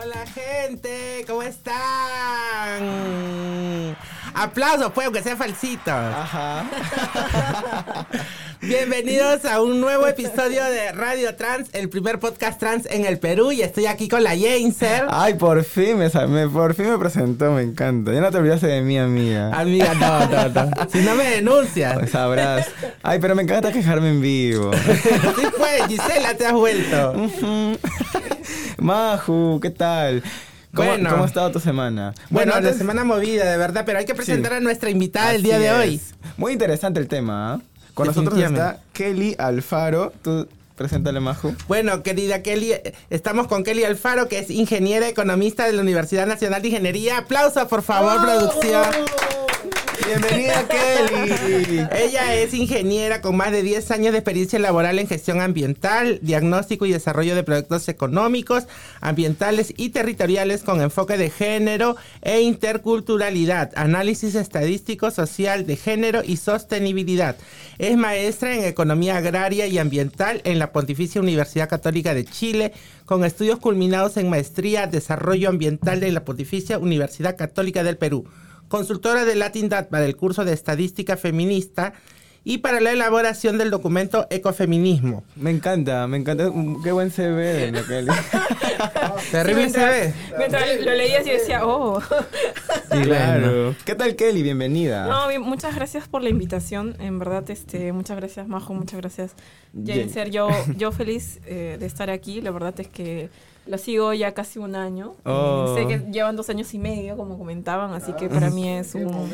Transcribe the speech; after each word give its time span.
Hola 0.00 0.24
gente, 0.26 1.24
¿cómo 1.26 1.42
están? 1.42 1.74
Aplausos, 4.32 4.92
pues, 4.92 5.06
aunque 5.06 5.22
sea 5.22 5.34
falsito. 5.36 5.90
Ajá. 5.90 6.64
Bienvenidos 8.60 9.44
a 9.44 9.60
un 9.60 9.80
nuevo 9.80 10.06
episodio 10.06 10.64
de 10.66 10.92
Radio 10.92 11.34
Trans, 11.34 11.70
el 11.72 11.88
primer 11.88 12.20
podcast 12.20 12.60
trans 12.60 12.86
en 12.86 13.06
el 13.06 13.18
Perú. 13.18 13.50
Y 13.50 13.62
estoy 13.62 13.86
aquí 13.86 14.08
con 14.08 14.22
la 14.22 14.36
Jainser. 14.36 15.06
Ay, 15.08 15.34
por 15.34 15.64
fin 15.64 15.98
me, 15.98 16.08
por 16.48 16.74
fin 16.74 16.90
me 16.90 16.98
presentó, 16.98 17.50
me 17.52 17.62
encanta. 17.62 18.12
Ya 18.12 18.20
no 18.20 18.30
te 18.30 18.38
olvidaste 18.38 18.68
de 18.68 18.82
mí, 18.82 18.98
amiga. 18.98 19.50
Amiga, 19.58 19.94
no, 19.94 20.26
no, 20.26 20.48
no. 20.48 20.70
Si 20.92 20.98
no 20.98 21.16
me 21.16 21.24
denuncias. 21.24 21.94
Pues 21.94 22.10
Sabrás. 22.10 22.68
Ay, 23.02 23.18
pero 23.18 23.34
me 23.34 23.42
encanta 23.42 23.72
quejarme 23.72 24.10
en 24.10 24.20
vivo. 24.20 24.70
Sí, 25.38 25.46
pues, 25.56 25.86
Gisela, 25.88 26.34
te 26.34 26.46
has 26.46 26.52
vuelto. 26.52 27.12
Ujú. 27.12 27.78
Maju, 28.78 29.58
¿qué 29.60 29.70
tal? 29.70 30.22
¿Cómo, 30.74 30.88
Bueno. 30.90 31.10
¿Cómo 31.10 31.24
ha 31.24 31.26
estado 31.26 31.50
tu 31.50 31.60
semana? 31.60 32.14
Bueno, 32.30 32.52
la 32.52 32.58
antes- 32.58 32.76
semana 32.78 33.04
movida, 33.04 33.50
de 33.50 33.56
verdad, 33.56 33.84
pero 33.86 33.98
hay 33.98 34.04
que 34.04 34.14
presentar 34.14 34.52
Sí. 34.52 34.58
a 34.58 34.60
nuestra 34.60 34.90
invitada 34.90 35.34
el 35.34 35.42
día 35.42 35.58
de 35.58 35.72
hoy. 35.72 36.00
Muy 36.36 36.52
interesante 36.52 37.00
el 37.00 37.08
tema, 37.08 37.54
¿ah? 37.54 37.60
Con 37.94 38.06
nosotros 38.06 38.38
está. 38.38 38.78
Kelly 38.92 39.34
Alfaro. 39.38 40.12
Tú, 40.22 40.46
preséntale, 40.76 41.18
Maju. 41.20 41.54
Bueno, 41.66 42.02
querida 42.04 42.42
Kelly, 42.42 42.74
estamos 43.10 43.48
con 43.48 43.64
Kelly 43.64 43.82
Alfaro, 43.84 44.28
que 44.28 44.38
es 44.38 44.50
ingeniera 44.50 45.08
economista 45.08 45.64
de 45.64 45.72
la 45.72 45.82
Universidad 45.82 46.26
Nacional 46.26 46.62
de 46.62 46.68
Ingeniería. 46.68 47.18
Aplausos, 47.18 47.64
por 47.66 47.82
favor, 47.82 48.20
producción. 48.20 48.84
Bienvenida, 50.06 50.66
Kelly. 50.68 51.86
Ella 51.92 52.34
es 52.34 52.54
ingeniera 52.54 53.20
con 53.20 53.36
más 53.36 53.52
de 53.52 53.62
10 53.62 53.90
años 53.90 54.12
de 54.12 54.18
experiencia 54.18 54.58
laboral 54.58 54.98
en 54.98 55.06
gestión 55.06 55.40
ambiental, 55.40 56.18
diagnóstico 56.22 56.86
y 56.86 56.92
desarrollo 56.92 57.34
de 57.34 57.42
proyectos 57.42 57.88
económicos, 57.88 58.64
ambientales 59.00 59.72
y 59.76 59.90
territoriales 59.90 60.62
con 60.62 60.80
enfoque 60.80 61.16
de 61.16 61.30
género 61.30 61.96
e 62.22 62.40
interculturalidad, 62.40 63.72
análisis 63.76 64.34
estadístico 64.34 65.10
social 65.10 65.66
de 65.66 65.76
género 65.76 66.22
y 66.24 66.36
sostenibilidad. 66.36 67.36
Es 67.78 67.96
maestra 67.96 68.54
en 68.54 68.64
economía 68.64 69.16
agraria 69.16 69.66
y 69.66 69.78
ambiental 69.78 70.40
en 70.44 70.58
la 70.58 70.72
Pontificia 70.72 71.20
Universidad 71.20 71.68
Católica 71.68 72.14
de 72.14 72.24
Chile, 72.24 72.72
con 73.04 73.24
estudios 73.24 73.58
culminados 73.58 74.16
en 74.16 74.30
maestría 74.30 74.86
desarrollo 74.86 75.48
ambiental 75.48 76.00
de 76.00 76.12
la 76.12 76.24
Pontificia 76.24 76.78
Universidad 76.78 77.36
Católica 77.36 77.82
del 77.82 77.96
Perú 77.96 78.26
consultora 78.68 79.24
de 79.24 79.34
Latin 79.34 79.68
Dat 79.68 79.88
para 79.88 80.04
el 80.04 80.16
curso 80.16 80.44
de 80.44 80.52
Estadística 80.52 81.16
Feminista 81.16 81.94
y 82.44 82.58
para 82.58 82.80
la 82.80 82.92
elaboración 82.92 83.58
del 83.58 83.70
documento 83.70 84.26
Ecofeminismo. 84.30 85.24
Me 85.36 85.50
encanta, 85.50 86.06
me 86.06 86.16
encanta. 86.16 86.50
Mm, 86.50 86.82
Qué 86.82 86.92
buen 86.92 87.10
CV 87.10 87.72
Kelly. 87.86 88.08
Terrible 89.30 89.66
Sí, 89.66 89.70
se 89.74 89.84
ve. 89.84 90.14
Mientras 90.38 90.80
lo 90.80 90.94
leías 90.94 91.26
y 91.26 91.30
decía, 91.30 91.66
oh. 91.66 92.00
Sí, 92.90 93.02
claro. 93.02 93.74
¿Qué 93.84 93.94
tal, 93.94 94.16
Kelly? 94.16 94.42
Bienvenida. 94.42 95.06
No, 95.06 95.28
bien, 95.28 95.42
muchas 95.42 95.74
gracias 95.74 96.08
por 96.08 96.22
la 96.22 96.30
invitación. 96.30 96.96
En 97.00 97.18
verdad, 97.18 97.48
este, 97.50 97.92
muchas 97.92 98.16
gracias, 98.16 98.48
Majo, 98.48 98.72
muchas 98.72 99.00
gracias, 99.00 99.32
Jen. 99.74 99.96
Jenser. 99.96 100.30
Yo, 100.30 100.48
yo 100.76 100.90
feliz 100.92 101.40
eh, 101.44 101.76
de 101.78 101.86
estar 101.86 102.08
aquí. 102.08 102.40
La 102.40 102.50
verdad 102.50 102.74
es 102.78 102.88
que 102.88 103.28
lo 103.68 103.78
sigo 103.78 104.12
ya 104.14 104.32
casi 104.32 104.58
un 104.58 104.74
año. 104.74 105.14
Oh. 105.24 105.74
sé 105.76 105.86
que 105.86 106.10
llevan 106.10 106.36
dos 106.36 106.48
años 106.50 106.72
y 106.74 106.78
medio, 106.78 107.16
como 107.16 107.38
comentaban, 107.38 107.92
así 107.92 108.12
que 108.14 108.28
para 108.28 108.50
mí 108.50 108.68
es 108.68 108.94
un, 108.94 109.30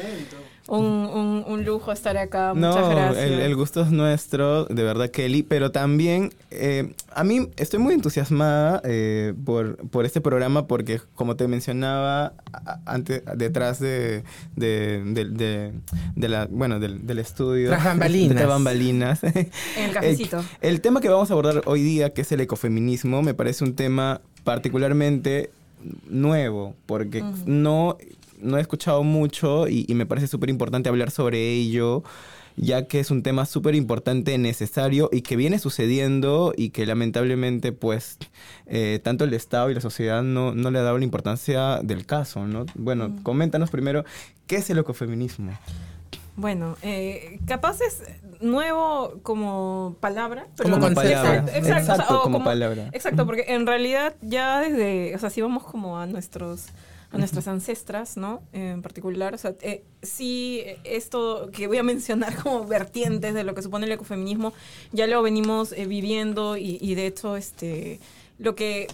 un, 0.67 0.85
un, 0.85 1.45
un 1.47 1.65
lujo 1.65 1.93
estar 1.93 2.17
acá. 2.17 2.53
Muchas 2.55 2.77
No, 2.77 2.89
gracias. 2.91 3.25
el, 3.27 3.41
el 3.41 3.55
gusto 3.57 3.83
es 3.83 3.91
nuestro, 3.91 4.65
de 4.65 4.83
verdad, 4.83 5.11
Kelly, 5.11 5.43
pero 5.43 5.71
también 5.71 6.33
eh, 6.51 6.95
a 7.15 7.23
mí 7.23 7.49
estoy 7.57 7.79
muy 7.81 7.95
entusiasmada 7.95 8.81
eh, 8.85 9.35
por, 9.45 9.77
por 9.89 10.05
este 10.07 10.21
programa 10.21 10.67
porque, 10.67 11.01
como 11.15 11.37
te 11.37 11.47
mencionaba 11.49 12.33
antes, 12.87 13.23
detrás 13.37 13.79
de, 13.79 14.25
de, 14.57 15.03
de- 15.05 15.25
de- 15.27 15.73
de 16.17 16.29
la, 16.29 16.47
bueno, 16.51 16.81
del, 16.81 17.07
del 17.07 17.19
estudio. 17.19 17.69
Tras 17.69 17.85
bambalinas. 17.85 19.23
En 19.25 19.85
el 19.85 19.93
cafecito. 19.93 20.39
El, 20.61 20.75
el 20.75 20.81
tema 20.81 21.01
que 21.01 21.09
vamos 21.09 21.31
a 21.31 21.35
abordar 21.35 21.63
hoy 21.67 21.83
día, 21.83 22.13
que 22.13 22.23
es 22.23 22.33
el 22.33 22.41
ecofeminismo, 22.41 23.23
me 23.23 23.35
parece 23.35 23.65
un 23.65 23.75
tema 23.77 24.21
particularmente 24.45 25.51
nuevo, 26.09 26.75
porque 26.87 27.23
no, 27.47 27.99
no 28.41 28.59
he 28.59 28.61
escuchado 28.61 29.03
mucho 29.03 29.69
y, 29.69 29.85
y 29.89 29.95
me 29.95 30.07
parece 30.07 30.27
súper 30.29 30.51
importante 30.51 30.89
hablar 30.89 31.11
sobre 31.11 31.53
ello, 31.53 32.03
ya 32.57 32.87
que 32.87 33.01
es 33.01 33.11
un 33.11 33.23
tema 33.23 33.47
súper 33.47 33.75
importante, 33.75 34.39
necesario 34.39 35.11
y 35.13 35.23
que 35.23 35.35
viene 35.37 35.59
sucediendo 35.59 36.55
y 36.57 36.71
que 36.71 36.87
lamentablemente 36.87 37.73
pues 37.73 38.17
eh, 38.67 39.01
tanto 39.03 39.25
el 39.25 39.35
Estado 39.35 39.71
y 39.71 39.75
la 39.75 39.81
sociedad 39.81 40.23
no, 40.23 40.55
no 40.55 40.71
le 40.71 40.79
ha 40.79 40.83
dado 40.83 40.99
la 40.99 41.05
importancia 41.05 41.81
del 41.83 42.07
caso, 42.07 42.47
¿no? 42.47 42.65
Bueno, 42.77 43.09
Mm. 43.09 43.23
coméntanos 43.23 43.71
primero, 43.71 44.05
¿qué 44.47 44.57
es 44.57 44.71
el 44.71 44.79
ecofeminismo? 44.79 45.53
Bueno, 46.37 46.77
eh, 46.83 47.39
capaz 47.47 47.81
es 47.81 48.03
nuevo 48.41 49.21
como 49.23 49.97
palabra. 50.01 50.49
Pero 50.57 50.71
Como 50.71 50.83
concepto. 50.87 51.11
Exacto, 51.11 51.53
exacto, 51.55 51.61
o 51.61 51.65
sea, 51.65 51.95
Exacto, 51.95 52.19
o 52.19 52.23
como 52.23 52.45
palabra. 52.45 52.89
Exacto, 52.93 53.27
porque 53.27 53.45
en 53.49 53.67
realidad 53.67 54.15
ya 54.21 54.61
desde, 54.61 55.15
o 55.15 55.19
sea, 55.19 55.31
si 55.31 55.41
vamos 55.41 55.63
como 55.65 55.99
a 55.99 56.07
nuestros 56.07 56.67
a 57.13 57.19
nuestras 57.19 57.47
ancestras, 57.47 58.17
¿no? 58.17 58.43
En 58.53 58.83
particular, 58.83 59.35
o 59.35 59.39
sea, 59.39 59.55
eh, 59.61 59.85
sí, 60.03 60.65
esto 60.83 61.49
que 61.53 61.69
voy 61.69 61.79
a 61.79 61.85
mencionar 61.85 62.35
como 62.43 62.67
vertientes 62.67 63.35
de 63.35 63.45
lo 63.45 63.55
que 63.55 63.63
supone 63.63 63.87
el 63.87 63.93
ecofeminismo, 63.93 64.53
ya 64.91 65.07
lo 65.07 65.23
venimos 65.23 65.71
eh, 65.73 65.87
viviendo 65.87 66.57
y, 66.57 66.79
y 66.81 66.97
de 66.97 67.07
hecho, 67.07 67.37
este, 67.37 68.01
lo 68.39 68.55
que 68.57 68.89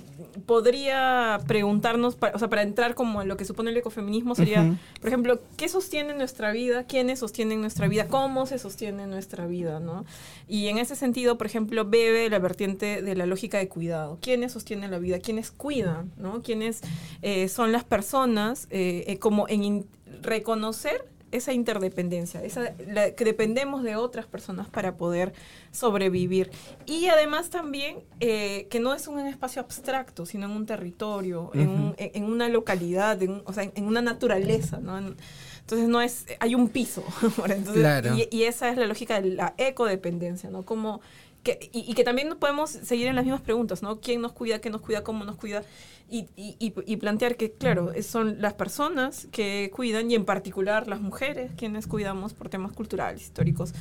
podría 0.47 1.41
preguntarnos, 1.47 2.15
pa- 2.17 2.33
o 2.35 2.39
sea, 2.39 2.49
para 2.49 2.63
entrar 2.63 2.95
como 2.95 3.21
a 3.21 3.25
lo 3.25 3.37
que 3.37 3.45
supone 3.45 3.71
el 3.71 3.77
ecofeminismo 3.77 4.35
sería, 4.35 4.77
por 5.01 5.09
ejemplo, 5.09 5.41
¿qué 5.57 5.69
sostiene 5.69 6.13
nuestra 6.15 6.53
vida? 6.53 6.85
¿Quiénes 6.85 7.21
sostienen 7.21 7.61
nuestra 7.61 7.89
vida? 7.89 8.07
¿Cómo 8.09 8.47
se 8.47 8.59
sostiene 8.59 9.07
nuestra 9.07 9.47
vida? 9.47 9.81
¿no? 9.81 10.05
Y 10.49 10.69
en 10.69 10.79
ese 10.79 10.95
sentido, 10.97 11.39
por 11.39 11.47
ejemplo, 11.47 11.85
bebe 11.85 12.29
la 12.29 12.39
vertiente 12.39 13.01
de 13.03 13.15
la 13.15 13.27
lógica 13.27 13.59
de 13.59 13.69
cuidado. 13.69 14.19
¿Quiénes 14.21 14.53
sostienen 14.53 14.91
la 14.91 14.99
vida? 14.99 15.19
¿Quiénes 15.21 15.51
cuidan? 15.51 16.13
¿no? 16.19 16.43
¿Quiénes 16.43 16.81
eh, 17.23 17.49
son 17.49 17.73
las 17.73 17.85
personas 17.85 18.67
eh, 18.71 19.05
eh, 19.07 19.19
como 19.19 19.49
en 19.49 19.87
reconocer 20.23 21.07
esa 21.33 21.53
interdependencia, 21.53 22.43
esa, 22.43 22.73
la- 22.87 23.13
que 23.15 23.25
dependemos 23.25 23.83
de 23.83 23.97
otras 23.97 24.27
personas 24.27 24.69
para 24.69 24.97
poder 24.97 25.33
sobrevivir. 25.71 26.51
Y 26.87 27.07
además 27.07 27.51
también 27.51 27.99
eh, 28.21 28.67
que 28.71 28.81
no 28.81 28.95
es 28.95 29.07
un 29.09 29.19
espacio 29.21 29.63
abstracto, 29.63 30.27
sino 30.27 30.47
en 30.47 30.53
un 30.53 30.67
territorio, 30.67 31.51
en, 31.55 31.69
un- 31.69 31.95
en- 31.99 32.25
una 32.25 32.49
localidad, 32.49 33.23
en, 33.23 33.43
o 33.47 33.53
sea, 33.53 33.63
en, 33.65 33.73
en 33.75 33.85
una 33.87 34.03
naturaleza, 34.03 34.79
¿no? 34.81 34.99
En- 34.99 35.17
entonces 35.61 35.89
no 35.89 36.01
es, 36.03 36.27
hay 36.41 36.57
un 36.57 36.69
piso. 36.69 37.05
Entonces, 37.47 37.75
Claro. 37.83 38.17
y, 38.17 38.29
y 38.33 38.43
esa 38.45 38.71
es 38.71 38.77
la 38.77 38.87
lógica 38.87 39.21
de 39.21 39.31
la 39.31 39.55
ecodependencia, 39.57 40.51
¿no? 40.51 40.65
Como 40.65 41.01
que, 41.43 41.71
y, 41.73 41.91
y 41.91 41.95
que 41.95 42.05
también 42.05 42.37
podemos 42.39 42.71
seguir 42.71 43.07
en 43.07 43.17
las 43.17 43.25
mismas 43.25 43.41
preguntas, 43.43 43.83
¿no? 43.83 44.01
¿Quién 44.01 44.21
nos 44.21 44.33
cuida? 44.33 44.61
¿Qué 44.61 44.71
nos 44.71 44.81
cuida? 44.81 45.03
¿Cómo 45.03 45.25
nos 45.25 45.37
cuida? 45.37 45.63
Y, 46.09 46.27
y, 46.37 46.57
y- 46.59 46.97
plantear 46.97 47.37
que, 47.37 47.53
claro, 47.53 47.93
son 48.03 48.43
las 48.43 48.55
personas 48.55 49.29
que 49.31 49.71
cuidan 49.73 50.11
y 50.11 50.17
en 50.17 50.25
particular 50.25 50.89
las 50.89 51.01
mujeres 51.01 51.53
quienes 51.57 51.87
cuidamos 51.87 52.35
por 52.35 52.49
temas 52.49 52.73
culturales, 52.73 53.23
históricos, 53.23 53.73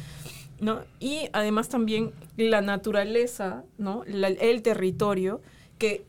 ¿no? 0.60 0.82
Y 1.00 1.30
además 1.34 1.70
también 1.70 2.12
la 2.38 2.62
naturaleza, 2.62 3.64
¿no? 3.80 4.04
La- 4.06 4.28
el 4.28 4.62
territorio 4.62 5.42
que, 5.80 6.06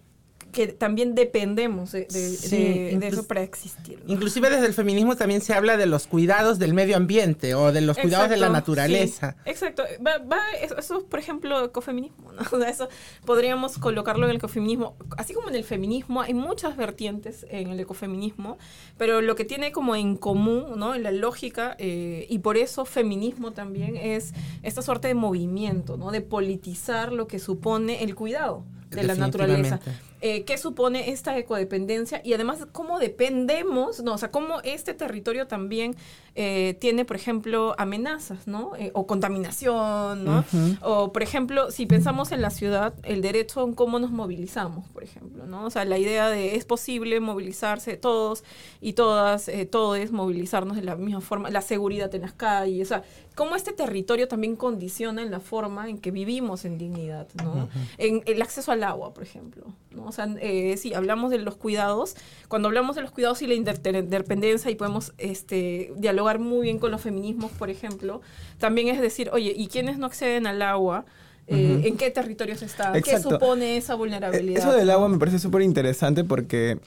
que 0.53 0.69
también 0.69 1.15
dependemos 1.15 1.93
de, 1.93 2.01
de- 2.01 2.11
Sí, 2.11 2.57
de- 2.57 2.65
de 2.65 2.93
inclus- 2.97 3.13
eso 3.13 3.27
para 3.27 3.43
existir. 3.43 4.03
¿no? 4.05 4.13
Inclusive 4.13 4.51
desde 4.51 4.67
el 4.67 4.75
feminismo 4.75 5.17
también 5.17 5.41
se 5.41 5.55
habla 5.55 5.77
de 5.77 5.87
los 5.87 6.07
cuidados 6.07 6.59
del 6.59 6.75
medio 6.75 6.97
ambiente 6.97 7.55
o 7.55 7.73
de 7.73 7.81
los 7.81 7.97
cuidados 7.99 8.29
de 8.31 8.37
la 8.37 8.49
naturaleza. 8.49 9.37
sí, 9.45 9.51
exacto. 9.51 9.85
Va, 10.05 10.19
va- 10.19 10.39
eso, 10.63 10.77
eso 10.79 10.99
es, 10.99 11.05
por 11.05 11.19
ejemplo, 11.19 11.65
ecofeminismo. 11.65 12.33
¿no? 12.33 12.41
O 12.53 12.59
sea, 12.59 12.69
eso 12.69 12.89
podríamos 13.25 13.79
colocarlo 13.79 14.25
en 14.25 14.31
el 14.31 14.37
ecofeminismo. 14.37 14.97
Así 15.17 15.35
como 15.35 15.49
en 15.49 15.55
el 15.55 15.65
feminismo, 15.65 16.21
hay 16.23 16.35
muchas 16.35 16.77
vertientes 16.77 17.47
en 17.51 17.69
el 17.69 17.81
ecofeminismo, 17.81 18.59
pero 18.99 19.21
lo 19.21 19.35
que 19.37 19.45
tiene 19.45 19.73
como 19.73 19.95
en 19.97 20.17
común, 20.17 20.67
¿no? 20.77 20.95
En 20.95 21.03
la 21.03 21.13
lógica, 21.13 21.77
eh, 21.79 22.27
y 22.29 22.39
por 22.41 22.57
eso 22.57 22.85
feminismo 22.85 23.53
también 23.53 23.97
es 23.97 24.33
esta 24.63 24.83
suerte 24.83 25.09
de 25.09 25.15
movimiento, 25.15 25.97
¿no? 25.97 26.11
De 26.11 26.21
politizar 26.21 27.13
lo 27.13 27.27
que 27.29 27.39
supone 27.39 28.03
el 28.03 28.15
cuidado 28.15 28.65
de 28.91 29.05
la 29.05 29.15
naturaleza. 29.15 29.79
Eh, 30.23 30.45
¿Qué 30.45 30.59
supone 30.59 31.11
esta 31.11 31.39
ecodependencia? 31.39 32.21
Y 32.23 32.35
además, 32.35 32.67
¿cómo 32.73 32.99
dependemos? 32.99 34.03
No, 34.03 34.15
o 34.15 34.19
sea, 34.19 34.31
cómo 34.31 34.61
este 34.63 34.93
territorio 34.93 35.47
también 35.47 35.97
eh, 36.35 36.77
tiene, 36.79 37.05
por 37.07 37.17
ejemplo, 37.17 37.75
amenazas, 37.79 38.47
¿no? 38.47 38.77
Eh, 38.77 38.91
o 38.95 39.07
contaminación, 39.07 40.25
¿no? 40.25 40.45
O, 40.83 41.13
por 41.13 41.23
ejemplo, 41.23 41.71
si 41.71 41.87
pensamos 41.87 42.33
en 42.33 42.43
la 42.43 42.51
ciudad, 42.51 42.95
el 43.03 43.23
derecho 43.23 43.65
en 43.65 43.73
cómo 43.73 43.99
nos 43.99 44.11
movilizamos, 44.11 44.87
por 44.91 45.03
ejemplo, 45.03 45.47
¿no? 45.47 45.65
O 45.65 45.71
sea, 45.71 45.85
la 45.85 45.99
idea 45.99 46.29
de 46.29 46.57
es 46.57 46.65
posible 46.67 47.19
movilizarse 47.21 47.97
todos 47.97 48.45
y 48.81 48.93
todas, 48.93 49.51
todos 49.71 50.11
movilizarnos 50.13 50.77
de 50.77 50.83
la 50.83 50.97
misma 50.97 51.21
forma, 51.21 51.51
la 51.51 51.63
seguridad 51.63 52.15
en 52.15 52.23
las 52.23 52.33
calles, 52.33 52.89
o 52.89 52.95
sea, 52.95 53.05
cómo 53.35 53.57
este 53.57 53.73
territorio 53.73 54.29
también 54.29 54.55
condiciona 54.55 55.23
en 55.23 55.31
la 55.31 55.41
forma 55.41 55.89
en 55.89 55.99
que 55.99 56.11
vivimos 56.11 56.65
en 56.65 56.79
dignidad, 56.79 57.27
¿no? 57.43 57.69
En 57.99 58.23
el 58.27 58.43
acceso 58.43 58.71
al 58.71 58.85
agua, 58.85 59.15
por 59.15 59.23
ejemplo, 59.23 59.65
¿no? 59.91 60.10
O 60.11 60.13
sea, 60.13 60.29
eh, 60.41 60.77
sí, 60.77 60.95
hablamos 60.95 61.31
de 61.31 61.39
los 61.39 61.57
cuidados, 61.57 62.17
cuando 62.49 62.69
hablamos 62.69 62.97
de 62.97 63.03
los 63.03 63.11
cuidados 63.11 63.41
y 63.43 63.47
la 63.47 63.55
interdependencia 63.55 64.71
y 64.71 64.75
podemos 64.75 65.13
este, 65.19 65.93
dialogar 65.97 66.39
muy 66.39 66.63
bien 66.63 66.79
con 66.79 66.91
los 66.91 67.01
feminismos, 67.01 67.51
por 67.53 67.71
ejemplo, 67.71 68.21
también 68.59 68.89
es 68.89 69.01
decir, 69.01 69.31
oye, 69.33 69.53
¿y 69.57 69.69
quiénes 69.69 69.99
no 69.99 70.07
acceden 70.07 70.47
al 70.47 70.63
agua? 70.63 71.05
Eh, 71.47 71.83
¿En 71.85 71.97
qué 71.97 72.11
territorios 72.11 72.63
está? 72.63 72.93
¿Qué 73.03 73.19
supone 73.19 73.77
esa 73.77 73.97
vulnerabilidad? 73.97 74.59
Eso 74.63 74.73
del 74.73 74.91
agua 74.91 75.09
me 75.09 75.19
parece 75.19 75.41
súper 75.41 75.63
interesante 75.63 76.23
porque 76.23 76.79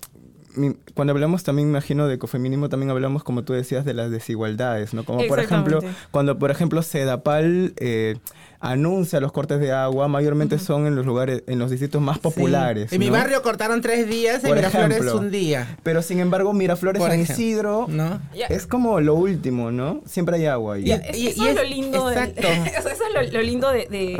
cuando 0.93 1.11
hablamos 1.11 1.43
también, 1.43 1.69
imagino, 1.69 2.07
de 2.07 2.15
ecofeminismo, 2.15 2.69
también 2.69 2.89
hablamos, 2.91 3.23
como 3.23 3.43
tú 3.43 3.53
decías, 3.53 3.85
de 3.85 3.93
las 3.93 4.11
desigualdades, 4.11 4.93
¿no? 4.93 5.03
Como 5.03 5.25
por 5.27 5.39
ejemplo, 5.39 5.79
cuando 6.11 6.37
por 6.37 6.51
ejemplo 6.51 6.81
Sedapal 6.81 7.73
eh, 7.77 8.17
anuncia 8.63 9.19
los 9.19 9.33
cortes 9.33 9.59
de 9.59 9.73
agua, 9.73 10.07
mayormente 10.07 10.57
son 10.57 10.87
en 10.87 10.95
los 10.95 11.05
lugares, 11.05 11.43
en 11.47 11.59
los 11.59 11.69
distritos 11.69 12.01
más 12.01 12.17
populares. 12.17 12.93
En 12.93 12.99
mi 12.99 13.09
barrio 13.09 13.41
cortaron 13.41 13.81
tres 13.81 14.07
días, 14.07 14.41
en 14.45 14.55
Miraflores 14.55 15.01
un 15.13 15.29
día. 15.29 15.77
Pero 15.83 16.01
sin 16.01 16.19
embargo, 16.19 16.53
Miraflores 16.53 17.03
San 17.03 17.19
Isidro 17.19 17.87
¿no? 17.89 18.21
es 18.49 18.65
como 18.65 19.01
lo 19.01 19.15
último, 19.15 19.69
¿no? 19.71 20.01
Siempre 20.05 20.37
hay 20.37 20.45
agua 20.45 20.75
ahí. 20.75 20.85
Y, 21.13 21.27
eso 21.27 21.45
es 21.45 21.55
lo 21.55 21.63
lindo, 21.63 22.09
exacto. 22.09 22.47
eso 22.47 22.89
es 22.89 23.33
lo, 23.33 23.41
lindo 23.41 23.69
de, 23.69 23.87
de 23.87 24.17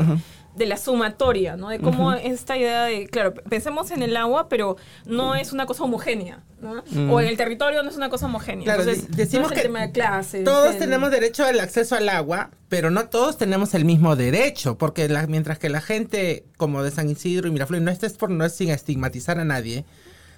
la 0.58 0.78
sumatoria, 0.78 1.56
¿no? 1.56 1.70
De 1.70 1.80
cómo 1.80 2.14
esta 2.14 2.58
idea 2.58 2.84
de, 2.84 3.08
claro, 3.08 3.34
pensemos 3.34 3.92
en 3.92 4.04
el 4.04 4.16
agua, 4.16 4.50
pero 4.50 4.78
no 5.06 5.36
es 5.36 5.52
una 5.52 5.66
cosa 5.66 5.84
homogénea, 5.84 6.44
¿no? 6.62 6.84
Mm. 6.92 7.12
O 7.12 7.20
en 7.20 7.28
el 7.28 7.38
territorio 7.38 7.84
no 7.84 7.90
es 7.90 7.98
una 7.98 8.10
cosa 8.10 8.28
homogénea. 8.28 8.64
Claro, 8.64 8.84
Entonces, 8.84 9.16
decimos 9.16 9.52
que 9.52 9.62
tema 9.62 9.82
de 9.82 9.92
clase, 9.92 10.44
todos 10.44 10.78
tenemos 10.78 11.12
derecho 11.12 11.46
al 11.46 11.60
acceso 11.60 11.96
al 11.96 12.08
agua, 12.10 12.52
pero 12.70 12.92
no 12.92 13.10
todos 13.10 13.38
tenemos 13.38 13.74
el 13.74 13.86
mismo 13.86 14.16
derecho, 14.16 14.78
porque 14.78 15.10
mientras 15.28 15.60
que 15.60 15.70
la 15.70 15.82
gente 15.82 16.46
como 16.58 16.84
de 16.84 16.92
San 16.92 17.10
Isidro 17.10 17.48
y 17.48 17.52
Miraflores, 17.52 17.84
no 17.84 17.92
estés 17.92 18.14
por 18.14 18.30
no 18.30 18.46
es 18.46 18.54
sin 18.54 18.70
estigmatizar 18.70 19.40
a 19.40 19.46
nadie, 19.46 19.86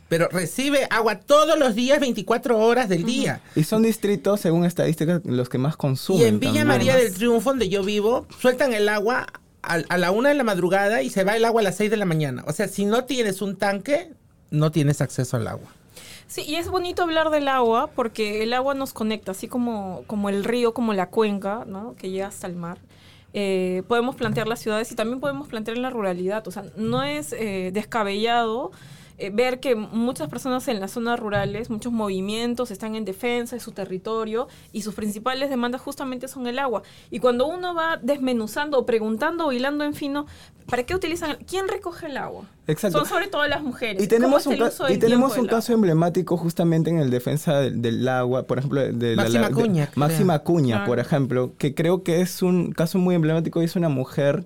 pero 0.07 0.27
recibe 0.29 0.87
agua 0.91 1.19
todos 1.19 1.57
los 1.57 1.75
días, 1.75 1.99
24 1.99 2.59
horas 2.59 2.89
del 2.89 3.03
día. 3.05 3.41
Y 3.55 3.63
son 3.63 3.81
distritos, 3.81 4.39
según 4.39 4.65
estadísticas, 4.65 5.21
los 5.25 5.49
que 5.49 5.57
más 5.57 5.75
consumen. 5.77 6.21
Y 6.21 6.25
en 6.25 6.39
Villa 6.39 6.63
María 6.63 6.95
del 6.95 7.13
Triunfo, 7.13 7.49
donde 7.49 7.69
yo 7.69 7.83
vivo, 7.83 8.27
sueltan 8.39 8.73
el 8.73 8.87
agua 8.87 9.27
a, 9.65 9.97
la 9.97 10.11
una 10.11 10.29
de 10.29 10.35
la 10.35 10.43
madrugada 10.43 11.01
y 11.01 11.09
se 11.09 11.23
va 11.23 11.35
el 11.35 11.45
agua 11.45 11.61
a 11.61 11.63
las 11.63 11.77
seis 11.77 11.89
de 11.91 11.97
la 11.97 12.05
mañana. 12.05 12.43
O 12.47 12.53
sea, 12.53 12.67
si 12.67 12.85
no 12.85 13.05
tienes 13.05 13.41
un 13.41 13.55
tanque, 13.55 14.11
no 14.51 14.71
tienes 14.71 15.01
acceso 15.01 15.37
al 15.37 15.47
agua. 15.47 15.67
Sí, 16.27 16.41
y 16.41 16.55
es 16.55 16.69
bonito 16.69 17.03
hablar 17.03 17.29
del 17.29 17.47
agua 17.47 17.87
porque 17.95 18.43
el 18.43 18.53
agua 18.53 18.73
nos 18.73 18.93
conecta, 18.93 19.31
así 19.31 19.47
como, 19.47 20.03
como 20.07 20.29
el 20.29 20.43
río, 20.43 20.73
como 20.73 20.93
la 20.93 21.09
cuenca, 21.09 21.63
¿no? 21.67 21.95
Que 21.95 22.09
llega 22.09 22.27
hasta 22.27 22.47
el 22.47 22.55
mar. 22.55 22.79
Eh, 23.33 23.83
podemos 23.87 24.15
plantear 24.15 24.47
las 24.47 24.59
ciudades 24.59 24.91
y 24.91 24.95
también 24.95 25.19
podemos 25.19 25.47
plantear 25.47 25.77
la 25.77 25.89
ruralidad. 25.89 26.47
O 26.47 26.51
sea, 26.51 26.63
no 26.77 27.03
es 27.03 27.33
eh, 27.33 27.71
descabellado 27.73 28.71
eh, 29.17 29.29
ver 29.29 29.61
que 29.61 29.75
muchas 29.75 30.27
personas 30.27 30.67
en 30.67 30.81
las 30.81 30.91
zonas 30.91 31.19
rurales, 31.19 31.69
muchos 31.69 31.93
movimientos 31.93 32.69
están 32.69 32.95
en 32.95 33.05
defensa 33.05 33.55
de 33.55 33.61
su 33.61 33.71
territorio 33.71 34.47
y 34.73 34.81
sus 34.81 34.93
principales 34.93 35.49
demandas 35.49 35.81
justamente 35.81 36.27
son 36.27 36.47
el 36.47 36.59
agua. 36.59 36.83
Y 37.11 37.19
cuando 37.19 37.47
uno 37.47 37.73
va 37.73 37.97
desmenuzando 38.01 38.79
o 38.79 38.85
preguntando 38.85 39.47
o 39.47 39.51
hilando 39.53 39.85
en 39.85 39.93
fino, 39.93 40.25
¿para 40.67 40.83
qué 40.83 40.95
utilizan? 40.95 41.37
¿Quién 41.47 41.69
recoge 41.69 42.07
el 42.07 42.17
agua? 42.17 42.45
Exacto. 42.67 42.99
Son 42.99 43.07
sobre 43.07 43.27
todo 43.27 43.47
las 43.47 43.61
mujeres. 43.61 44.03
Y 44.03 44.07
tenemos 44.07 44.45
un, 44.47 44.57
y 44.89 44.97
tenemos 44.97 45.37
un 45.37 45.47
caso 45.47 45.71
emblemático 45.71 46.35
justamente 46.35 46.89
en 46.89 46.99
el 46.99 47.09
defensa 47.09 47.61
del, 47.61 48.07
agua, 48.09 48.43
por 48.43 48.59
ejemplo, 48.59 48.81
de 48.81 49.15
Máxima 49.15 49.49
Cuña. 49.49 49.89
Máxima 49.95 50.39
Cuña, 50.39 50.85
por 50.85 50.99
ejemplo, 50.99 51.53
que 51.57 51.73
creo 51.73 52.03
que 52.03 52.19
es 52.19 52.41
un 52.41 52.73
caso 52.73 52.97
muy 52.97 53.15
emblemático 53.15 53.61
y 53.61 53.65
es 53.65 53.77
una 53.77 53.87
mujer 53.87 54.45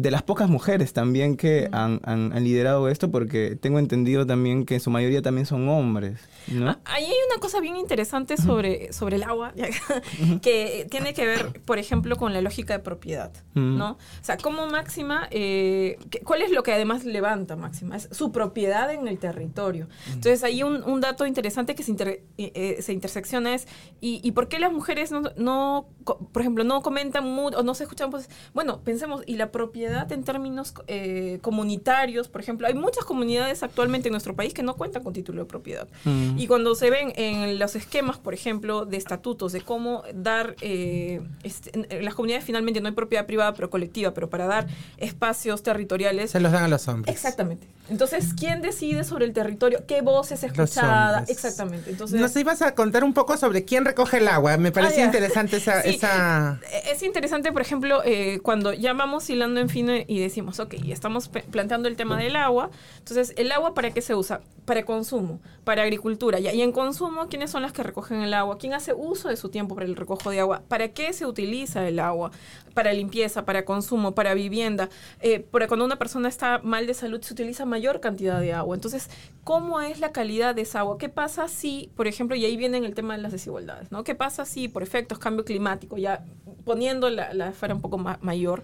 de 0.00 0.10
las 0.10 0.22
pocas 0.22 0.48
mujeres 0.48 0.94
también 0.94 1.36
que 1.36 1.68
han, 1.72 2.00
han, 2.04 2.32
liderado 2.42 2.88
esto, 2.88 3.10
porque 3.10 3.58
tengo 3.60 3.78
entendido 3.78 4.26
también 4.26 4.64
que 4.64 4.74
en 4.74 4.80
su 4.80 4.88
mayoría 4.88 5.20
también 5.20 5.44
son 5.44 5.68
hombres. 5.68 6.20
¿no? 6.48 6.70
Ah, 6.70 6.78
ahí 6.86 7.04
hay 7.04 7.16
una 7.30 7.38
cosa 7.38 7.60
bien 7.60 7.76
interesante 7.76 8.38
sobre, 8.38 8.94
sobre 8.94 9.16
el 9.16 9.24
agua, 9.24 9.52
que 10.42 10.86
tiene 10.90 11.12
que 11.12 11.26
ver, 11.26 11.60
por 11.66 11.78
ejemplo, 11.78 12.16
con 12.16 12.32
la 12.32 12.40
lógica 12.40 12.72
de 12.72 12.78
propiedad. 12.78 13.30
¿no? 13.54 13.92
O 13.92 14.24
sea, 14.24 14.38
como 14.38 14.66
Máxima, 14.68 15.28
eh, 15.30 15.98
¿cuál 16.24 16.40
es 16.40 16.50
lo 16.50 16.62
que 16.62 16.72
además 16.72 17.04
levanta 17.04 17.56
Máxima? 17.56 17.96
Es 17.96 18.08
su 18.10 18.32
propiedad 18.32 18.90
en 18.90 19.06
el 19.06 19.18
territorio. 19.18 19.86
Entonces, 20.06 20.42
ahí 20.44 20.62
un, 20.62 20.82
un 20.82 21.02
dato 21.02 21.26
interesante 21.26 21.74
que 21.74 21.82
se, 21.82 21.92
eh, 21.92 22.22
eh, 22.38 22.78
se 22.80 22.94
intersecciona 22.94 23.54
es, 23.54 23.68
¿y, 24.00 24.20
¿y, 24.24 24.32
por 24.32 24.48
qué 24.48 24.58
las 24.58 24.72
mujeres 24.72 25.12
no, 25.12 25.22
no, 25.36 25.88
por 26.04 26.40
ejemplo, 26.40 26.64
no 26.64 26.80
comentan 26.80 27.26
o 27.26 27.62
no 27.62 27.74
se 27.74 27.82
escuchan? 27.82 28.10
Pues, 28.10 28.30
bueno, 28.54 28.80
pensemos, 28.80 29.22
¿y 29.26 29.36
la 29.36 29.52
propiedad? 29.52 29.89
En 30.10 30.24
términos 30.24 30.74
eh, 30.86 31.38
comunitarios, 31.42 32.28
por 32.28 32.40
ejemplo, 32.40 32.66
hay 32.66 32.74
muchas 32.74 33.04
comunidades 33.04 33.62
actualmente 33.62 34.08
en 34.08 34.12
nuestro 34.12 34.34
país 34.34 34.54
que 34.54 34.62
no 34.62 34.74
cuentan 34.74 35.02
con 35.02 35.12
título 35.12 35.42
de 35.42 35.48
propiedad. 35.48 35.88
Mm. 36.04 36.38
Y 36.38 36.46
cuando 36.46 36.74
se 36.74 36.90
ven 36.90 37.12
en 37.16 37.58
los 37.58 37.76
esquemas, 37.76 38.18
por 38.18 38.34
ejemplo, 38.34 38.84
de 38.86 38.96
estatutos, 38.96 39.52
de 39.52 39.60
cómo 39.60 40.02
dar, 40.14 40.56
eh, 40.60 41.20
este, 41.42 41.70
en 41.74 42.04
las 42.04 42.14
comunidades 42.14 42.44
finalmente 42.44 42.80
no 42.80 42.88
hay 42.88 42.94
propiedad 42.94 43.26
privada, 43.26 43.54
pero 43.54 43.70
colectiva, 43.70 44.12
pero 44.12 44.30
para 44.30 44.46
dar 44.46 44.66
espacios 44.98 45.62
territoriales. 45.62 46.30
Se 46.30 46.40
los 46.40 46.52
dan 46.52 46.64
a 46.64 46.68
los 46.68 46.86
hombres. 46.88 47.14
Exactamente. 47.14 47.66
Entonces, 47.90 48.34
¿quién 48.38 48.62
decide 48.62 49.02
sobre 49.02 49.24
el 49.24 49.32
territorio? 49.32 49.84
¿Qué 49.86 50.00
voz 50.00 50.30
es 50.30 50.44
escuchada? 50.44 51.24
Exactamente. 51.26 51.90
Entonces, 51.90 52.20
Nos 52.20 52.34
ibas 52.36 52.62
a 52.62 52.74
contar 52.76 53.02
un 53.02 53.12
poco 53.12 53.36
sobre 53.36 53.64
quién 53.64 53.84
recoge 53.84 54.18
el 54.18 54.28
agua. 54.28 54.56
Me 54.58 54.70
parece 54.70 55.02
ah, 55.02 55.06
interesante 55.06 55.56
esa, 55.56 55.80
esa, 55.80 56.60
Es 56.90 57.02
interesante, 57.02 57.50
por 57.50 57.62
ejemplo, 57.62 58.02
eh, 58.04 58.38
cuando 58.42 58.72
llamamos 58.72 59.28
hilando 59.28 59.60
en 59.60 59.68
y 59.74 60.18
decimos, 60.20 60.60
ok, 60.60 60.74
estamos 60.88 61.28
planteando 61.28 61.88
el 61.88 61.96
tema 61.96 62.18
del 62.18 62.36
agua. 62.36 62.70
Entonces, 62.98 63.34
¿el 63.36 63.52
agua 63.52 63.74
para 63.74 63.90
qué 63.90 64.02
se 64.02 64.14
usa? 64.14 64.40
Para 64.64 64.84
consumo, 64.84 65.40
para 65.64 65.82
agricultura. 65.82 66.38
Y 66.38 66.62
en 66.62 66.72
consumo, 66.72 67.28
¿quiénes 67.28 67.50
son 67.50 67.62
las 67.62 67.72
que 67.72 67.82
recogen 67.82 68.22
el 68.22 68.34
agua? 68.34 68.58
¿Quién 68.58 68.74
hace 68.74 68.92
uso 68.92 69.28
de 69.28 69.36
su 69.36 69.48
tiempo 69.48 69.74
para 69.74 69.86
el 69.86 69.96
recojo 69.96 70.30
de 70.30 70.40
agua? 70.40 70.62
¿Para 70.68 70.88
qué 70.88 71.12
se 71.12 71.26
utiliza 71.26 71.86
el 71.88 71.98
agua? 71.98 72.30
Para 72.74 72.92
limpieza, 72.92 73.44
para 73.44 73.64
consumo, 73.64 74.14
para 74.14 74.34
vivienda. 74.34 74.88
Eh, 75.20 75.46
cuando 75.50 75.84
una 75.84 75.96
persona 75.96 76.28
está 76.28 76.60
mal 76.62 76.86
de 76.86 76.94
salud, 76.94 77.20
se 77.22 77.32
utiliza 77.32 77.64
mayor 77.64 78.00
cantidad 78.00 78.40
de 78.40 78.52
agua. 78.52 78.74
Entonces, 78.74 79.08
¿cómo 79.44 79.80
es 79.80 80.00
la 80.00 80.12
calidad 80.12 80.54
de 80.54 80.62
esa 80.62 80.80
agua? 80.80 80.98
¿Qué 80.98 81.08
pasa 81.08 81.48
si, 81.48 81.90
por 81.96 82.06
ejemplo, 82.06 82.36
y 82.36 82.44
ahí 82.44 82.56
viene 82.56 82.78
el 82.78 82.94
tema 82.94 83.16
de 83.16 83.22
las 83.22 83.32
desigualdades, 83.32 83.90
¿no? 83.90 84.04
¿Qué 84.04 84.14
pasa 84.14 84.44
si, 84.44 84.68
por 84.68 84.82
efectos, 84.82 85.18
cambio 85.18 85.44
climático, 85.44 85.96
ya 85.96 86.24
poniendo 86.64 87.10
la 87.10 87.48
esfera 87.48 87.74
un 87.74 87.80
poco 87.80 87.98
mayor, 87.98 88.62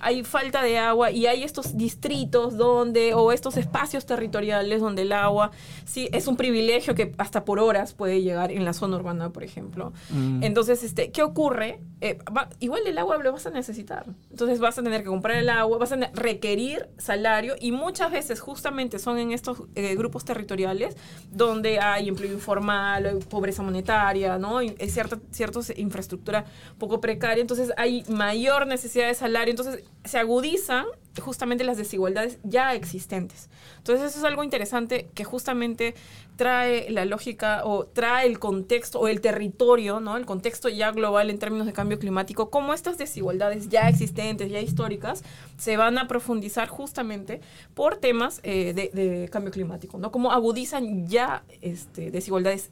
hay 0.00 0.24
falta 0.24 0.62
de 0.62 0.78
agua 0.78 1.10
y 1.10 1.26
hay 1.26 1.44
estos 1.44 1.76
distritos 1.76 2.56
donde, 2.56 3.14
o 3.14 3.32
estos 3.32 3.56
espacios 3.56 4.06
territoriales 4.06 4.80
donde 4.80 5.02
el 5.02 5.12
agua 5.12 5.50
sí 5.84 6.08
es 6.12 6.26
un 6.26 6.36
privilegio 6.36 6.94
que 6.94 7.12
hasta 7.18 7.44
por 7.44 7.58
horas 7.58 7.94
puede 7.94 8.22
llegar 8.22 8.52
en 8.52 8.64
la 8.64 8.72
zona 8.72 8.96
urbana, 8.96 9.30
por 9.30 9.44
ejemplo. 9.44 9.92
Mm. 10.10 10.42
Entonces, 10.42 10.82
este, 10.82 11.10
¿qué 11.10 11.22
ocurre? 11.22 11.80
Eh, 12.00 12.18
igual 12.60 12.86
el 12.86 12.96
agua 12.98 13.18
lo 13.18 13.32
vas 13.32 13.46
a 13.46 13.50
necesitar. 13.50 14.06
Entonces 14.30 14.60
vas 14.60 14.78
a 14.78 14.82
tener 14.82 15.02
que 15.02 15.08
comprar 15.08 15.36
el 15.38 15.48
agua, 15.48 15.78
vas 15.78 15.92
a 15.92 15.96
requerir 16.14 16.88
salario 16.98 17.54
y 17.60 17.72
muchas 17.72 18.12
veces 18.12 18.40
justamente 18.40 18.98
son 18.98 19.18
en 19.18 19.32
estos 19.32 19.62
eh, 19.74 19.94
grupos 19.96 20.24
territoriales 20.24 20.96
donde 21.30 21.80
hay 21.80 22.08
empleo 22.08 22.32
informal, 22.32 23.06
hay 23.06 23.16
pobreza 23.16 23.62
monetaria, 23.62 24.38
¿no? 24.38 24.62
Y 24.62 24.70
cierta, 24.88 25.18
cierta 25.30 25.60
infraestructura 25.76 26.44
poco 26.78 27.00
precaria, 27.00 27.40
entonces 27.40 27.72
hay 27.76 28.04
mayor 28.08 28.66
necesidad 28.66 29.08
de 29.08 29.14
salario. 29.14 29.50
Entonces, 29.50 29.84
se 30.04 30.18
agudizan 30.18 30.86
justamente 31.20 31.64
las 31.64 31.76
desigualdades 31.76 32.38
ya 32.44 32.74
existentes. 32.74 33.48
Entonces 33.78 34.10
eso 34.10 34.18
es 34.18 34.24
algo 34.24 34.44
interesante 34.44 35.08
que 35.14 35.24
justamente 35.24 35.94
trae 36.36 36.88
la 36.90 37.04
lógica 37.04 37.62
o 37.64 37.84
trae 37.86 38.26
el 38.26 38.38
contexto 38.38 39.00
o 39.00 39.08
el 39.08 39.20
territorio, 39.20 40.00
¿no? 40.00 40.16
El 40.16 40.24
contexto 40.24 40.68
ya 40.68 40.92
global 40.92 41.30
en 41.30 41.38
términos 41.38 41.66
de 41.66 41.72
cambio 41.72 41.98
climático, 41.98 42.50
cómo 42.50 42.74
estas 42.74 42.96
desigualdades 42.96 43.68
ya 43.68 43.88
existentes, 43.88 44.50
ya 44.50 44.60
históricas, 44.60 45.24
se 45.56 45.76
van 45.76 45.98
a 45.98 46.06
profundizar 46.06 46.68
justamente 46.68 47.40
por 47.74 47.96
temas 47.96 48.40
eh, 48.44 48.72
de, 48.72 49.28
cambio 49.30 49.50
climático, 49.50 49.98
¿no? 49.98 50.12
Cómo 50.12 50.30
agudizan 50.32 51.08
ya 51.08 51.42
este, 51.60 52.10
desigualdades 52.10 52.70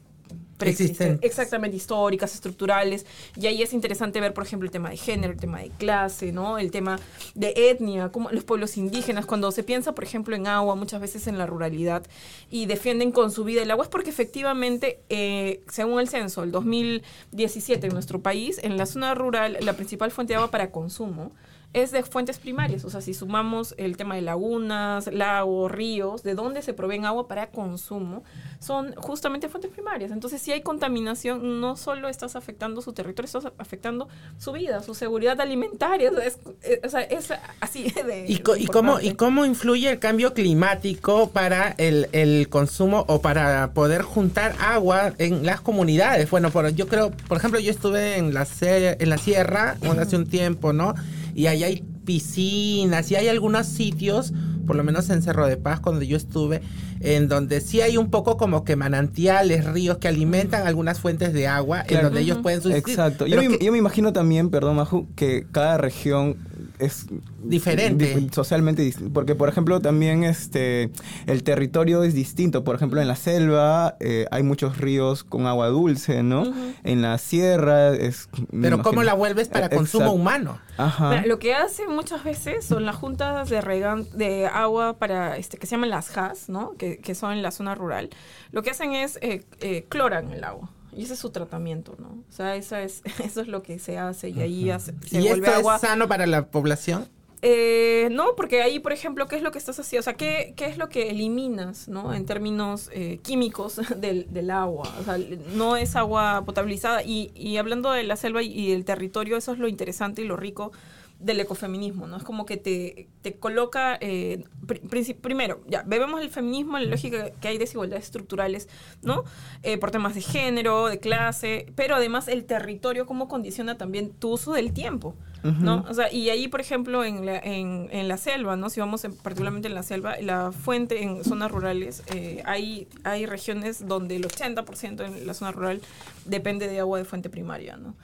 Exactamente, 1.21 1.77
históricas, 1.77 2.33
estructurales. 2.33 3.05
Y 3.35 3.47
ahí 3.47 3.61
es 3.61 3.73
interesante 3.73 4.19
ver, 4.19 4.33
por 4.33 4.43
ejemplo, 4.43 4.65
el 4.65 4.71
tema 4.71 4.89
de 4.89 4.97
género, 4.97 5.33
el 5.33 5.39
tema 5.39 5.59
de 5.59 5.69
clase, 5.69 6.31
¿no? 6.31 6.57
El 6.57 6.71
tema 6.71 6.99
de 7.35 7.53
etnia, 7.69 8.09
como 8.09 8.31
los 8.31 8.43
pueblos 8.43 8.77
indígenas. 8.77 9.25
Cuando 9.25 9.51
se 9.51 9.63
piensa, 9.63 9.93
por 9.93 10.03
ejemplo, 10.03 10.35
en 10.35 10.47
agua, 10.47 10.75
muchas 10.75 10.99
veces 10.99 11.27
en 11.27 11.37
la 11.37 11.45
ruralidad, 11.45 12.05
y 12.49 12.65
defienden 12.65 13.11
con 13.11 13.31
su 13.31 13.43
vida 13.43 13.61
el 13.61 13.71
agua, 13.71 13.85
es 13.85 13.89
porque 13.89 14.09
efectivamente, 14.09 14.99
eh, 15.09 15.61
según 15.69 15.99
el 15.99 16.09
censo, 16.09 16.43
el 16.43 16.51
2017 16.51 17.87
en 17.87 17.93
nuestro 17.93 18.21
país, 18.21 18.59
en 18.63 18.77
la 18.77 18.85
zona 18.85 19.13
rural, 19.13 19.57
la 19.61 19.73
principal 19.73 20.11
fuente 20.11 20.33
de 20.33 20.37
agua 20.37 20.49
para 20.49 20.71
consumo 20.71 21.31
es 21.73 21.91
de 21.91 22.01
fuentes 22.03 22.39
primarias. 22.39 22.85
O 22.85 22.89
sea, 22.89 23.01
si 23.01 23.13
sumamos 23.13 23.75
el 23.77 23.97
tema 23.97 24.15
de 24.15 24.21
lagunas, 24.21 25.11
lagos, 25.13 25.71
ríos, 25.71 26.23
de 26.23 26.33
dónde 26.33 26.61
se 26.61 26.73
proveen 26.73 27.05
agua 27.05 27.27
para 27.27 27.47
consumo, 27.51 28.23
son 28.59 28.95
justamente 28.95 29.47
fuentes 29.49 29.69
primarias. 29.71 30.11
Entonces, 30.11 30.41
si 30.41 30.51
hay 30.51 30.61
contaminación, 30.61 31.59
no 31.61 31.75
solo 31.75 32.09
estás 32.09 32.35
afectando 32.35 32.81
su 32.81 32.93
territorio, 32.93 33.25
estás 33.25 33.51
afectando 33.59 34.07
su 34.39 34.53
vida, 34.53 34.81
su 34.81 34.95
seguridad 34.95 35.39
alimentaria. 35.41 36.11
Es, 36.23 36.39
o 36.83 36.89
sea, 36.89 37.01
es 37.01 37.31
así 37.59 37.91
de. 37.91 38.25
¿Y, 38.27 38.39
co- 38.39 38.55
y 38.55 38.65
cómo, 38.65 38.99
¿Y 38.99 39.13
cómo 39.13 39.45
influye 39.45 39.91
el 39.91 39.99
cambio 39.99 40.33
climático 40.33 41.29
para 41.29 41.75
el, 41.77 42.07
el 42.13 42.49
consumo 42.49 43.05
o 43.07 43.21
para 43.21 43.71
poder 43.73 44.01
juntar 44.01 44.55
agua 44.59 45.13
en 45.19 45.45
las 45.45 45.61
comunidades? 45.61 46.29
Bueno, 46.31 46.49
por, 46.49 46.69
yo 46.73 46.87
creo, 46.87 47.11
por 47.11 47.37
ejemplo, 47.37 47.59
yo 47.59 47.69
estuve 47.71 48.17
en 48.17 48.33
la, 48.33 48.47
en 48.61 49.09
la 49.09 49.17
sierra 49.17 49.77
bueno, 49.81 50.01
hace 50.01 50.15
un 50.15 50.25
tiempo, 50.27 50.73
¿no? 50.73 50.95
Y 51.37 51.45
ahí 51.45 51.63
hay 51.63 51.83
piscinas 52.03 53.11
y 53.11 53.15
hay 53.15 53.27
algunos 53.27 53.67
sitios, 53.67 54.33
por 54.65 54.75
lo 54.75 54.83
menos 54.83 55.07
en 55.11 55.21
Cerro 55.21 55.45
de 55.45 55.55
Paz, 55.55 55.79
donde 55.83 56.07
yo 56.07 56.17
estuve, 56.17 56.61
en 56.99 57.27
donde 57.27 57.61
sí 57.61 57.79
hay 57.81 57.95
un 57.95 58.09
poco 58.09 58.37
como 58.37 58.63
que 58.63 58.75
manantiales, 58.75 59.65
ríos 59.65 59.99
que 59.99 60.07
alimentan 60.07 60.65
algunas 60.65 60.99
fuentes 60.99 61.33
de 61.33 61.45
agua, 61.47 61.83
en 61.87 62.01
donde 62.01 62.21
ellos 62.21 62.39
pueden 62.41 62.61
subsistir. 62.63 62.89
Exacto. 62.95 63.27
Yo 63.27 63.37
Pero 63.37 63.51
me, 63.51 63.57
que- 63.59 63.65
yo 63.65 63.71
me 63.71 63.77
imagino 63.77 64.13
también, 64.13 64.49
perdón, 64.49 64.77
Maju, 64.77 65.07
que 65.15 65.45
cada 65.51 65.77
región 65.77 66.37
es 66.79 67.05
Diferente. 67.43 68.15
dif- 68.17 68.31
socialmente 68.33 68.81
distinto. 68.81 69.13
Porque, 69.13 69.35
por 69.35 69.49
ejemplo, 69.49 69.79
también 69.79 70.23
este 70.23 70.91
el 71.25 71.43
territorio 71.43 72.03
es 72.03 72.13
distinto. 72.13 72.63
Por 72.63 72.75
ejemplo, 72.75 73.01
en 73.01 73.07
la 73.07 73.15
selva 73.15 73.95
eh, 73.99 74.25
hay 74.31 74.43
muchos 74.43 74.77
ríos 74.77 75.23
con 75.23 75.47
agua 75.47 75.67
dulce, 75.67 76.23
¿no? 76.23 76.43
En 76.83 77.01
la 77.01 77.17
sierra 77.17 77.93
es... 77.95 78.29
pero 78.61 78.81
¿cómo 78.81 79.03
la 79.03 79.13
vuelves 79.13 79.47
para 79.49 79.69
consumo 79.69 80.11
humano? 80.11 80.59
Ajá. 80.77 81.09
Mira, 81.09 81.25
lo 81.25 81.39
que 81.39 81.53
hacen 81.55 81.91
muchas 81.93 82.23
veces 82.23 82.65
son 82.65 82.85
las 82.85 82.95
juntas 82.95 83.49
de 83.49 83.61
regan 83.61 84.05
de 84.13 84.47
agua 84.47 84.97
para 84.97 85.37
este 85.37 85.57
que 85.57 85.65
se 85.67 85.71
llaman 85.75 85.89
las 85.89 86.09
JAS, 86.09 86.49
¿no? 86.49 86.73
Que, 86.77 86.97
que 86.99 87.15
son 87.15 87.33
en 87.33 87.41
la 87.41 87.51
zona 87.51 87.75
rural. 87.75 88.09
Lo 88.51 88.61
que 88.63 88.69
hacen 88.71 88.93
es 88.93 89.17
eh, 89.21 89.43
eh, 89.61 89.85
cloran 89.89 90.31
el 90.31 90.43
agua. 90.43 90.69
Y 90.97 91.03
ese 91.03 91.13
es 91.13 91.19
su 91.19 91.29
tratamiento, 91.29 91.95
¿no? 91.99 92.07
O 92.07 92.31
sea, 92.31 92.55
esa 92.55 92.81
es, 92.81 93.03
eso 93.23 93.41
es 93.41 93.47
lo 93.47 93.61
que 93.63 93.79
se 93.79 93.97
hace 93.97 94.29
y 94.29 94.41
ahí 94.41 94.69
hace- 94.71 94.93
se 95.07 95.21
¿Y 95.21 95.27
vuelve 95.27 95.47
esto 95.47 95.59
agua. 95.59 95.75
es 95.75 95.81
sano 95.81 96.07
para 96.07 96.25
la 96.25 96.47
población? 96.47 97.07
Eh, 97.43 98.09
no, 98.11 98.35
porque 98.35 98.63
ahí, 98.63 98.79
por 98.79 98.91
ejemplo, 98.93 99.27
¿qué 99.27 99.35
es 99.35 99.43
lo 99.43 99.51
que 99.51 99.59
estás 99.59 99.79
haciendo? 99.79 100.01
O 100.01 100.03
sea, 100.03 100.15
¿qué, 100.15 100.53
qué 100.55 100.65
es 100.65 100.79
lo 100.79 100.89
que 100.89 101.11
eliminas, 101.11 101.87
¿no? 101.87 102.15
En 102.15 102.25
términos 102.25 102.89
eh, 102.91 103.19
químicos 103.21 103.79
del, 103.97 104.25
del 104.33 104.49
agua. 104.49 104.91
O 104.99 105.03
sea, 105.03 105.19
no 105.53 105.77
es 105.77 105.95
agua 105.95 106.41
potabilizada. 106.45 107.03
Y, 107.03 107.31
y 107.35 107.57
hablando 107.57 107.91
de 107.91 108.03
la 108.03 108.15
selva 108.15 108.41
y, 108.41 108.47
y 108.47 108.71
el 108.71 108.85
territorio, 108.85 109.37
eso 109.37 109.53
es 109.53 109.59
lo 109.59 109.67
interesante 109.67 110.23
y 110.23 110.25
lo 110.25 110.35
rico 110.35 110.71
del 111.19 111.39
ecofeminismo, 111.39 112.05
¿no? 112.07 112.17
Es 112.17 112.23
como 112.23 112.45
que 112.45 112.57
te, 112.57 113.07
te 113.23 113.35
coloca, 113.37 113.97
eh, 114.01 114.43
princi- 114.67 115.15
primero, 115.15 115.61
ya, 115.67 115.83
bebemos 115.83 116.21
el 116.21 116.29
feminismo 116.29 116.77
en 116.77 116.85
la 116.85 116.89
lógica 116.91 117.31
que 117.31 117.47
hay 117.47 117.57
desigualdades 117.57 118.05
estructurales, 118.05 118.69
¿no? 119.01 119.23
Eh, 119.63 119.77
por 119.79 119.89
temas 119.91 120.13
de 120.13 120.21
género, 120.21 120.87
de 120.87 120.99
clase, 120.99 121.71
pero 121.75 121.95
además 121.95 122.27
el 122.27 122.45
territorio, 122.45 123.05
cómo 123.07 123.27
condiciona 123.27 123.77
también 123.77 124.11
tu 124.11 124.33
uso 124.33 124.53
del 124.53 124.73
tiempo, 124.73 125.15
¿no? 125.43 125.85
O 125.89 125.93
sea, 125.93 126.11
y 126.11 126.29
ahí, 126.29 126.47
por 126.47 126.59
ejemplo, 126.61 127.03
en 127.05 127.25
la, 127.25 127.37
en, 127.37 127.87
en 127.91 128.07
la 128.07 128.17
selva, 128.17 128.55
¿no? 128.55 128.69
Si 128.69 128.79
vamos 128.79 129.03
en- 129.05 129.15
particularmente 129.15 129.67
en 129.67 129.75
la 129.75 129.83
selva, 129.83 130.15
la 130.21 130.51
fuente 130.51 131.03
en 131.03 131.23
zonas 131.23 131.51
rurales, 131.51 132.03
eh, 132.13 132.41
hay, 132.45 132.87
hay 133.03 133.25
regiones 133.25 133.87
donde 133.87 134.15
el 134.15 134.25
80% 134.27 135.05
en 135.05 135.25
la 135.27 135.33
zona 135.33 135.51
rural 135.51 135.81
depende 136.25 136.67
de 136.67 136.79
agua 136.79 136.97
de 136.97 137.05
fuente 137.05 137.29
primaria, 137.29 137.77
¿no? 137.77 137.95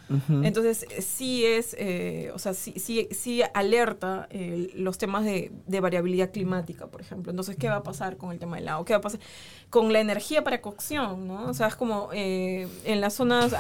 Entonces, 0.46 0.84
eh, 0.90 1.02
sí 1.02 1.46
es, 1.46 1.76
eh, 1.80 2.32
o 2.34 2.40
sea, 2.40 2.54
sí, 2.54 2.74
sí, 2.78 3.08
sí 3.12 3.42
alerta 3.54 4.28
eh, 4.30 4.72
los 4.76 4.98
temas 4.98 5.26
de, 5.26 5.52
de 5.68 5.80
variabilidad 5.80 6.32
climática, 6.32 6.88
por 6.88 7.02
ejemplo. 7.02 7.32
Entonces, 7.32 7.56
¿qué 7.58 7.68
va 7.70 7.78
a 7.78 7.84
pasar 7.84 8.18
con 8.18 8.32
el 8.32 8.40
tema 8.40 8.58
del 8.58 8.68
agua? 8.70 8.86
¿Qué 8.86 8.94
va 8.94 9.00
a 9.00 9.02
pasar 9.02 9.20
con 9.70 9.92
la 9.92 10.00
energía 10.00 10.44
para 10.44 10.62
cocción, 10.62 11.28
no? 11.28 11.48
O 11.50 11.54
sea, 11.54 11.68
es 11.68 11.76
como 11.76 12.10
en 12.14 13.02
las 13.02 13.14
zonas, 13.16 13.54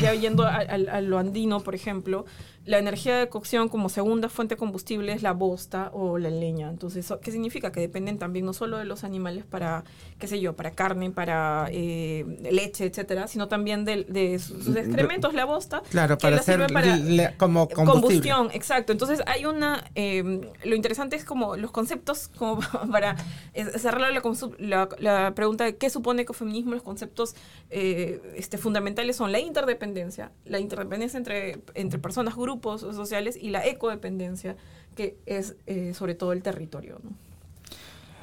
ya 0.00 0.14
yendo 0.14 0.44
a, 0.44 0.56
a- 0.56 0.62
a 0.96 1.00
lo 1.00 1.18
andino, 1.18 1.60
por 1.60 1.74
ejemplo, 1.74 2.24
la 2.64 2.78
energía 2.78 3.27
de 3.28 3.30
cocción 3.30 3.68
como 3.68 3.88
segunda 3.88 4.28
fuente 4.28 4.54
de 4.54 4.58
combustible 4.58 5.12
es 5.12 5.22
la 5.22 5.32
bosta 5.32 5.90
o 5.92 6.18
la 6.18 6.30
leña. 6.30 6.68
Entonces, 6.68 7.04
¿eso 7.04 7.20
¿qué 7.20 7.30
significa? 7.30 7.70
Que 7.72 7.80
dependen 7.80 8.18
también 8.18 8.44
no 8.44 8.52
solo 8.52 8.78
de 8.78 8.84
los 8.84 9.04
animales 9.04 9.44
para, 9.44 9.84
qué 10.18 10.26
sé 10.26 10.40
yo, 10.40 10.56
para 10.56 10.72
carne, 10.72 11.10
para 11.10 11.68
eh, 11.70 12.24
leche, 12.50 12.84
etcétera, 12.86 13.28
sino 13.28 13.48
también 13.48 13.84
de, 13.84 14.04
de 14.04 14.38
sus, 14.38 14.64
sus 14.64 14.76
excrementos, 14.76 15.34
la 15.34 15.44
bosta. 15.44 15.82
Claro, 15.90 16.18
que 16.18 16.22
para 16.22 16.36
la 16.36 16.42
sirve 16.42 16.64
hacer 16.64 16.74
para- 16.74 16.96
le- 16.96 17.36
como 17.36 17.68
combustible. 17.68 18.00
Combustión, 18.00 18.48
exacto. 18.52 18.92
Entonces 18.92 19.20
hay 19.26 19.44
una, 19.44 19.84
eh, 19.94 20.40
lo 20.64 20.74
interesante 20.74 21.16
es 21.16 21.24
como 21.24 21.56
los 21.56 21.70
conceptos, 21.70 22.28
como 22.36 22.60
para 22.90 23.16
eh, 23.54 23.64
cerrar 23.78 24.00
la, 24.12 24.22
la, 24.58 24.88
la 24.98 25.34
pregunta 25.34 25.64
de 25.64 25.76
qué 25.76 25.90
supone 25.90 26.22
ecofeminismo, 26.22 26.72
los 26.72 26.82
conceptos 26.82 27.34
eh, 27.70 28.20
este, 28.36 28.58
fundamentales 28.58 29.16
son 29.16 29.32
la 29.32 29.38
interdependencia, 29.40 30.32
la 30.44 30.58
interdependencia 30.58 31.18
entre, 31.18 31.60
entre 31.74 31.98
personas, 31.98 32.34
grupos 32.36 32.82
sociales 33.08 33.38
y 33.40 33.50
la 33.50 33.66
ecodependencia, 33.66 34.56
que 34.94 35.16
es 35.26 35.56
eh, 35.66 35.94
sobre 35.94 36.14
todo 36.14 36.32
el 36.32 36.42
territorio. 36.42 36.98
¿no? 37.02 37.10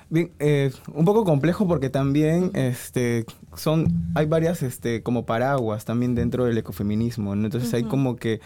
Bien, 0.10 0.32
eh, 0.40 0.72
un 0.94 1.04
poco 1.04 1.24
complejo 1.24 1.68
porque 1.68 1.90
también 1.90 2.52
este, 2.54 3.26
son, 3.56 3.88
hay 4.14 4.28
varias 4.28 4.62
este, 4.62 5.02
como 5.02 5.26
paraguas 5.26 5.84
también 5.84 6.14
dentro 6.14 6.46
del 6.46 6.58
ecofeminismo, 6.58 7.36
¿no? 7.36 7.46
Entonces 7.46 7.74
hay 7.74 7.82
Ujú. 7.82 7.90
como 7.90 8.16
que 8.16 8.40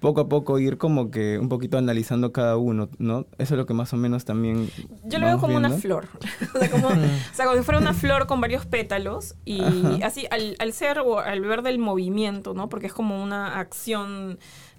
poco 0.00 0.20
a 0.20 0.28
poco 0.28 0.58
ir 0.58 0.78
como 0.78 1.10
que 1.10 1.38
un 1.38 1.48
poquito 1.48 1.78
analizando 1.78 2.32
cada 2.32 2.56
uno, 2.56 2.88
¿no? 2.98 3.26
Eso 3.38 3.54
es 3.54 3.58
lo 3.58 3.66
que 3.66 3.72
más 3.72 3.92
o 3.92 3.96
menos 3.96 4.24
también 4.24 4.68
Yo 5.04 5.18
lo 5.18 5.26
veo 5.26 5.38
como 5.38 5.56
una 5.56 5.68
viendo. 5.68 5.80
flor. 5.82 6.08
o, 6.54 6.58
sea, 6.58 6.70
como, 6.70 6.88
o 6.88 7.34
sea, 7.34 7.46
como 7.46 7.56
si 7.56 7.62
fuera 7.62 7.80
una 7.80 7.94
flor 7.94 8.26
con 8.26 8.40
varios 8.40 8.66
pétalos. 8.66 9.36
Y 9.44 9.62
Ajá. 9.62 10.06
así, 10.08 10.26
al, 10.30 10.56
al 10.58 10.72
ser 10.72 10.98
o 10.98 11.20
al 11.20 11.40
ver 11.40 11.62
del 11.62 11.78
movimiento, 11.78 12.52
¿no? 12.52 12.68
Porque 12.68 12.88
es 12.88 12.92
como 12.92 13.22
una 13.22 13.58
acción, 13.60 14.38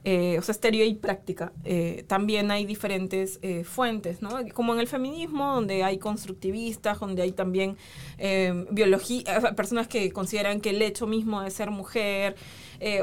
eh, 0.10 0.38
o 0.40 0.42
sea, 0.42 0.54
estéreo 0.54 0.86
y 0.86 0.96
práctica. 0.96 1.52
eh, 1.66 2.04
también 2.08 2.50
hay 2.52 2.66
diferentes 2.66 3.40
eh, 3.42 3.64
fuentes, 3.66 4.22
¿no? 4.22 4.30
Como 4.54 4.74
en 4.74 4.80
el 4.80 4.88
feminismo, 4.88 5.44
donde 5.56 5.84
hay 5.84 5.98
constructivistas, 5.98 7.00
donde 7.00 7.22
hay 7.24 7.34
también 7.34 7.76
eh, 8.18 8.66
biología, 8.72 9.24
personas 9.56 9.88
que 9.88 10.12
consideran 10.12 10.62
que 10.62 10.70
el 10.70 10.82
hecho 10.82 11.08
mismo 11.08 11.42
de 11.42 11.50
ser 11.52 11.70
mujer. 11.72 12.36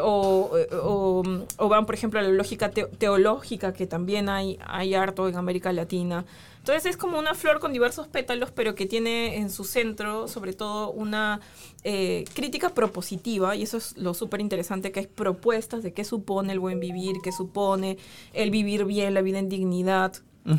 o, 0.01 1.69
van, 1.69 1.85
por 1.87 1.95
ejemplo, 1.95 2.21
a 2.21 2.23
la 2.23 2.31
lógica 2.31 2.71
teo- 2.71 2.89
teológica, 2.99 3.73
que 3.73 3.87
también 3.87 4.29
hay, 4.29 4.59
hay 4.67 4.95
harto 4.95 5.29
en 5.29 5.37
América 5.37 5.73
Latina. 5.73 6.25
Entonces 6.65 6.87
es 6.87 6.97
como 6.97 7.19
una 7.19 7.35
flor 7.35 7.61
con 7.61 7.75
diversos 7.75 8.09
pétalos, 8.09 8.51
pero 8.51 8.75
que 8.75 8.87
tiene 8.87 9.37
en 9.37 9.51
su 9.51 9.65
centro, 9.65 10.29
sobre 10.29 10.55
todo, 10.55 10.93
una 10.93 11.41
eh, 11.83 12.25
crítica 12.33 12.71
propositiva, 12.71 13.55
y 13.55 13.65
eso 13.65 13.77
es 13.77 13.99
lo 13.99 14.15
súper 14.15 14.41
interesante, 14.41 14.91
que 14.91 15.01
hay 15.01 15.07
propuestas 15.07 15.83
de 15.83 15.93
qué 15.93 16.05
supone 16.05 16.55
el 16.55 16.61
buen 16.61 16.81
vivir, 16.81 17.17
qué 17.23 17.33
supone 17.33 17.99
el 18.33 18.51
vivir 18.51 18.87
bien, 18.87 19.13
la 19.13 19.21
vida 19.21 19.41
en 19.41 19.51
dignidad. 19.51 20.15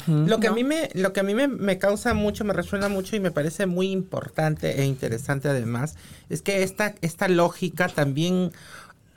Lo 0.08 0.40
que 0.40 0.48
a 0.48 0.52
mí, 0.52 0.64
me, 0.64 0.90
lo 0.94 1.12
que 1.12 1.22
a 1.22 1.24
mí 1.24 1.34
me, 1.34 1.48
me 1.48 1.80
causa 1.80 2.14
mucho, 2.14 2.46
me 2.46 2.54
resuena 2.54 2.88
mucho 2.88 3.16
y 3.16 3.20
me 3.20 3.32
parece 3.32 3.66
muy 3.66 3.90
importante 3.90 4.80
e 4.82 4.86
interesante 4.86 5.50
además, 5.50 5.96
es 6.30 6.44
que 6.44 6.62
esta, 6.62 6.94
esta 7.02 7.28
lógica 7.30 7.88
también 7.88 8.52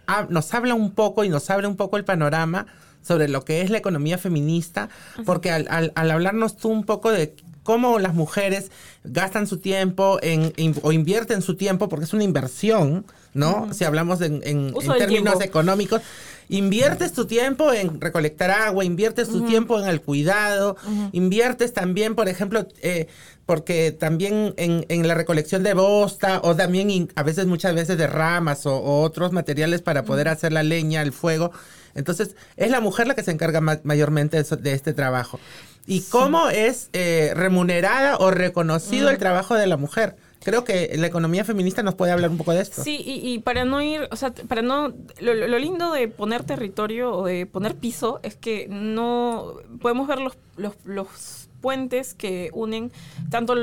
ha- 0.06 0.24
nos 0.30 0.54
habla 0.54 0.72
un 0.72 0.92
poco 0.92 1.22
y 1.24 1.28
nos 1.28 1.50
abre 1.50 1.66
un 1.66 1.76
poco 1.76 1.98
el 1.98 2.06
panorama 2.06 2.66
sobre 3.02 3.28
lo 3.28 3.44
que 3.44 3.62
es 3.62 3.70
la 3.70 3.78
economía 3.78 4.18
feminista, 4.18 4.88
porque 5.24 5.50
al, 5.50 5.66
al- 5.70 5.92
al 5.94 6.10
hablarnos 6.10 6.56
tú 6.56 6.68
un 6.68 6.84
poco 6.84 7.10
de 7.10 7.34
cómo 7.62 7.98
las 7.98 8.14
mujeres 8.14 8.70
gastan 9.04 9.46
su 9.46 9.58
tiempo 9.58 10.18
en, 10.22 10.52
o 10.82 10.92
invierten 10.92 11.42
su 11.42 11.54
tiempo, 11.56 11.88
porque 11.88 12.04
es 12.06 12.12
una 12.14 12.24
inversión, 12.24 13.04
¿no? 13.34 13.72
Si 13.74 13.84
hablamos 13.84 14.20
en, 14.22 14.40
en- 14.44 14.74
términos 14.98 15.38
tiempo. 15.38 15.42
económicos, 15.58 16.00
inviertes 16.48 17.12
tu 17.12 17.26
tiempo 17.26 17.72
en 17.72 18.00
recolectar 18.00 18.50
agua, 18.50 18.84
inviertes 18.84 19.28
tu 19.28 19.42
tiempo 19.46 19.78
en 19.78 19.86
el 19.88 20.00
cuidado, 20.00 20.76
inviertes 21.12 21.72
también, 21.74 22.14
por 22.14 22.28
ejemplo, 22.28 22.66
eh, 22.82 23.06
porque 23.44 23.92
también 23.92 24.54
en, 24.56 24.84
en 24.88 25.06
la 25.08 25.14
recolección 25.14 25.62
de 25.62 25.74
bosta 25.74 26.40
o 26.42 26.54
también 26.56 26.90
in- 26.90 27.12
a 27.16 27.22
veces, 27.22 27.46
muchas 27.46 27.74
veces 27.74 27.98
de 27.98 28.06
ramas 28.06 28.64
o, 28.66 28.76
o 28.76 29.02
otros 29.02 29.32
materiales 29.32 29.82
para 29.82 30.04
poder 30.04 30.28
hacer 30.28 30.52
la 30.52 30.62
leña, 30.62 31.02
el 31.02 31.12
fuego. 31.12 31.52
Entonces, 31.94 32.36
es 32.56 32.70
la 32.70 32.80
mujer 32.80 33.06
la 33.06 33.14
que 33.14 33.22
se 33.22 33.30
encarga 33.30 33.60
ma- 33.60 33.80
mayormente 33.84 34.36
de, 34.36 34.42
eso- 34.42 34.56
de 34.56 34.72
este 34.72 34.92
trabajo. 34.92 35.38
¿Y 35.86 36.02
cómo 36.02 36.48
es 36.50 36.90
eh, 36.92 37.32
remunerada 37.34 38.18
o 38.18 38.30
reconocido 38.30 39.08
el 39.10 39.18
trabajo 39.18 39.54
de 39.54 39.66
la 39.66 39.76
mujer? 39.76 40.16
Creo 40.44 40.62
que 40.62 40.92
la 40.96 41.06
economía 41.08 41.44
feminista 41.44 41.82
nos 41.82 41.94
puede 41.94 42.12
hablar 42.12 42.30
un 42.30 42.36
poco 42.38 42.52
de 42.52 42.60
esto. 42.60 42.82
Sí, 42.84 43.02
y, 43.04 43.32
y 43.32 43.38
para 43.40 43.64
no 43.64 43.82
ir, 43.82 44.06
o 44.10 44.16
sea, 44.16 44.32
para 44.32 44.62
no, 44.62 44.94
lo, 45.20 45.34
lo- 45.34 45.48
lo 45.48 45.58
lindo 45.58 45.92
de 45.92 46.06
poner 46.08 46.44
territorio 46.44 47.12
o 47.12 47.26
de 47.26 47.46
poner 47.46 47.74
piso 47.74 48.20
es 48.22 48.36
que 48.36 48.66
no 48.70 49.54
podemos 49.80 50.06
ver 50.06 50.20
los, 50.20 50.36
los, 50.56 50.74
los 50.84 51.47
puentes 51.60 52.14
que 52.14 52.50
unen 52.52 52.92
tanto 53.30 53.54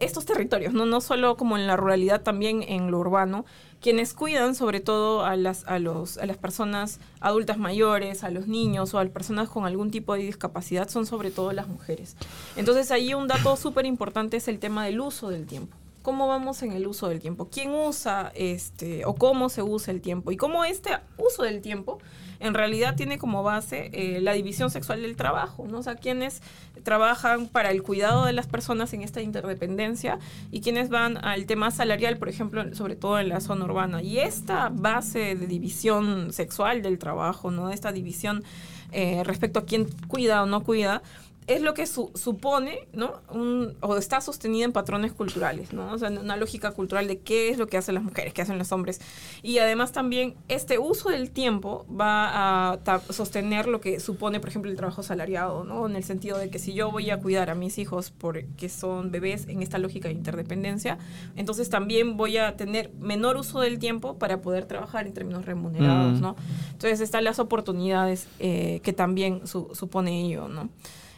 estos 0.00 0.24
territorios, 0.24 0.72
¿no? 0.72 0.86
no 0.86 1.00
solo 1.00 1.36
como 1.36 1.56
en 1.56 1.66
la 1.66 1.76
ruralidad, 1.76 2.22
también 2.22 2.62
en 2.62 2.90
lo 2.90 2.98
urbano, 2.98 3.44
quienes 3.80 4.14
cuidan 4.14 4.54
sobre 4.54 4.80
todo 4.80 5.24
a 5.26 5.36
las, 5.36 5.64
a, 5.66 5.78
los, 5.78 6.16
a 6.16 6.24
las 6.24 6.38
personas 6.38 7.00
adultas 7.20 7.58
mayores, 7.58 8.24
a 8.24 8.30
los 8.30 8.46
niños 8.46 8.94
o 8.94 8.98
a 8.98 9.04
las 9.04 9.12
personas 9.12 9.50
con 9.50 9.66
algún 9.66 9.90
tipo 9.90 10.14
de 10.14 10.22
discapacidad 10.22 10.88
son 10.88 11.04
sobre 11.04 11.30
todo 11.30 11.52
las 11.52 11.68
mujeres. 11.68 12.16
Entonces 12.56 12.90
ahí 12.90 13.12
un 13.12 13.28
dato 13.28 13.56
súper 13.56 13.84
importante 13.84 14.38
es 14.38 14.48
el 14.48 14.58
tema 14.58 14.86
del 14.86 15.00
uso 15.00 15.28
del 15.28 15.46
tiempo. 15.46 15.76
¿Cómo 16.00 16.28
vamos 16.28 16.62
en 16.62 16.72
el 16.72 16.86
uso 16.86 17.08
del 17.08 17.20
tiempo? 17.20 17.48
¿Quién 17.50 17.72
usa 17.72 18.30
este 18.34 19.04
o 19.06 19.14
cómo 19.14 19.48
se 19.48 19.62
usa 19.62 19.92
el 19.92 20.00
tiempo? 20.00 20.32
Y 20.32 20.36
cómo 20.36 20.64
este 20.64 20.90
uso 21.16 21.42
del 21.42 21.60
tiempo 21.60 21.98
en 22.40 22.54
realidad 22.54 22.96
tiene 22.96 23.18
como 23.18 23.42
base 23.42 23.90
eh, 23.92 24.20
la 24.20 24.32
división 24.32 24.70
sexual 24.70 25.02
del 25.02 25.16
trabajo, 25.16 25.66
¿no? 25.68 25.78
O 25.78 25.82
sea, 25.82 25.96
quienes 25.96 26.42
trabajan 26.82 27.48
para 27.48 27.70
el 27.70 27.82
cuidado 27.82 28.24
de 28.24 28.32
las 28.32 28.46
personas 28.46 28.92
en 28.92 29.02
esta 29.02 29.22
interdependencia 29.22 30.18
y 30.50 30.60
quienes 30.60 30.88
van 30.88 31.16
al 31.24 31.46
tema 31.46 31.70
salarial, 31.70 32.18
por 32.18 32.28
ejemplo, 32.28 32.74
sobre 32.74 32.96
todo 32.96 33.18
en 33.18 33.28
la 33.28 33.40
zona 33.40 33.64
urbana. 33.64 34.02
Y 34.02 34.18
esta 34.18 34.70
base 34.70 35.34
de 35.34 35.46
división 35.46 36.32
sexual 36.32 36.82
del 36.82 36.98
trabajo, 36.98 37.50
¿no? 37.50 37.70
Esta 37.70 37.92
división 37.92 38.44
eh, 38.92 39.22
respecto 39.24 39.58
a 39.58 39.64
quién 39.64 39.86
cuida 40.08 40.42
o 40.42 40.46
no 40.46 40.62
cuida, 40.62 41.02
es 41.46 41.60
lo 41.60 41.74
que 41.74 41.86
su- 41.86 42.10
supone, 42.14 42.88
¿no? 42.94 43.20
Un, 43.30 43.76
o 43.82 43.96
está 43.98 44.20
sostenida 44.22 44.64
en 44.64 44.72
patrones 44.72 45.12
culturales, 45.12 45.72
¿no? 45.74 45.92
O 45.92 45.98
sea, 45.98 46.08
en 46.08 46.16
una 46.18 46.36
lógica 46.36 46.70
cultural 46.70 47.06
de 47.06 47.18
qué 47.20 47.50
es 47.50 47.58
lo 47.58 47.66
que 47.66 47.76
hacen 47.76 47.94
las 47.94 48.02
mujeres, 48.04 48.32
qué 48.32 48.40
hacen 48.42 48.56
los 48.56 48.72
hombres. 48.72 49.00
Y 49.42 49.58
además 49.58 49.92
también 49.92 50.36
este 50.48 50.78
uso 50.78 51.10
del 51.10 51.30
tiempo 51.30 51.84
va 51.88 52.72
a 52.72 53.00
sostener 53.10 53.66
lo 53.68 53.80
que 53.80 54.00
supone, 54.00 54.40
por 54.40 54.48
ejemplo, 54.48 54.70
el 54.70 54.76
trabajo 54.76 55.02
salariado, 55.02 55.64
¿no? 55.64 55.86
En 55.86 55.96
el 55.96 56.04
sentido 56.04 56.38
de 56.38 56.48
que 56.48 56.58
si 56.58 56.72
yo 56.72 56.90
voy 56.90 57.10
a 57.10 57.18
cuidar 57.20 57.50
a 57.50 57.54
mis 57.54 57.76
hijos 57.78 58.10
porque 58.10 58.68
son 58.70 59.10
bebés 59.10 59.46
en 59.48 59.62
esta 59.62 59.76
lógica 59.78 60.08
de 60.08 60.14
interdependencia, 60.14 60.96
entonces 61.36 61.68
también 61.68 62.16
voy 62.16 62.38
a 62.38 62.56
tener 62.56 62.90
menor 63.00 63.36
uso 63.36 63.60
del 63.60 63.78
tiempo 63.78 64.16
para 64.18 64.40
poder 64.40 64.64
trabajar 64.64 65.06
en 65.06 65.12
términos 65.12 65.44
remunerados, 65.44 66.18
Mm. 66.18 66.22
¿no? 66.22 66.36
Entonces 66.72 67.00
están 67.00 67.24
las 67.24 67.38
oportunidades 67.38 68.28
eh, 68.38 68.80
que 68.82 68.92
también 68.94 69.46
su- 69.46 69.68
supone 69.74 70.24
ello, 70.24 70.48
¿no? 70.48 70.70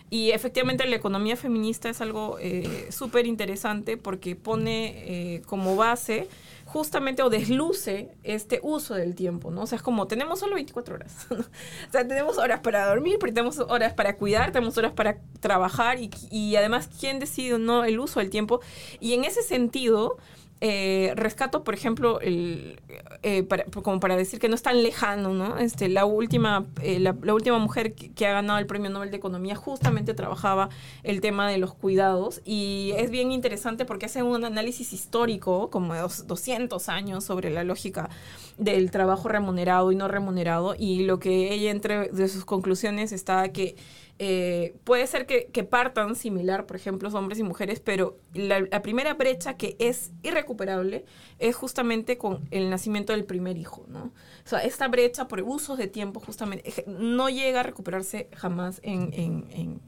Y 0.08 0.30
efectivamente 0.30 0.86
la 0.86 0.96
economía 0.96 1.36
feminista 1.36 1.88
es 1.88 2.00
algo 2.00 2.38
eh, 2.40 2.88
súper 2.90 3.26
interesante 3.26 3.96
porque 3.96 4.36
pone 4.36 4.94
eh, 5.36 5.42
como 5.46 5.74
base 5.74 6.28
justamente 6.64 7.22
o 7.22 7.30
desluce 7.30 8.10
este 8.22 8.60
uso 8.62 8.94
del 8.94 9.14
tiempo, 9.14 9.50
¿no? 9.50 9.62
O 9.62 9.66
sea, 9.66 9.76
es 9.76 9.82
como 9.82 10.06
tenemos 10.06 10.38
solo 10.38 10.54
24 10.54 10.94
horas. 10.94 11.26
¿no? 11.30 11.36
o 11.40 11.92
sea, 11.92 12.06
tenemos 12.06 12.38
horas 12.38 12.60
para 12.60 12.86
dormir, 12.86 13.16
pero 13.20 13.32
tenemos 13.32 13.58
horas 13.58 13.94
para 13.94 14.16
cuidar, 14.16 14.52
tenemos 14.52 14.76
horas 14.78 14.92
para 14.92 15.18
trabajar 15.40 15.98
y, 15.98 16.10
y 16.30 16.54
además 16.56 16.88
quién 17.00 17.18
decide 17.18 17.54
o 17.54 17.58
no 17.58 17.84
el 17.84 17.98
uso 17.98 18.20
del 18.20 18.30
tiempo. 18.30 18.60
Y 19.00 19.14
en 19.14 19.24
ese 19.24 19.42
sentido, 19.42 20.18
eh, 20.62 21.12
rescato, 21.16 21.64
por 21.64 21.74
ejemplo, 21.74 22.18
el, 22.20 22.80
eh, 23.22 23.42
para- 23.42 23.64
como 23.82 24.00
para 24.00 24.16
decir 24.16 24.40
que 24.40 24.48
no 24.48 24.54
es 24.54 24.62
tan 24.62 24.82
lejano, 24.82 25.34
¿no? 25.34 25.58
Este, 25.58 25.88
la 25.88 26.06
última, 26.06 26.64
eh, 26.82 26.98
la, 26.98 27.14
la 27.22 27.34
última 27.34 27.58
mujer 27.58 27.94
que, 27.94 28.10
que 28.12 28.26
ha 28.26 28.32
ganado 28.32 28.58
el 28.58 28.66
Premio 28.66 28.88
Nobel 28.90 29.10
de 29.10 29.18
Economía 29.18 29.54
justamente 29.54 30.14
trabajaba 30.14 30.70
el 31.02 31.20
tema 31.20 31.48
de 31.50 31.58
los 31.58 31.74
cuidados 31.74 32.40
y 32.44 32.92
es 32.96 33.10
bien 33.10 33.32
interesante 33.32 33.84
porque 33.84 34.06
hace 34.06 34.22
un 34.22 34.44
análisis 34.44 34.92
histórico, 34.94 35.68
como 35.70 35.92
de 35.94 36.00
dos- 36.00 36.26
200 36.26 36.88
años, 36.88 37.24
sobre 37.24 37.50
la 37.50 37.62
lógica 37.62 38.08
del 38.56 38.90
trabajo 38.90 39.28
remunerado 39.28 39.92
y 39.92 39.96
no 39.96 40.08
remunerado 40.08 40.74
y 40.78 41.04
lo 41.04 41.18
que 41.18 41.52
ella 41.52 41.70
entre 41.70 42.08
de 42.08 42.28
sus 42.28 42.46
conclusiones 42.46 43.12
está 43.12 43.50
que 43.52 43.76
eh, 44.18 44.74
puede 44.84 45.06
ser 45.06 45.26
que, 45.26 45.64
partan 45.64 46.16
similar, 46.16 46.64
por 46.66 46.76
ejemplo, 46.76 47.08
hombres 47.10 47.38
y 47.38 47.42
mujeres, 47.42 47.80
pero 47.80 48.18
la, 48.32 48.64
primera 48.82 49.12
brecha 49.14 49.56
que 49.58 49.76
es 49.78 50.10
irrecuperable 50.22 51.04
es 51.38 51.54
justamente 51.54 52.16
con 52.16 52.48
el 52.50 52.70
nacimiento 52.70 53.12
del 53.12 53.24
primer 53.24 53.58
hijo, 53.58 53.84
¿no? 53.88 54.04
O 54.44 54.48
sea, 54.48 54.60
esta 54.60 54.88
brecha 54.88 55.28
por 55.28 55.42
usos 55.42 55.76
de 55.76 55.86
tiempo 55.88 56.20
justamente 56.20 56.84
no 56.86 57.28
llega 57.28 57.60
a 57.60 57.62
recuperarse 57.62 58.28
jamás 58.34 58.80
en, 58.82 59.12
en, 59.12 59.46
en- 59.50 59.80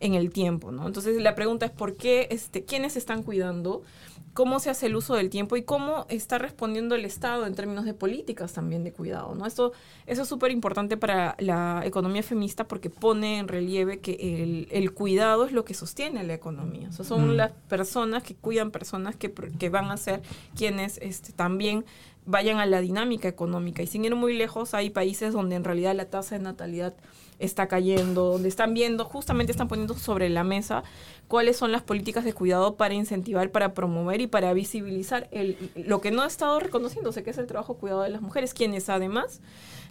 en 0.00 0.14
el 0.14 0.30
tiempo, 0.30 0.70
¿no? 0.72 0.86
Entonces 0.86 1.20
la 1.22 1.34
pregunta 1.34 1.66
es 1.66 1.72
por 1.72 1.96
qué, 1.96 2.28
este, 2.30 2.64
quiénes 2.64 2.96
están 2.96 3.22
cuidando, 3.22 3.82
cómo 4.34 4.58
se 4.58 4.68
hace 4.68 4.86
el 4.86 4.96
uso 4.96 5.14
del 5.14 5.30
tiempo 5.30 5.56
y 5.56 5.62
cómo 5.62 6.06
está 6.08 6.38
respondiendo 6.38 6.94
el 6.94 7.04
Estado 7.04 7.46
en 7.46 7.54
términos 7.54 7.84
de 7.84 7.94
políticas 7.94 8.52
también 8.52 8.84
de 8.84 8.92
cuidado, 8.92 9.34
¿no? 9.34 9.46
Esto, 9.46 9.72
eso 10.06 10.22
es 10.22 10.28
súper 10.28 10.50
importante 10.50 10.96
para 10.96 11.36
la 11.38 11.82
economía 11.84 12.22
feminista 12.22 12.66
porque 12.66 12.90
pone 12.90 13.38
en 13.38 13.48
relieve 13.48 14.00
que 14.00 14.42
el, 14.42 14.68
el 14.70 14.92
cuidado 14.92 15.44
es 15.46 15.52
lo 15.52 15.64
que 15.64 15.72
sostiene 15.74 16.24
la 16.24 16.34
economía. 16.34 16.88
O 16.88 16.92
sea, 16.92 17.04
son 17.04 17.36
las 17.36 17.52
personas 17.68 18.24
que 18.24 18.34
cuidan 18.34 18.72
personas 18.72 19.16
que 19.16 19.68
van 19.70 19.90
a 19.90 19.96
ser 19.96 20.20
quienes 20.56 20.98
este, 20.98 21.32
también 21.32 21.84
vayan 22.26 22.58
a 22.58 22.66
la 22.66 22.80
dinámica 22.80 23.28
económica. 23.28 23.82
Y 23.82 23.86
sin 23.86 24.04
ir 24.04 24.14
muy 24.14 24.36
lejos, 24.36 24.74
hay 24.74 24.90
países 24.90 25.32
donde 25.32 25.56
en 25.56 25.64
realidad 25.64 25.94
la 25.94 26.06
tasa 26.06 26.36
de 26.36 26.42
natalidad 26.42 26.94
está 27.44 27.68
cayendo, 27.68 28.32
donde 28.32 28.48
están 28.48 28.74
viendo, 28.74 29.04
justamente 29.04 29.52
están 29.52 29.68
poniendo 29.68 29.94
sobre 29.94 30.28
la 30.28 30.44
mesa 30.44 30.82
cuáles 31.28 31.56
son 31.56 31.72
las 31.72 31.82
políticas 31.82 32.24
de 32.24 32.32
cuidado 32.32 32.74
para 32.76 32.94
incentivar, 32.94 33.50
para 33.50 33.72
promover 33.74 34.20
y 34.20 34.26
para 34.26 34.52
visibilizar 34.52 35.28
el, 35.32 35.56
lo 35.74 36.00
que 36.00 36.10
no 36.10 36.22
ha 36.22 36.26
estado 36.26 36.60
reconociéndose, 36.60 37.22
que 37.22 37.30
es 37.30 37.38
el 37.38 37.46
trabajo 37.46 37.74
cuidado 37.74 38.02
de 38.02 38.10
las 38.10 38.20
mujeres, 38.20 38.52
quienes 38.52 38.88
además, 38.90 39.40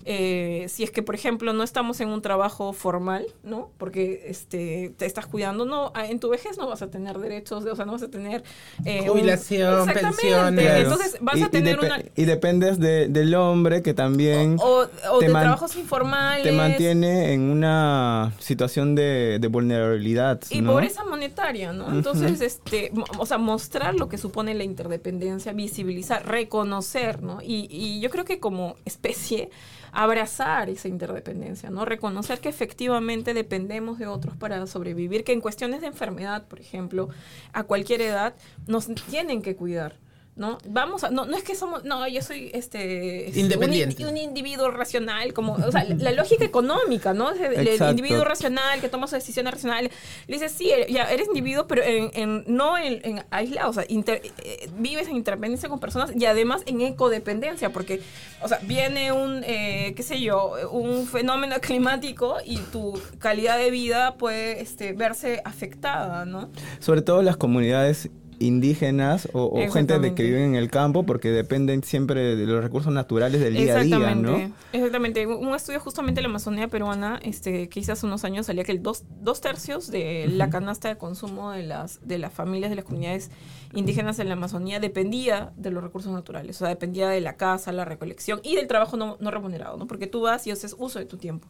eh, 0.06 0.66
si 0.70 0.84
es 0.84 0.92
que, 0.92 1.02
por 1.02 1.16
ejemplo, 1.16 1.54
no 1.54 1.64
estamos 1.64 2.02
en 2.02 2.10
un 2.10 2.22
trabajo 2.22 2.74
formal, 2.74 3.26
¿no? 3.44 3.70
Porque 3.78 4.26
este, 4.28 4.94
te 4.98 5.06
estás 5.06 5.26
cuidando, 5.26 5.66
no, 5.66 5.94
en 5.96 6.20
tu 6.20 6.28
vejez 6.30 6.58
no 6.58 6.68
vas 6.68 6.82
a 6.82 6.88
tener 6.92 7.18
derechos, 7.20 7.66
o 7.66 7.76
sea, 7.76 7.86
no 7.86 7.94
vas 7.94 8.04
a 8.04 8.10
tener... 8.10 8.44
eh, 8.86 9.08
Jubilación, 9.08 9.90
Exactamente. 9.90 10.18
pensiones. 10.22 10.66
Claro. 10.66 10.82
Entonces 10.84 11.18
vas 11.22 11.38
Y- 11.38 11.44
a 11.44 11.50
tener 11.50 11.80
una... 11.80 12.04
Y 12.16 12.26
dependes 12.26 12.80
de- 12.80 13.08
del 13.08 13.34
hombre 13.34 13.82
que 13.82 13.94
también 13.94 14.58
O, 14.60 14.86
o 15.12 15.20
te 15.20 15.28
de 15.28 15.32
trabajos 15.32 15.76
informales. 15.78 16.44
te 16.44 16.52
mantiene 16.52 17.34
en 17.34 17.43
una 17.50 18.34
situación 18.40 18.96
de, 18.96 19.40
de 19.40 19.48
vulnerabilidad. 19.48 20.42
Y 20.50 20.62
¿no? 20.62 20.72
pobreza 20.72 21.04
monetaria, 21.06 21.74
¿no? 21.74 21.92
Entonces, 21.92 22.42
este, 22.42 22.92
o 23.18 23.26
sea, 23.26 23.38
mostrar 23.38 23.96
lo 23.96 24.10
que 24.10 24.18
supone 24.18 24.54
la 24.54 24.64
interdependencia, 24.64 25.54
visibilizar, 25.54 26.28
reconocer, 26.28 27.22
¿no? 27.22 27.42
Y, 27.42 27.68
y 27.70 28.00
yo 28.00 28.10
creo 28.10 28.26
que 28.26 28.40
como 28.40 28.76
especie, 28.86 29.50
abrazar 29.94 30.70
esa 30.70 30.88
interdependencia, 30.88 31.70
¿no? 31.70 31.86
Reconocer 31.86 32.40
que 32.40 32.50
efectivamente 32.50 33.34
dependemos 33.34 34.00
de 34.00 34.08
otros 34.08 34.36
para 34.36 34.66
sobrevivir, 34.66 35.24
que 35.24 35.34
en 35.34 35.42
cuestiones 35.42 35.82
de 35.82 35.88
enfermedad, 35.88 36.48
por 36.48 36.60
ejemplo, 36.60 37.10
a 37.54 37.64
cualquier 37.64 38.02
edad, 38.02 38.34
nos 38.68 38.88
tienen 38.88 39.42
que 39.42 39.56
cuidar. 39.56 39.96
¿No? 40.36 40.58
Vamos 40.68 41.04
a, 41.04 41.12
no, 41.12 41.26
no 41.26 41.38
es 41.38 41.44
que 41.44 41.54
somos, 41.54 41.84
no, 41.84 42.08
yo 42.08 42.24
soy 42.24 42.50
este 42.56 43.28
un 43.32 43.38
Independiente. 43.38 44.02
in- 44.02 44.08
un, 44.08 44.18
individuo 44.18 44.72
racional, 44.72 45.32
como, 45.32 45.54
o 45.54 45.72
sea, 45.72 45.84
la, 45.84 45.94
la 45.96 46.12
lógica 46.12 46.44
económica, 46.44 47.14
¿no? 47.14 47.30
El, 47.30 47.68
individuo 47.92 48.24
racional 48.24 48.82
que 48.82 48.90
toma 48.90 49.06
sus 49.06 49.20
decisiones 49.20 49.54
racionales. 49.54 49.92
Le 50.26 50.34
dices, 50.34 50.52
sí, 50.52 50.72
er- 50.72 50.88
ya 50.88 51.04
eres 51.12 51.28
individuo, 51.28 51.68
pero 51.68 51.84
en, 51.84 52.10
en- 52.16 52.44
no 52.48 52.80
en, 52.80 53.00
en 53.04 53.24
aislado, 53.30 53.70
o 53.70 53.74
sea, 53.74 53.86
inter- 53.90 54.24
eh, 54.44 54.70
vives 54.80 55.08
en 55.08 55.18
interdependencia 55.18 55.70
con 55.70 55.80
personas 55.80 56.12
y 56.20 56.26
además 56.26 56.64
en 56.66 56.82
ecodependencia, 56.82 57.72
porque, 57.72 58.02
o 58.42 58.48
sea, 58.48 58.58
viene 58.64 59.12
un, 59.12 59.44
eh, 59.46 59.94
qué 59.96 60.02
sé 60.02 60.20
yo, 60.20 60.54
un 60.72 61.06
fenómeno 61.06 61.58
climático 61.62 62.38
y 62.44 62.58
tu 62.58 63.00
calidad 63.20 63.60
de 63.60 63.70
vida 63.70 64.16
puede 64.16 64.62
este, 64.62 64.94
verse 64.94 65.44
afectada, 65.46 66.26
¿no? 66.26 66.50
Sobre 66.80 67.04
todo 67.04 67.22
las 67.22 67.38
comunidades 67.38 68.10
indígenas 68.40 69.30
o, 69.34 69.46
o 69.46 69.72
gente 69.72 70.00
de 70.00 70.14
que 70.14 70.24
viven 70.24 70.44
en 70.44 70.56
el 70.56 70.70
campo 70.70 71.04
porque 71.04 71.30
dependen 71.30 71.84
siempre 71.84 72.36
de 72.36 72.46
los 72.46 72.64
recursos 72.64 72.94
naturales 72.94 73.42
del 73.42 73.56
día 73.56 73.78
a 73.78 73.84
día, 73.84 74.16
¿no? 74.16 74.52
exactamente. 74.72 75.26
Un 75.28 75.54
estudio 75.56 75.80
justamente 75.80 76.20
de 76.20 76.24
la 76.24 76.30
Amazonía 76.30 76.68
peruana, 76.68 77.20
este, 77.24 77.70
que 77.70 77.80
hice 77.80 77.92
hace 77.92 78.06
unos 78.06 78.24
años, 78.24 78.46
salía 78.46 78.64
que 78.64 78.72
el 78.72 78.82
dos, 78.82 79.04
dos 79.22 79.42
tercios 79.42 79.90
de 79.92 80.28
la 80.28 80.50
canasta 80.50 80.90
de 80.90 80.98
consumo 80.98 81.52
de 81.52 81.64
las, 81.64 82.00
de 82.08 82.18
las 82.18 82.34
familias 82.34 82.70
de 82.70 82.76
las 82.76 82.86
comunidades 82.86 83.32
indígenas 83.74 84.20
en 84.20 84.28
la 84.28 84.34
Amazonía 84.34 84.80
dependía 84.80 85.52
de 85.58 85.72
los 85.72 85.84
recursos 85.84 86.12
naturales, 86.12 86.58
o 86.58 86.60
sea, 86.60 86.70
dependía 86.70 87.10
de 87.10 87.22
la 87.22 87.38
caza, 87.38 87.72
la 87.72 87.86
recolección 87.86 88.40
y 88.44 88.56
del 88.56 88.68
trabajo 88.68 88.98
no, 88.98 89.18
no 89.20 89.32
remunerado, 89.32 89.78
¿no? 89.78 89.88
Porque 89.88 90.08
tú 90.08 90.22
vas 90.22 90.46
y 90.48 90.52
haces 90.52 90.76
uso 90.78 91.00
de 91.00 91.06
tu 91.06 91.18
tiempo. 91.18 91.48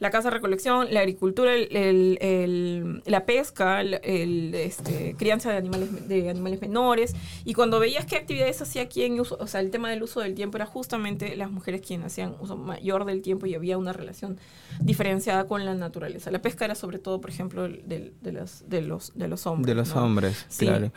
La 0.00 0.10
caza, 0.10 0.30
recolección, 0.30 0.86
la 0.92 1.00
agricultura, 1.00 1.54
el, 1.54 1.74
el- 1.76 2.18
el- 2.20 3.02
la 3.04 3.26
pesca, 3.26 3.80
el, 3.80 4.54
este, 4.54 5.16
crianza 5.18 5.50
de 5.50 5.56
animales, 5.56 6.08
de 6.08 6.30
animales 6.30 6.60
menores. 6.60 7.16
Y 7.44 7.54
cuando 7.54 7.80
veías 7.80 8.04
qué 8.06 8.16
actividades 8.16 8.62
hacía 8.62 8.88
quién, 8.88 9.18
o 9.20 9.46
sea, 9.48 9.60
el 9.60 9.70
tema 9.70 9.90
del 9.90 10.02
uso 10.04 10.20
del 10.20 10.34
tiempo 10.34 10.56
era 10.56 10.66
justamente 10.66 11.34
las 11.36 11.50
mujeres 11.50 11.80
quienes 11.80 12.06
hacían 12.06 12.34
uso 12.38 12.56
mayor 12.56 13.06
del 13.06 13.22
tiempo 13.22 13.46
y 13.46 13.54
había 13.56 13.76
una 13.76 13.92
relación 13.92 14.38
diferenciada 14.80 15.46
con 15.48 15.64
la 15.64 15.74
naturaleza. 15.74 16.30
La 16.30 16.40
pesca 16.42 16.64
era 16.64 16.74
sobre 16.76 16.98
todo, 16.98 17.20
por 17.20 17.30
ejemplo, 17.30 17.62
del- 17.62 18.12
de, 18.22 18.32
los, 18.32 18.68
de, 18.68 18.82
los, 18.82 19.12
de 19.16 19.26
los 19.28 19.46
hombres. 19.46 19.66
De 19.66 19.74
los 19.74 19.94
¿no? 19.94 20.04
hombres, 20.04 20.46
Sí. 20.48 20.66
claro. 20.66 20.92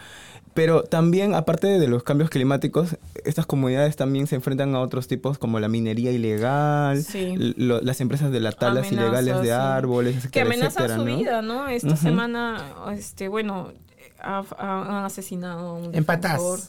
Pero 0.53 0.83
también, 0.83 1.33
aparte 1.33 1.67
de 1.79 1.87
los 1.87 2.03
cambios 2.03 2.29
climáticos, 2.29 2.97
estas 3.23 3.45
comunidades 3.45 3.95
también 3.95 4.27
se 4.27 4.35
enfrentan 4.35 4.75
a 4.75 4.81
otros 4.81 5.07
tipos 5.07 5.37
como 5.37 5.59
la 5.61 5.69
minería 5.69 6.11
ilegal, 6.11 7.01
Sí. 7.03 7.35
lo- 7.55 7.79
las 7.81 8.01
empresas 8.01 8.31
de 8.31 8.41
la 8.41 8.51
tala 8.51 8.83
Amenazas 8.97 9.21
ilegales 9.21 9.41
de 9.43 9.53
árboles, 9.53 10.13
que 10.13 10.19
etcétera, 10.19 10.45
amenaza 10.45 10.79
etcétera, 10.85 10.95
su 10.99 11.05
¿no? 11.05 11.17
vida, 11.17 11.41
¿no? 11.41 11.67
Esta 11.67 11.87
Ujú. 11.89 11.97
semana, 11.97 12.63
este, 12.95 13.27
bueno, 13.27 13.71
ha- 14.21 14.43
ha- 14.57 14.99
han 14.99 15.05
asesinado 15.05 15.69
a 15.69 15.73
un 15.73 15.85
En 15.85 15.91
defensor. 16.05 16.59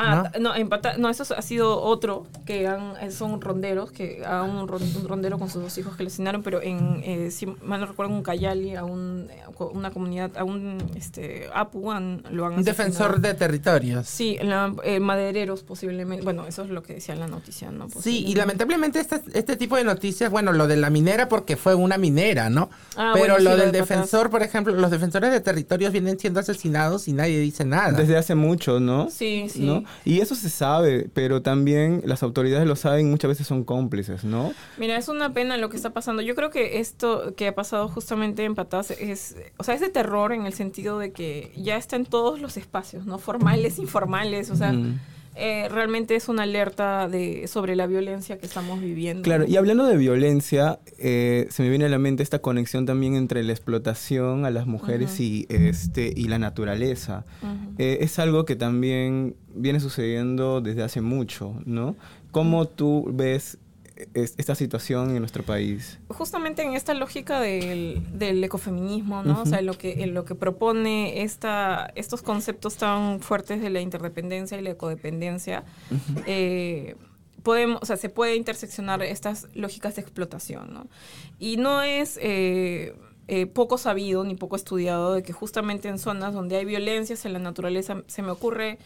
Ah, 0.00 0.30
¿no? 0.34 0.40
no, 0.50 0.54
en 0.54 0.68
Patás- 0.70 0.96
no, 0.96 1.08
eso 1.10 1.24
ha 1.36 1.42
sido 1.42 1.82
otro, 1.82 2.26
que 2.46 2.68
han, 2.68 2.94
eh, 3.00 3.10
son 3.10 3.40
ronderos, 3.40 3.90
que 3.90 4.22
a 4.24 4.42
un, 4.44 4.68
ron- 4.68 4.80
un 4.96 5.08
rondero 5.08 5.38
con 5.40 5.50
sus 5.50 5.60
dos 5.60 5.76
hijos 5.76 5.96
que 5.96 6.04
le 6.04 6.06
asesinaron, 6.06 6.44
pero 6.44 6.62
en, 6.62 7.02
eh, 7.04 7.32
si 7.32 7.46
mal 7.46 7.80
no 7.80 7.86
recuerdo, 7.86 8.14
en 8.14 8.22
Cayali, 8.22 8.76
a 8.76 8.84
un, 8.84 9.26
eh, 9.30 9.42
una 9.72 9.90
comunidad, 9.90 10.36
a 10.36 10.44
un, 10.44 10.78
este, 10.96 11.48
Apu, 11.52 11.90
han- 11.90 12.22
lo 12.30 12.46
han 12.46 12.54
Un 12.54 12.62
defensor 12.64 13.20
de 13.20 13.34
territorios. 13.34 14.06
Sí, 14.06 14.38
la- 14.40 14.72
eh, 14.84 15.00
madereros 15.00 15.64
posiblemente, 15.64 16.22
bueno, 16.22 16.46
eso 16.46 16.62
es 16.62 16.70
lo 16.70 16.84
que 16.84 16.94
decía 16.94 17.14
en 17.14 17.20
la 17.20 17.26
noticia, 17.26 17.70
¿no? 17.72 17.88
Sí, 18.00 18.24
y 18.26 18.36
lamentablemente 18.36 19.00
este, 19.00 19.20
este 19.34 19.56
tipo 19.56 19.74
de 19.76 19.82
noticias, 19.82 20.30
bueno, 20.30 20.52
lo 20.52 20.68
de 20.68 20.76
la 20.76 20.90
minera 20.90 21.28
porque 21.28 21.56
fue 21.56 21.74
una 21.74 21.98
minera, 21.98 22.50
¿no? 22.50 22.70
Ah, 22.96 23.10
Pero 23.14 23.34
bueno, 23.34 23.36
sí, 23.38 23.42
lo 23.44 23.50
lo 23.50 23.56
del 23.56 23.72
de 23.72 23.78
defensor, 23.80 24.30
por 24.30 24.44
ejemplo, 24.44 24.72
los 24.74 24.90
defensores 24.92 25.32
de 25.32 25.40
territorios 25.40 25.90
vienen 25.92 26.18
siendo 26.20 26.38
asesinados 26.38 27.08
y 27.08 27.12
nadie 27.14 27.40
dice 27.40 27.64
nada. 27.64 27.92
Desde 27.98 28.16
hace 28.16 28.36
mucho, 28.36 28.78
¿no? 28.78 29.10
Sí, 29.10 29.48
sí. 29.48 29.64
¿No? 29.66 29.84
Y 30.04 30.20
eso 30.20 30.34
se 30.34 30.48
sabe, 30.48 31.08
pero 31.12 31.42
también 31.42 32.02
las 32.04 32.22
autoridades 32.22 32.66
lo 32.66 32.76
saben, 32.76 33.10
muchas 33.10 33.28
veces 33.28 33.46
son 33.46 33.64
cómplices, 33.64 34.24
¿no? 34.24 34.52
Mira, 34.76 34.96
es 34.96 35.08
una 35.08 35.32
pena 35.32 35.56
lo 35.56 35.68
que 35.68 35.76
está 35.76 35.90
pasando. 35.90 36.22
Yo 36.22 36.34
creo 36.34 36.50
que 36.50 36.78
esto 36.80 37.34
que 37.36 37.48
ha 37.48 37.54
pasado 37.54 37.88
justamente 37.88 38.44
en 38.44 38.54
Patás 38.54 38.90
es, 38.90 39.36
o 39.56 39.64
sea, 39.64 39.74
es 39.74 39.80
de 39.80 39.88
terror 39.88 40.32
en 40.32 40.46
el 40.46 40.52
sentido 40.52 40.98
de 40.98 41.12
que 41.12 41.52
ya 41.56 41.76
está 41.76 41.96
en 41.96 42.06
todos 42.06 42.40
los 42.40 42.56
espacios, 42.56 43.06
¿no? 43.06 43.18
Formales, 43.18 43.78
informales, 43.78 44.50
o 44.50 44.56
sea, 44.56 44.72
Mm. 44.72 44.98
Eh, 45.38 45.68
realmente 45.68 46.16
es 46.16 46.28
una 46.28 46.42
alerta 46.42 47.08
de 47.08 47.46
sobre 47.46 47.76
la 47.76 47.86
violencia 47.86 48.38
que 48.38 48.46
estamos 48.46 48.80
viviendo. 48.80 49.22
Claro, 49.22 49.44
y 49.46 49.56
hablando 49.56 49.86
de 49.86 49.96
violencia, 49.96 50.80
eh, 50.98 51.46
se 51.50 51.62
me 51.62 51.68
viene 51.70 51.84
a 51.84 51.88
la 51.88 51.98
mente 51.98 52.22
esta 52.22 52.40
conexión 52.40 52.86
también 52.86 53.14
entre 53.14 53.42
la 53.44 53.52
explotación 53.52 54.44
a 54.44 54.50
las 54.50 54.66
mujeres 54.66 55.20
y, 55.20 55.46
este, 55.48 56.12
y 56.14 56.24
la 56.24 56.38
naturaleza. 56.38 57.24
Eh, 57.78 57.98
es 58.00 58.18
algo 58.18 58.44
que 58.44 58.56
también 58.56 59.36
viene 59.54 59.78
sucediendo 59.78 60.60
desde 60.60 60.82
hace 60.82 61.00
mucho, 61.00 61.54
¿no? 61.64 61.94
¿Cómo 62.32 62.66
tú 62.66 63.08
ves 63.12 63.58
es- 64.14 64.34
esta 64.38 64.54
situación 64.54 65.10
en 65.10 65.18
nuestro 65.20 65.42
país? 65.42 65.98
justamente 66.08 66.62
en 66.62 66.74
esta 66.74 66.94
lógica 66.94 67.40
del, 67.40 68.02
del 68.18 68.42
ecofeminismo, 68.44 69.22
¿no? 69.22 69.42
O 69.42 69.46
sea, 69.46 69.58
en 69.60 69.66
lo 69.66 69.74
que, 69.74 70.02
en 70.02 70.14
lo 70.14 70.24
que 70.24 70.34
propone 70.34 71.22
esta, 71.22 71.90
estos 71.94 72.22
conceptos 72.22 72.76
tan 72.76 73.20
fuertes 73.20 73.60
de 73.60 73.70
la 73.70 73.80
interdependencia 73.80 74.58
y 74.58 74.62
la 74.62 74.70
ecodependencia, 74.70 75.64
eh, 76.26 76.96
podemos, 77.42 77.80
o 77.82 77.86
sea, 77.86 77.96
se 77.96 78.08
puede 78.08 78.36
interseccionar 78.36 79.02
estas 79.02 79.48
lógicas 79.54 79.96
de 79.96 80.02
explotación, 80.02 80.72
¿no? 80.74 80.86
Y 81.38 81.56
no 81.56 81.82
es 81.82 82.18
eh, 82.20 82.94
eh, 83.28 83.46
poco 83.46 83.78
sabido 83.78 84.24
ni 84.24 84.34
poco 84.34 84.56
estudiado 84.56 85.14
de 85.14 85.22
que 85.22 85.32
justamente 85.32 85.88
en 85.88 85.98
zonas 85.98 86.34
donde 86.34 86.56
hay 86.56 86.64
violencias 86.64 87.24
en 87.24 87.32
la 87.34 87.38
naturaleza, 87.38 88.02
se 88.06 88.22
me 88.22 88.30
ocurre 88.30 88.78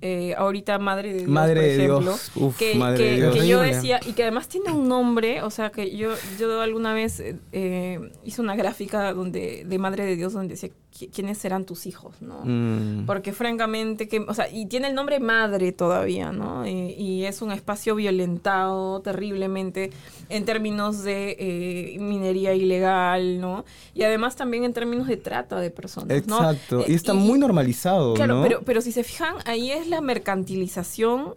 eh, 0.00 0.34
ahorita 0.36 0.78
Madre 0.78 1.12
de 1.12 1.18
Dios, 1.20 1.28
Madre 1.30 1.54
por 1.54 1.62
de 1.64 1.74
ejemplo, 1.74 2.00
Dios, 2.00 2.30
uf, 2.36 2.56
que, 2.58 2.74
Madre 2.74 2.98
que- 2.98 3.10
de 3.10 3.16
Dios. 3.16 3.34
que 3.36 3.48
yo 3.48 3.60
decía, 3.60 4.00
y 4.06 4.12
que 4.12 4.22
además 4.22 4.48
tiene 4.48 4.72
un 4.72 4.88
nombre, 4.88 5.42
o 5.42 5.50
sea, 5.50 5.70
que 5.70 5.96
yo, 5.96 6.10
yo 6.38 6.60
alguna 6.60 6.92
vez 6.94 7.20
eh, 7.20 7.36
eh, 7.52 7.98
hice 8.24 8.40
una 8.42 8.56
gráfica 8.56 9.12
donde 9.12 9.64
de 9.66 9.78
Madre 9.78 10.04
de 10.04 10.16
Dios 10.16 10.32
donde 10.32 10.54
decía 10.54 10.70
"¿Qui- 10.96 11.10
quiénes 11.14 11.38
serán 11.38 11.64
tus 11.66 11.86
hijos, 11.86 12.22
¿no? 12.22 12.40
Mm. 12.44 13.04
Porque 13.06 13.32
francamente, 13.32 14.08
que, 14.08 14.20
o 14.20 14.32
sea, 14.34 14.48
y 14.50 14.66
tiene 14.66 14.88
el 14.88 14.94
nombre 14.94 15.20
madre 15.20 15.72
todavía, 15.72 16.32
¿no? 16.32 16.66
Y, 16.66 16.92
y 16.98 17.24
es 17.26 17.42
un 17.42 17.52
espacio 17.52 17.94
violentado 17.96 19.00
terriblemente 19.00 19.90
en 20.28 20.44
términos 20.44 21.02
de 21.02 21.36
eh, 21.38 21.98
minería 22.00 22.54
ilegal, 22.54 23.40
¿no? 23.40 23.64
Y 23.94 24.02
además 24.04 24.36
también 24.36 24.64
en 24.64 24.72
términos 24.72 25.06
de 25.06 25.16
trata 25.16 25.60
de 25.60 25.70
personas, 25.70 26.26
¿no? 26.26 26.36
Exacto, 26.38 26.80
Eh, 26.80 26.84
y 26.88 26.94
está 26.94 27.12
muy 27.14 27.38
normalizado, 27.38 28.14
Claro, 28.14 28.36
¿no? 28.36 28.42
pero, 28.42 28.62
pero 28.64 28.80
si 28.80 28.92
se 28.92 29.04
fijan, 29.04 29.34
ahí 29.44 29.70
es 29.70 29.75
la 29.88 30.00
mercantilización 30.00 31.34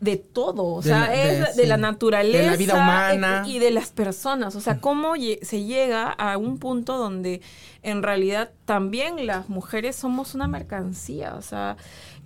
de 0.00 0.16
todo, 0.16 0.64
o 0.64 0.80
De 0.80 0.90
sea, 0.90 1.08
la- 1.08 1.14
es 1.14 1.32
de- 1.32 1.40
la- 1.40 1.52
de, 1.54 1.66
la 1.66 1.76
naturaleza 1.76 2.38
De 2.44 2.50
la 2.52 2.56
vida 2.56 2.74
humana. 2.74 3.42
y 3.48 3.58
de 3.58 3.70
las 3.72 3.90
personas, 3.90 4.54
o 4.54 4.60
sea, 4.60 4.78
cómo 4.80 5.16
lle- 5.16 5.42
se 5.42 5.64
llega 5.64 6.10
a 6.12 6.36
un 6.36 6.58
punto 6.58 6.96
donde 6.98 7.40
en 7.82 8.02
realidad 8.04 8.52
también 8.64 9.26
las 9.26 9.48
mujeres 9.48 9.96
somos 9.96 10.36
una 10.36 10.46
mercancía, 10.46 11.34
o 11.34 11.42
sea, 11.42 11.76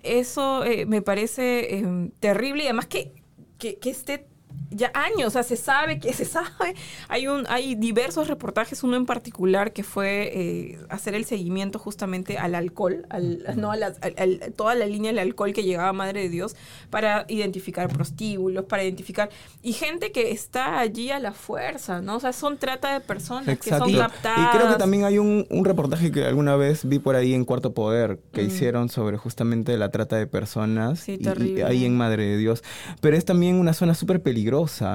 eso 0.03 0.63
eh, 0.65 0.85
me 0.85 1.01
parece 1.01 1.77
eh, 1.79 2.11
terrible 2.19 2.63
y 2.63 2.67
además 2.67 2.85
que, 2.85 3.11
que, 3.57 3.79
que 3.79 3.89
esté 3.89 4.27
ya 4.75 4.91
años, 4.95 5.27
o 5.27 5.29
sea, 5.29 5.43
se 5.43 5.55
sabe 5.55 5.99
que 5.99 6.13
se 6.13 6.25
sabe. 6.25 6.73
Hay 7.07 7.27
un, 7.27 7.45
hay 7.47 7.75
diversos 7.75 8.27
reportajes, 8.27 8.83
uno 8.83 8.95
en 8.97 9.05
particular 9.05 9.71
que 9.71 9.83
fue 9.83 10.31
eh, 10.33 10.79
hacer 10.89 11.13
el 11.15 11.25
seguimiento 11.25 11.77
justamente 11.79 12.37
al 12.37 12.55
alcohol, 12.55 13.05
al, 13.09 13.43
no 13.55 13.71
a 13.71 13.75
la- 13.77 13.93
al- 14.01 14.15
al- 14.17 14.53
toda 14.55 14.73
la 14.75 14.85
línea 14.85 15.11
del 15.11 15.19
alcohol 15.19 15.53
que 15.53 15.63
llegaba 15.63 15.89
a 15.89 15.93
Madre 15.93 16.21
de 16.21 16.29
Dios 16.29 16.55
para 16.89 17.25
identificar 17.29 17.87
prostíbulos, 17.87 18.65
para 18.65 18.83
identificar 18.83 19.29
y 19.61 19.73
gente 19.73 20.11
que 20.11 20.31
está 20.31 20.79
allí 20.79 21.11
a 21.11 21.19
la 21.19 21.33
fuerza, 21.33 22.01
¿no? 22.01 22.15
O 22.15 22.19
sea, 22.19 22.33
son 22.33 22.57
trata 22.57 22.93
de 22.93 22.99
personas 23.01 23.47
Exacto. 23.47 23.85
que 23.85 23.91
son 23.91 23.99
captadas. 23.99 24.39
Y 24.53 24.57
creo 24.57 24.71
que 24.71 24.77
también 24.77 25.03
hay 25.05 25.19
un, 25.19 25.45
un 25.49 25.65
reportaje 25.65 26.11
que 26.11 26.23
alguna 26.25 26.55
vez 26.55 26.87
vi 26.87 26.99
por 26.99 27.15
ahí 27.15 27.33
en 27.33 27.45
Cuarto 27.45 27.73
Poder 27.73 28.19
que 28.31 28.41
Mm. 28.43 28.47
hicieron 28.47 28.89
sobre 28.89 29.17
justamente 29.17 29.77
la 29.77 29.89
trata 29.91 30.15
de 30.17 30.25
personas 30.27 30.99
Sí, 30.99 31.17
y- 31.19 31.59
y 31.59 31.61
ahí 31.61 31.85
en 31.85 31.95
Madre 31.95 32.25
de 32.25 32.37
Dios. 32.37 32.63
Pero 33.01 33.15
es 33.17 33.25
también 33.25 33.55
una 33.55 33.73
zona 33.73 33.93
súper 33.93 34.21
peligrosa, 34.21 34.42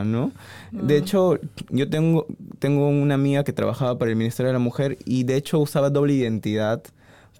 ¿no? 0.05 0.33
De 0.73 0.95
Mm. 0.95 1.03
hecho, 1.03 1.39
yo 1.71 1.89
tengo, 1.91 2.27
tengo 2.59 2.89
una 2.89 3.15
amiga 3.15 3.45
que 3.45 3.53
trabajaba 3.53 3.99
para 3.99 4.11
el 4.11 4.17
Ministerio 4.17 4.49
de 4.49 4.53
la 4.55 4.59
Mujer 4.59 4.99
y 5.05 5.25
de 5.25 5.37
hecho 5.37 5.59
usaba 5.59 5.91
doble 5.91 6.15
identidad 6.15 6.83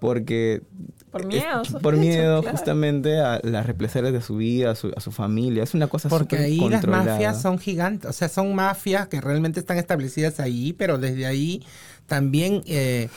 porque... 0.01 0.63
Por 1.11 1.23
es- 1.23 1.27
miedo, 1.29 1.63
por 1.83 1.97
miedo 1.99 2.41
claro. 2.43 2.57
justamente 2.57 3.19
a 3.21 3.41
las 3.43 3.67
represalias 3.67 4.13
de 4.13 4.21
su 4.21 4.37
vida, 4.37 4.71
a 4.73 4.75
su, 4.75 4.93
a 4.97 5.01
su 5.01 5.11
familia. 5.11 5.63
Es 5.63 5.75
una 5.75 5.87
cosa 5.89 6.09
Porque 6.09 6.37
ahí 6.37 6.61
las 6.69 6.87
mafias 6.87 7.41
son 7.41 7.59
gigantes, 7.59 8.09
o 8.09 8.13
sea, 8.13 8.29
son 8.29 8.55
mafias 8.55 9.09
que 9.09 9.21
realmente 9.21 9.59
están 9.61 9.79
establecidas 9.79 10.39
ahí, 10.39 10.73
pero 10.75 10.99
desde 10.99 11.27
ahí 11.27 11.65
también 12.07 12.63
eh, 12.67 13.09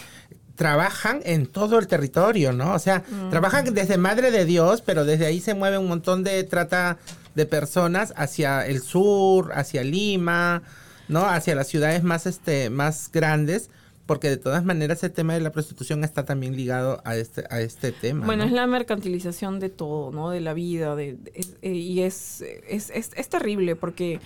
trabajan 0.55 1.21
en 1.23 1.47
todo 1.47 1.79
el 1.79 1.87
territorio, 1.87 2.53
¿no? 2.53 2.73
O 2.73 2.79
sea, 2.79 3.03
trabajan 3.29 3.73
desde 3.73 3.97
Madre 3.97 4.31
de 4.31 4.45
Dios, 4.45 4.81
pero 4.81 5.05
desde 5.05 5.25
ahí 5.25 5.39
se 5.39 5.53
mueve 5.53 5.77
un 5.77 5.87
montón 5.87 6.23
de 6.23 6.43
trata 6.43 6.97
de 7.35 7.45
personas 7.45 8.13
hacia 8.17 8.65
el 8.65 8.81
sur, 8.81 9.51
hacia 9.53 9.83
Lima, 9.83 10.63
¿no? 11.07 11.25
Hacia 11.25 11.55
las 11.55 11.67
ciudades 11.67 12.03
más, 12.03 12.25
este, 12.25 12.69
más 12.69 13.09
grandes. 13.11 13.69
Porque 14.07 14.29
de 14.29 14.37
todas 14.37 14.65
maneras 14.65 15.03
el 15.03 15.11
tema 15.11 15.33
de 15.35 15.39
la 15.39 15.51
prostitución 15.51 16.03
está 16.03 16.25
también 16.25 16.55
ligado 16.57 17.01
a 17.05 17.15
este, 17.15 17.45
a 17.49 17.61
este 17.61 17.91
tema. 17.93 18.25
Bueno, 18.25 18.43
¿no? 18.43 18.49
es 18.49 18.53
la 18.53 18.67
mercantilización 18.67 19.59
de 19.61 19.69
todo, 19.69 20.11
¿no? 20.11 20.31
De 20.31 20.41
la 20.41 20.53
vida, 20.53 20.95
de, 20.97 21.13
de- 21.13 21.31
es- 21.35 21.55
eh, 21.61 21.71
y 21.71 22.01
es, 22.01 22.41
es, 22.67 22.89
es, 22.89 23.11
es 23.15 23.29
terrible 23.29 23.75
porque 23.77 24.19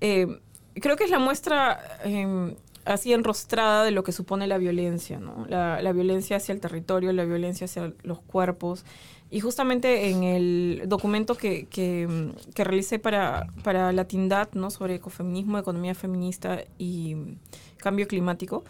eh, 0.00 0.38
creo 0.74 0.96
que 0.96 1.04
es 1.04 1.10
la 1.10 1.18
muestra 1.18 1.80
eh, 2.04 2.54
así 2.86 3.12
enrostrada 3.12 3.84
de 3.84 3.90
lo 3.90 4.04
que 4.04 4.12
supone 4.12 4.46
la 4.46 4.56
violencia, 4.56 5.18
¿no? 5.18 5.44
La, 5.50 5.82
la 5.82 5.92
violencia 5.92 6.36
hacia 6.38 6.54
el 6.54 6.60
territorio, 6.60 7.12
la 7.12 7.24
violencia 7.24 7.66
hacia 7.66 7.92
los 8.02 8.20
cuerpos. 8.20 8.84
Y 9.30 9.40
justamente 9.40 10.10
en 10.10 10.24
el 10.24 10.82
documento 10.86 11.36
que, 11.36 11.66
que, 11.66 12.32
que 12.54 12.64
realicé 12.64 12.98
para, 12.98 13.46
para 13.62 13.92
la 13.92 14.04
TINDAT, 14.06 14.54
¿no? 14.54 14.70
Sobre 14.70 14.96
ecofeminismo, 14.96 15.56
economía 15.58 15.94
feminista 15.94 16.64
y 16.78 17.16
cambio 17.76 18.08
climático, 18.08 18.64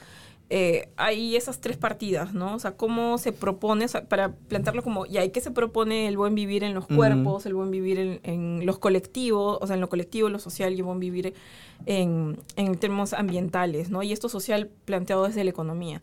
eh, 0.52 0.88
hay 0.96 1.36
esas 1.36 1.60
tres 1.60 1.76
partidas, 1.76 2.34
¿no? 2.34 2.56
O 2.56 2.58
sea, 2.58 2.72
cómo 2.76 3.18
se 3.18 3.32
propone, 3.32 3.84
o 3.84 3.88
sea, 3.88 4.04
para 4.06 4.32
plantearlo 4.32 4.82
como, 4.82 5.06
¿y 5.06 5.28
qué 5.30 5.40
se 5.40 5.52
propone 5.52 6.08
el 6.08 6.16
buen 6.16 6.34
vivir 6.34 6.64
en 6.64 6.74
los 6.74 6.88
cuerpos, 6.88 7.46
el 7.46 7.54
buen 7.54 7.70
vivir 7.70 8.00
en, 8.00 8.20
en 8.24 8.66
los 8.66 8.78
colectivos, 8.78 9.58
o 9.60 9.66
sea, 9.68 9.74
en 9.74 9.80
lo 9.80 9.88
colectivo, 9.88 10.28
lo 10.28 10.40
social 10.40 10.72
y 10.72 10.76
el 10.76 10.82
buen 10.82 10.98
vivir 10.98 11.34
en, 11.86 12.36
en 12.56 12.76
términos 12.78 13.12
ambientales, 13.12 13.90
¿no? 13.90 14.02
Y 14.02 14.12
esto 14.12 14.28
social 14.28 14.68
planteado 14.84 15.24
desde 15.24 15.44
la 15.44 15.50
economía. 15.50 16.02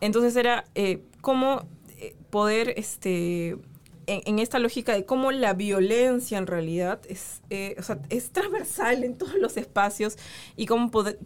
Entonces 0.00 0.34
era 0.36 0.64
eh, 0.74 1.02
cómo 1.20 1.66
eh, 1.98 2.16
poder, 2.30 2.72
este, 2.78 3.58
en, 4.06 4.20
en 4.24 4.38
esta 4.38 4.58
lógica 4.58 4.92
de 4.94 5.04
cómo 5.04 5.32
la 5.32 5.52
violencia 5.54 6.38
en 6.38 6.46
realidad 6.46 7.00
es, 7.08 7.42
eh, 7.50 7.74
o 7.78 7.82
sea, 7.82 7.98
es 8.08 8.30
transversal 8.30 9.04
en 9.04 9.16
todos 9.18 9.34
los 9.34 9.56
espacios 9.56 10.16
y 10.56 10.66
cómo 10.66 10.90
pod- 10.90 11.16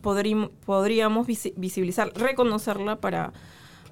podríamos 0.64 1.26
visi- 1.26 1.54
visibilizar, 1.56 2.12
reconocerla 2.14 3.00
para 3.00 3.32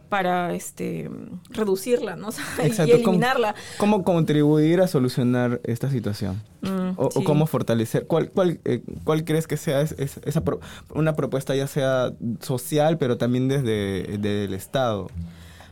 para 0.09 0.55
este 0.55 1.11
reducirla, 1.51 2.17
¿no? 2.17 2.29
O 2.29 2.33
sea, 2.33 2.43
y- 2.63 2.69
Exacto, 2.69 2.97
y 2.97 3.03
¿cómo- 3.03 3.13
eliminarla. 3.17 3.55
¿Cómo 3.77 4.05
contribuir 4.05 4.81
a 4.81 4.87
solucionar 4.89 5.61
esta 5.65 5.91
situación? 5.91 6.43
Mm, 6.63 6.93
O, 6.97 7.11
cómo 7.25 7.47
fortalecer. 7.47 8.07
¿Cuál, 8.07 8.31
cuál, 8.31 8.59
eh, 8.65 8.81
cuál 9.05 9.25
crees 9.27 9.47
que 9.47 9.59
sea 9.59 9.83
es- 9.83 9.93
es- 9.99 10.19
esa 10.25 10.43
pro- 10.45 10.61
una 10.95 11.15
propuesta 11.15 11.55
ya 11.55 11.67
sea 11.67 12.15
social, 12.41 12.97
pero 12.97 13.19
también 13.19 13.49
desde, 13.49 14.05
desde 14.17 14.45
el 14.47 14.55
Estado? 14.55 15.09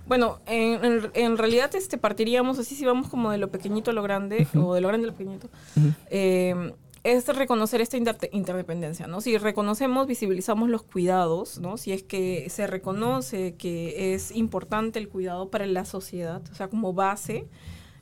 Bueno, 0.06 0.38
en, 0.46 0.84
en- 0.84 1.10
en 1.14 1.38
realidad 1.38 1.74
este 1.74 1.98
partiríamos 1.98 2.58
así 2.58 2.74
si 2.76 2.84
vamos 2.84 3.08
como 3.08 3.30
de 3.30 3.38
lo 3.38 3.50
pequeñito 3.50 3.90
a 3.90 3.94
lo 3.94 4.02
grande 4.02 4.46
o 4.56 4.74
de 4.74 4.80
lo 4.80 4.88
grande 4.88 5.08
a 5.08 5.10
lo 5.10 5.16
pequeñito. 5.16 5.48
Eh, 6.10 6.72
es 7.02 7.28
reconocer 7.28 7.80
esta 7.80 7.96
interdependencia, 8.32 9.06
¿no? 9.06 9.20
Si 9.20 9.38
reconocemos, 9.38 10.08
visibilizamos 10.08 10.68
los 10.68 10.82
cuidados, 10.82 11.60
¿no? 11.60 11.76
Si 11.76 11.92
es 11.92 12.02
que 12.02 12.48
se 12.50 12.66
reconoce 12.66 13.54
que 13.54 14.14
es 14.14 14.34
importante 14.34 14.98
el 14.98 15.08
cuidado 15.08 15.48
para 15.48 15.66
la 15.66 15.84
sociedad, 15.84 16.42
o 16.50 16.54
sea, 16.56 16.66
como 16.68 16.92
base, 16.94 17.46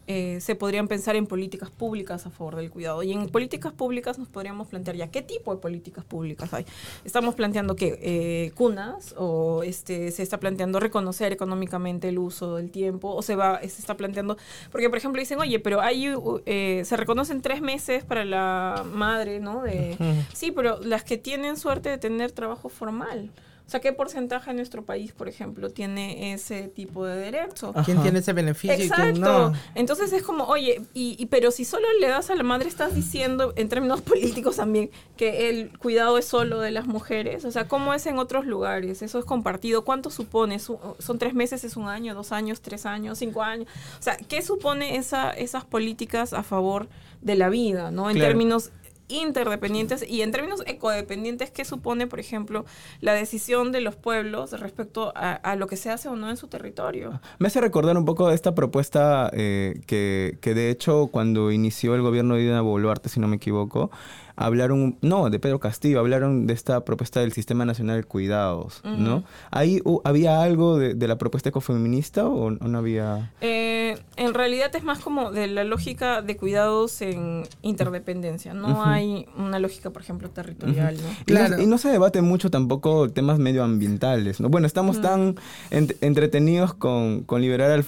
eh, 0.07 0.39
se 0.41 0.55
podrían 0.55 0.89
pensar 0.89 1.17
en 1.17 1.27
políticas 1.27 1.71
públicas 1.71 2.27
a 2.27 2.31
favor 2.31 2.57
del 2.57 2.71
cuidado. 2.71 3.03
Y 3.03 3.13
en 3.13 3.29
políticas 3.29 3.73
públicas 3.73 4.19
nos 4.19 4.29
podríamos 4.29 4.69
plantear 4.69 4.97
ya 4.97 5.09
qué 5.09 5.23
tipo 5.23 5.55
de 5.55 5.61
políticas 5.61 6.05
públicas 6.05 6.53
hay. 6.53 6.67
Estamos 7.05 7.35
planteando 7.35 7.77
que 7.77 7.99
eh, 8.03 8.53
cunas 8.55 9.15
o 9.17 9.63
este, 9.63 10.11
se 10.11 10.23
está 10.23 10.39
planteando 10.39 10.81
reconocer 10.81 11.33
económicamente 11.33 12.09
el 12.09 12.19
uso 12.19 12.57
del 12.57 12.71
tiempo 12.71 13.15
o 13.15 13.23
se 13.23 13.35
va 13.35 13.61
se 13.61 13.67
está 13.67 13.97
planteando 13.97 14.37
porque 14.71 14.89
por 14.89 14.99
ejemplo 14.99 15.21
dicen 15.21 15.39
oye 15.41 15.59
pero 15.59 15.81
hay 15.81 16.13
eh, 16.47 16.83
se 16.85 16.97
reconocen 16.97 17.41
tres 17.41 17.61
meses 17.61 18.05
para 18.05 18.25
la 18.25 18.85
madre 18.93 19.41
no 19.41 19.63
de 19.63 19.97
sí 20.33 20.51
pero 20.51 20.81
las 20.81 21.05
que 21.05 21.19
tienen 21.19 21.57
suerte 21.57 21.89
de 21.89 21.99
tener 21.99 22.33
trabajo 22.33 22.69
formal 22.69 23.31
o 23.67 23.71
sea, 23.71 23.81
¿qué 23.81 23.95
porcentaje 23.95 24.51
de 24.51 24.57
nuestro 24.57 24.85
país, 24.85 25.13
por 25.13 25.27
ejemplo, 25.27 25.71
tiene 25.71 26.35
ese 26.35 26.69
tipo 26.69 27.07
de 27.07 27.17
derecho? 27.17 27.73
¿Quién 27.85 28.03
tiene 28.03 28.19
ese 28.19 28.35
beneficio 28.35 28.77
Exacto. 28.77 29.03
y 29.03 29.13
quién 29.13 29.21
no? 29.23 29.55
Entonces 29.75 30.13
es 30.13 30.23
como, 30.23 30.45
oye, 30.45 30.83
y, 30.93 31.25
pero 31.27 31.51
si 31.51 31.65
solo 31.65 31.87
le 31.99 32.09
das 32.09 32.29
a 32.29 32.35
la 32.35 32.43
madre, 32.43 32.69
estás 32.69 32.95
diciendo, 32.95 33.55
en 33.57 33.71
términos 33.71 34.01
políticos 34.03 34.57
también, 34.57 34.91
que 35.17 35.49
el 35.49 35.79
cuidado 35.79 36.19
es 36.19 36.27
solo 36.27 36.61
de 36.61 36.73
las 36.73 36.87
mujeres. 36.87 37.47
O 37.47 37.51
sea, 37.51 37.67
¿cómo 37.67 37.95
es 37.95 38.05
en 38.05 38.19
otros 38.19 38.45
lugares? 38.45 39.01
Eso 39.01 39.19
es 39.19 39.25
compartido. 39.25 39.83
¿Cuánto 39.83 40.11
supone? 40.11 40.59
¿Son 40.59 41.19
tres 41.19 41.33
meses, 41.33 41.65
es 41.65 41.79
un 41.79 41.89
año, 41.89 42.15
dos 42.15 42.33
años, 42.33 42.61
tres 42.61 42.85
años, 42.85 43.19
cinco 43.19 43.43
años? 43.43 43.67
O 43.99 44.03
sea, 44.03 44.19
¿qué 44.19 44.43
supone 44.43 44.97
esa, 44.97 45.31
esas 45.31 45.65
políticas 45.65 46.35
a 46.35 46.43
favor 46.43 46.87
de 47.23 47.35
la 47.35 47.49
vida, 47.49 47.91
¿no? 47.91 48.11
En 48.11 48.19
términos 48.19 48.71
interdependientes 49.09 50.09
y 50.09 50.23
en 50.23 50.33
términos 50.33 50.63
ecodependientes, 50.67 51.51
¿qué 51.51 51.65
supone, 51.65 52.07
por 52.07 52.21
ejemplo, 52.21 52.65
la 53.01 53.15
decisión 53.15 53.73
de 53.73 53.81
los 53.81 53.97
pueblos 53.97 54.59
respecto 54.59 55.13
a, 55.15 55.57
lo 55.57 55.67
que 55.67 55.77
se 55.77 55.91
hace 55.91 56.09
o 56.09 56.17
no 56.17 56.31
en 56.31 56.37
su 56.37 56.49
territorio? 56.49 57.21
Me 57.39 57.49
hace 57.49 57.61
recordar 57.61 57.97
un 57.97 58.05
poco 58.05 58.31
esta 58.31 58.55
propuesta 58.55 59.31
eh, 59.33 59.81
que, 59.87 60.39
que, 60.41 60.55
de 60.55 60.71
hecho 60.71 61.09
cuando 61.09 61.53
inició 61.53 61.95
el 61.95 62.03
gobierno 62.03 62.35
de 62.35 62.43
Dina 62.43 62.61
Boluarte, 62.61 63.09
si 63.09 63.21
no 63.21 63.29
me 63.29 63.37
equivoco, 63.37 63.91
hablaron, 64.37 64.97
no, 65.01 65.31
de 65.31 65.39
Pedro 65.39 65.61
Castillo, 65.61 66.01
hablaron 66.01 66.47
de 66.47 66.55
esta 66.55 66.85
propuesta 66.85 67.21
del 67.21 67.33
Sistema 67.33 67.65
Nacional 67.65 67.99
de 67.99 68.05
Cuidados, 68.05 68.81
¿no? 68.85 69.25
¿Ahí 69.51 69.81
había 70.05 70.43
algo 70.43 70.79
de, 70.79 71.05
la 71.05 71.19
propuesta 71.19 71.51
ecofeminista 71.51 72.27
o, 72.27 72.51
no 72.51 72.79
había...? 72.79 73.33
Eh, 73.41 73.99
en 74.17 74.35
realidad 74.35 74.75
es 74.75 74.85
más 74.85 75.01
como 75.01 75.31
de 75.31 75.47
la 75.47 75.65
lógica 75.65 76.23
de 76.23 76.37
cuidados 76.37 77.01
en 77.03 77.45
interdependencia, 77.63 78.55
no 78.55 78.85
hay 78.85 79.27
una 79.37 79.59
lógica, 79.59 79.91
por 79.91 80.03
ejemplo, 80.03 80.31
territorial, 80.31 80.97
¿no? 80.97 81.63
Y, 81.63 81.67
no, 81.67 81.79
se 81.79 81.89
debate 81.89 82.23
mucho 82.23 82.51
tampoco 82.51 83.11
temas 83.11 83.39
medioambientales, 83.39 84.41
¿no? 84.41 84.49
Bueno, 84.49 84.67
estamos 84.67 85.01
tan 85.01 85.37
entretenidos 85.71 86.75
con, 86.75 87.25
liberar 87.39 87.71
al, 87.71 87.85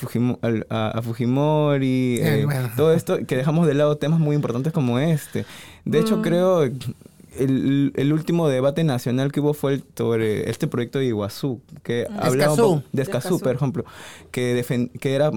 a, 0.71 1.03
Fujimori, 1.03 2.19
eh, 2.21 2.47
todo 2.77 2.93
esto, 2.93 3.19
que 3.27 3.37
dejamos 3.37 3.67
de 3.67 3.75
lado 3.75 3.97
temas 3.97 4.21
muy 4.21 4.37
importantes 4.37 4.73
como 4.73 4.99
este. 4.99 5.45
De 5.87 6.01
hecho, 6.01 6.18
mm. 6.18 6.22
creo 6.22 6.62
el, 6.64 7.92
el, 7.94 8.12
último 8.12 8.49
debate 8.49 8.85
nacional 8.85 9.33
que 9.33 9.40
hubo 9.40 9.55
fue 9.55 9.81
sobre 9.96 10.51
este 10.51 10.66
proyecto 10.66 10.99
de 10.99 11.07
Iguazú, 11.07 11.61
que 11.83 12.07
hablaba 12.18 12.83
de 12.92 13.03
Escazú, 13.03 13.38
por 13.38 13.55
ejemplo, 13.55 13.85
que, 14.31 14.90
que 15.01 15.14
era 15.14 15.31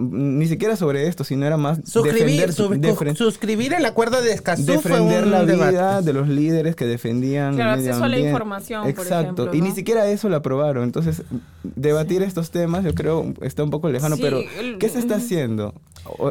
ni 0.00 0.46
siquiera 0.46 0.76
sobre 0.76 1.06
esto, 1.06 1.24
sino 1.24 1.46
era 1.46 1.56
más 1.56 1.80
suscribir, 1.84 2.52
suscribir 2.52 3.74
el 3.74 3.84
acuerdo 3.84 4.22
de 4.22 4.32
Escazú 4.32 4.64
defender 4.64 5.26
la 5.26 5.42
vida 5.42 6.02
de 6.02 6.12
los 6.12 6.28
líderes 6.28 6.76
que 6.76 6.86
defendían 6.86 7.54
claro, 7.54 7.72
acceso 7.72 8.04
a 8.04 8.08
la 8.08 8.18
información 8.18 8.88
exacto 8.88 9.50
y 9.52 9.60
ni 9.60 9.72
siquiera 9.72 10.06
eso 10.08 10.28
lo 10.28 10.36
aprobaron. 10.36 10.84
Entonces 10.84 11.22
debatir 11.62 12.22
estos 12.22 12.50
temas 12.50 12.84
yo 12.84 12.94
creo 12.94 13.34
está 13.42 13.62
un 13.62 13.70
poco 13.70 13.88
lejano 13.88 14.16
pero 14.16 14.40
qué 14.78 14.88
se 14.88 14.98
está 14.98 15.16
haciendo 15.16 15.74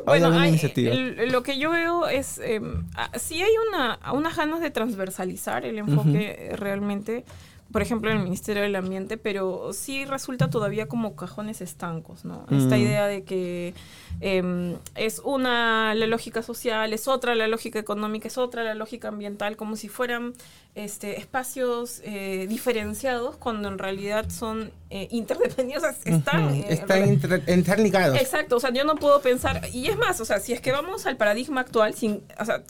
¿Hay 0.07 0.21
alguna 0.23 0.47
iniciativa? 0.47 0.93
lo 0.95 1.43
que 1.43 1.59
yo 1.59 1.71
veo 1.71 2.07
es 2.07 2.39
eh, 2.43 2.61
sí 3.15 3.41
hay 3.41 3.51
una 3.69 3.99
unas 4.13 4.35
ganas 4.35 4.61
de 4.61 4.71
transversalizar 4.71 5.65
el 5.65 5.77
enfoque 5.77 6.53
realmente 6.55 7.25
por 7.71 7.81
ejemplo, 7.83 8.09
en 8.09 8.17
el 8.17 8.23
Ministerio 8.23 8.63
del 8.63 8.75
Ambiente, 8.75 9.17
pero 9.17 9.73
sí 9.73 10.05
resulta 10.05 10.49
todavía 10.49 10.87
como 10.87 11.15
cajones 11.15 11.61
estancos, 11.61 12.25
¿no? 12.25 12.45
Esta 12.49 12.75
mm. 12.75 12.79
idea 12.79 13.07
de 13.07 13.23
que 13.23 13.75
em, 14.21 14.75
es 14.95 15.21
una 15.23 15.93
la 15.93 16.07
lógica 16.07 16.41
social, 16.41 16.93
es 16.93 17.07
otra 17.07 17.35
la 17.35 17.47
lógica 17.47 17.77
económica, 17.77 18.27
es 18.27 18.37
otra 18.39 18.63
la 18.63 18.73
lógica 18.73 19.09
ambiental, 19.09 19.55
como 19.55 19.75
si 19.75 19.87
fueran 19.87 20.33
este, 20.75 21.19
espacios 21.19 22.01
eh, 22.03 22.45
diferenciados 22.47 23.35
cuando 23.37 23.67
en 23.67 23.77
realidad 23.77 24.29
son 24.29 24.71
eh, 24.89 25.07
interdependientes, 25.11 25.97
están, 26.05 26.53
eh, 26.53 26.65
están 27.47 27.83
ligados. 27.83 28.19
Exacto, 28.19 28.57
o 28.57 28.59
sea, 28.59 28.71
yo 28.71 28.83
no 28.83 28.95
puedo 28.95 29.21
pensar, 29.21 29.61
y 29.73 29.87
es 29.87 29.97
más, 29.97 30.21
o 30.21 30.25
sea, 30.25 30.39
si 30.39 30.53
es 30.53 30.61
que 30.61 30.71
vamos 30.71 31.05
al 31.05 31.17
paradigma 31.17 31.61
actual, 31.61 31.93
sin, 31.93 32.23
o 32.39 32.45
sea, 32.45 32.63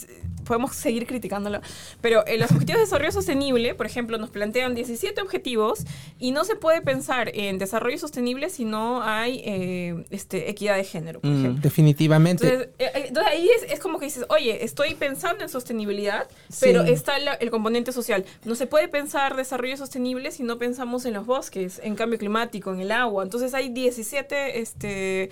podemos 0.50 0.76
seguir 0.76 1.06
criticándolo, 1.06 1.62
pero 2.02 2.26
en 2.26 2.40
los 2.40 2.52
objetivos 2.52 2.80
de 2.80 2.86
desarrollo 2.86 3.12
sostenible, 3.12 3.76
por 3.76 3.86
ejemplo, 3.86 4.18
nos 4.18 4.32
plantean 4.32 4.74
17 4.74 5.22
objetivos 5.22 5.86
y 6.18 6.32
no 6.32 6.44
se 6.44 6.56
puede 6.56 6.82
pensar 6.82 7.30
en 7.36 7.60
desarrollo 7.60 8.00
sostenible 8.00 8.50
si 8.50 8.66
no 8.66 9.04
hay 9.04 9.44
eh, 9.46 10.06
este, 10.10 10.50
equidad 10.50 10.76
de 10.76 10.86
género, 10.86 11.20
por 11.20 11.30
mm, 11.30 11.40
ejemplo. 11.40 11.62
Definitivamente. 11.62 12.48
Entonces, 12.48 12.70
eh, 12.80 13.12
eh, 13.14 13.20
ahí 13.28 13.48
es, 13.70 13.80
como 13.80 14.00
que 14.00 14.06
dices, 14.06 14.26
oye, 14.30 14.66
estoy 14.66 14.96
pensando 14.96 15.44
en 15.44 15.50
sostenibilidad, 15.50 16.28
pero 16.60 16.82
está 16.82 17.18
el 17.18 17.52
componente 17.52 17.89
social. 17.92 18.26
No 18.46 18.56
se 18.56 18.68
puede 18.68 18.88
pensar 18.88 19.36
desarrollo 19.36 19.78
sostenible 19.78 20.32
si 20.32 20.44
no 20.44 20.58
pensamos 20.58 21.06
en 21.06 21.14
los 21.14 21.26
bosques, 21.26 21.80
en 21.84 21.96
cambio 21.96 22.20
climático, 22.20 22.74
en 22.74 22.82
el 22.82 22.92
agua. 22.92 23.24
Entonces 23.24 23.54
hay 23.54 23.70
17 23.70 24.60
este, 24.60 25.30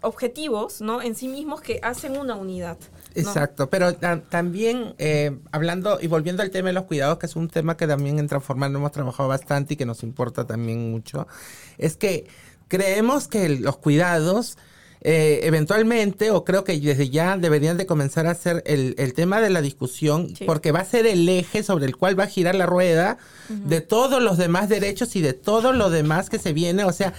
objetivos 0.00 0.80
¿no? 0.80 1.02
en 1.02 1.14
sí 1.14 1.28
mismos 1.28 1.60
que 1.60 1.80
hacen 1.82 2.16
una 2.16 2.36
unidad. 2.36 2.78
Exacto, 3.14 3.68
pero 3.68 3.94
también 3.94 4.94
eh, 4.98 5.36
hablando 5.50 5.98
y 6.00 6.06
volviendo 6.06 6.42
al 6.42 6.50
tema 6.50 6.68
de 6.68 6.74
los 6.74 6.84
cuidados, 6.84 7.18
que 7.18 7.26
es 7.26 7.34
un 7.34 7.48
tema 7.48 7.76
que 7.76 7.86
también 7.86 8.18
en 8.18 8.28
Transformar 8.28 8.70
hemos 8.70 8.92
trabajado 8.92 9.28
bastante 9.28 9.74
y 9.74 9.76
que 9.76 9.86
nos 9.86 10.02
importa 10.02 10.46
también 10.46 10.90
mucho, 10.92 11.26
es 11.78 11.96
que 11.96 12.26
creemos 12.68 13.26
que 13.26 13.48
los 13.48 13.76
cuidados 13.78 14.56
eh, 15.00 15.40
eventualmente, 15.44 16.30
o 16.30 16.44
creo 16.44 16.64
que 16.64 16.78
desde 16.78 17.08
ya 17.08 17.36
deberían 17.36 17.76
de 17.76 17.86
comenzar 17.86 18.26
a 18.26 18.34
ser 18.34 18.62
el, 18.66 19.12
tema 19.14 19.40
de 19.40 19.50
la 19.50 19.62
discusión, 19.62 20.32
porque 20.46 20.72
va 20.72 20.80
a 20.80 20.84
ser 20.84 21.06
el 21.06 21.28
eje 21.28 21.62
sobre 21.62 21.86
el 21.86 21.96
cual 21.96 22.18
va 22.18 22.24
a 22.24 22.28
girar 22.28 22.54
la 22.54 22.66
rueda 22.66 23.18
de 23.48 23.80
todos 23.80 24.22
los 24.22 24.38
demás 24.38 24.68
derechos 24.68 25.16
y 25.16 25.20
de 25.20 25.32
todo 25.32 25.72
lo 25.72 25.90
demás 25.90 26.30
que 26.30 26.38
se 26.38 26.52
viene, 26.52 26.84
o 26.84 26.92
sea, 26.92 27.14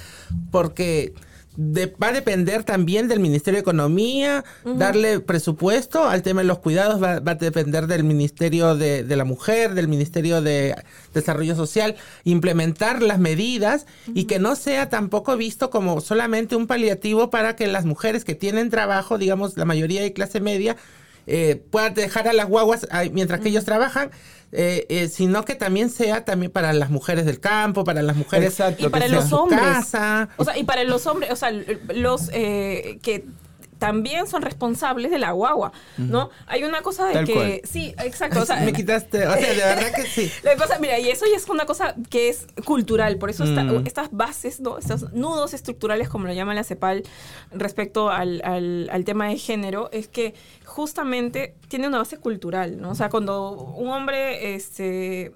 porque 0.52 1.14
va 1.60 2.08
a 2.08 2.12
depender 2.14 2.64
también 2.64 3.10
del 3.10 3.20
Ministerio 3.20 3.58
de 3.58 3.62
Economía, 3.62 4.46
darle 4.64 5.20
presupuesto 5.20 6.08
al 6.08 6.22
tema 6.22 6.42
de 6.42 6.48
los 6.48 6.60
cuidados, 6.60 7.04
va, 7.04 7.16
a 7.16 7.36
depender 7.36 7.88
del 7.88 8.06
Ministerio 8.06 8.76
de, 8.76 9.04
la 9.04 9.26
Mujer, 9.26 9.74
del 9.74 9.90
Ministerio 9.90 10.42
de 10.42 10.76
Desarrollo 11.14 11.56
Social, 11.56 11.96
implementar 12.24 13.02
las 13.02 13.20
medidas 13.20 13.88
y 14.14 14.24
que 14.24 14.40
no 14.40 14.56
sea 14.56 14.88
tampoco 14.88 15.36
visto 15.36 15.70
como 15.70 16.00
solamente 16.00 16.56
un 16.56 16.66
paliativo 16.66 17.30
para 17.30 17.58
que 17.58 17.68
las 17.68 17.84
mujeres 17.84 18.24
que 18.24 18.36
tienen 18.36 18.70
trabajo, 18.70 19.18
digamos 19.18 19.58
la 19.58 19.66
mayoría 19.66 20.02
de 20.02 20.14
clase 20.14 20.40
media, 20.40 20.78
eh, 21.28 21.62
puedan 21.70 21.94
dejar 21.94 22.28
a 22.28 22.34
las 22.34 22.48
guaguas 22.48 22.88
mientras 23.12 23.42
que 23.42 23.50
ellos 23.50 23.66
trabajan 23.66 24.12
eh, 24.52 24.88
eh, 24.90 25.10
sino 25.10 25.46
que 25.46 25.54
también 25.54 25.92
sea 25.92 26.26
también 26.26 26.52
para 26.52 26.74
las 26.74 26.90
mujeres 26.90 27.26
del 27.26 27.40
campo, 27.40 27.84
para 27.84 28.02
las 28.02 28.16
mujeres 28.16 28.58
y 28.80 28.88
para 28.90 29.08
los 29.08 29.32
hombres. 29.32 29.60
Casa. 29.60 30.30
O 30.38 30.44
sea, 30.44 30.58
y 30.58 30.64
para 30.64 30.84
los 30.84 31.06
hombres, 31.06 31.32
o 31.32 31.36
sea, 31.36 31.52
los 31.52 32.30
eh, 32.34 32.98
que 33.04 33.26
también 33.80 34.28
son 34.28 34.42
responsables 34.42 35.10
de 35.10 35.18
la 35.18 35.32
guagua, 35.32 35.72
¿no? 35.98 36.30
Hay 36.48 36.66
una 36.66 36.82
cosa 36.82 37.08
de 37.08 37.24
que... 37.24 37.62
Sí, 37.64 37.96
exacto. 38.04 38.42
O 38.42 38.46
sea, 38.46 38.58
me 38.66 38.74
quitaste, 38.74 39.26
o 39.26 39.34
sea, 39.34 39.54
de 39.54 39.56
verdad 39.56 39.92
que 39.96 40.04
sí. 40.04 40.30
La 40.44 40.58
cosa, 40.58 40.78
mira, 40.80 41.00
y 41.00 41.10
eso 41.10 41.26
ya 41.32 41.38
es 41.38 41.48
una 41.50 41.66
cosa 41.66 41.96
que 42.10 42.28
es 42.30 42.46
cultural, 42.66 43.18
por 43.18 43.30
eso 43.30 43.46
mm. 43.46 43.88
estas 43.88 44.10
bases, 44.12 44.60
¿no? 44.60 44.78
Estos 44.78 45.14
nudos 45.14 45.54
estructurales, 45.54 46.10
como 46.10 46.28
lo 46.28 46.34
llama 46.34 46.54
la 46.54 46.66
CEPAL, 46.66 47.04
respecto 47.52 48.10
al, 48.10 48.42
al, 48.44 49.06
tema 49.06 49.30
de 49.30 49.38
género, 49.38 49.90
es 49.94 50.10
que 50.10 50.36
justamente 50.66 51.56
tiene 51.70 51.88
una 51.88 52.00
base 52.00 52.18
cultural, 52.18 52.82
¿no? 52.82 52.92
O 52.92 52.96
sea, 52.96 53.10
cuando 53.10 53.52
un 53.52 53.88
hombre 53.88 54.56
este, 54.56 55.32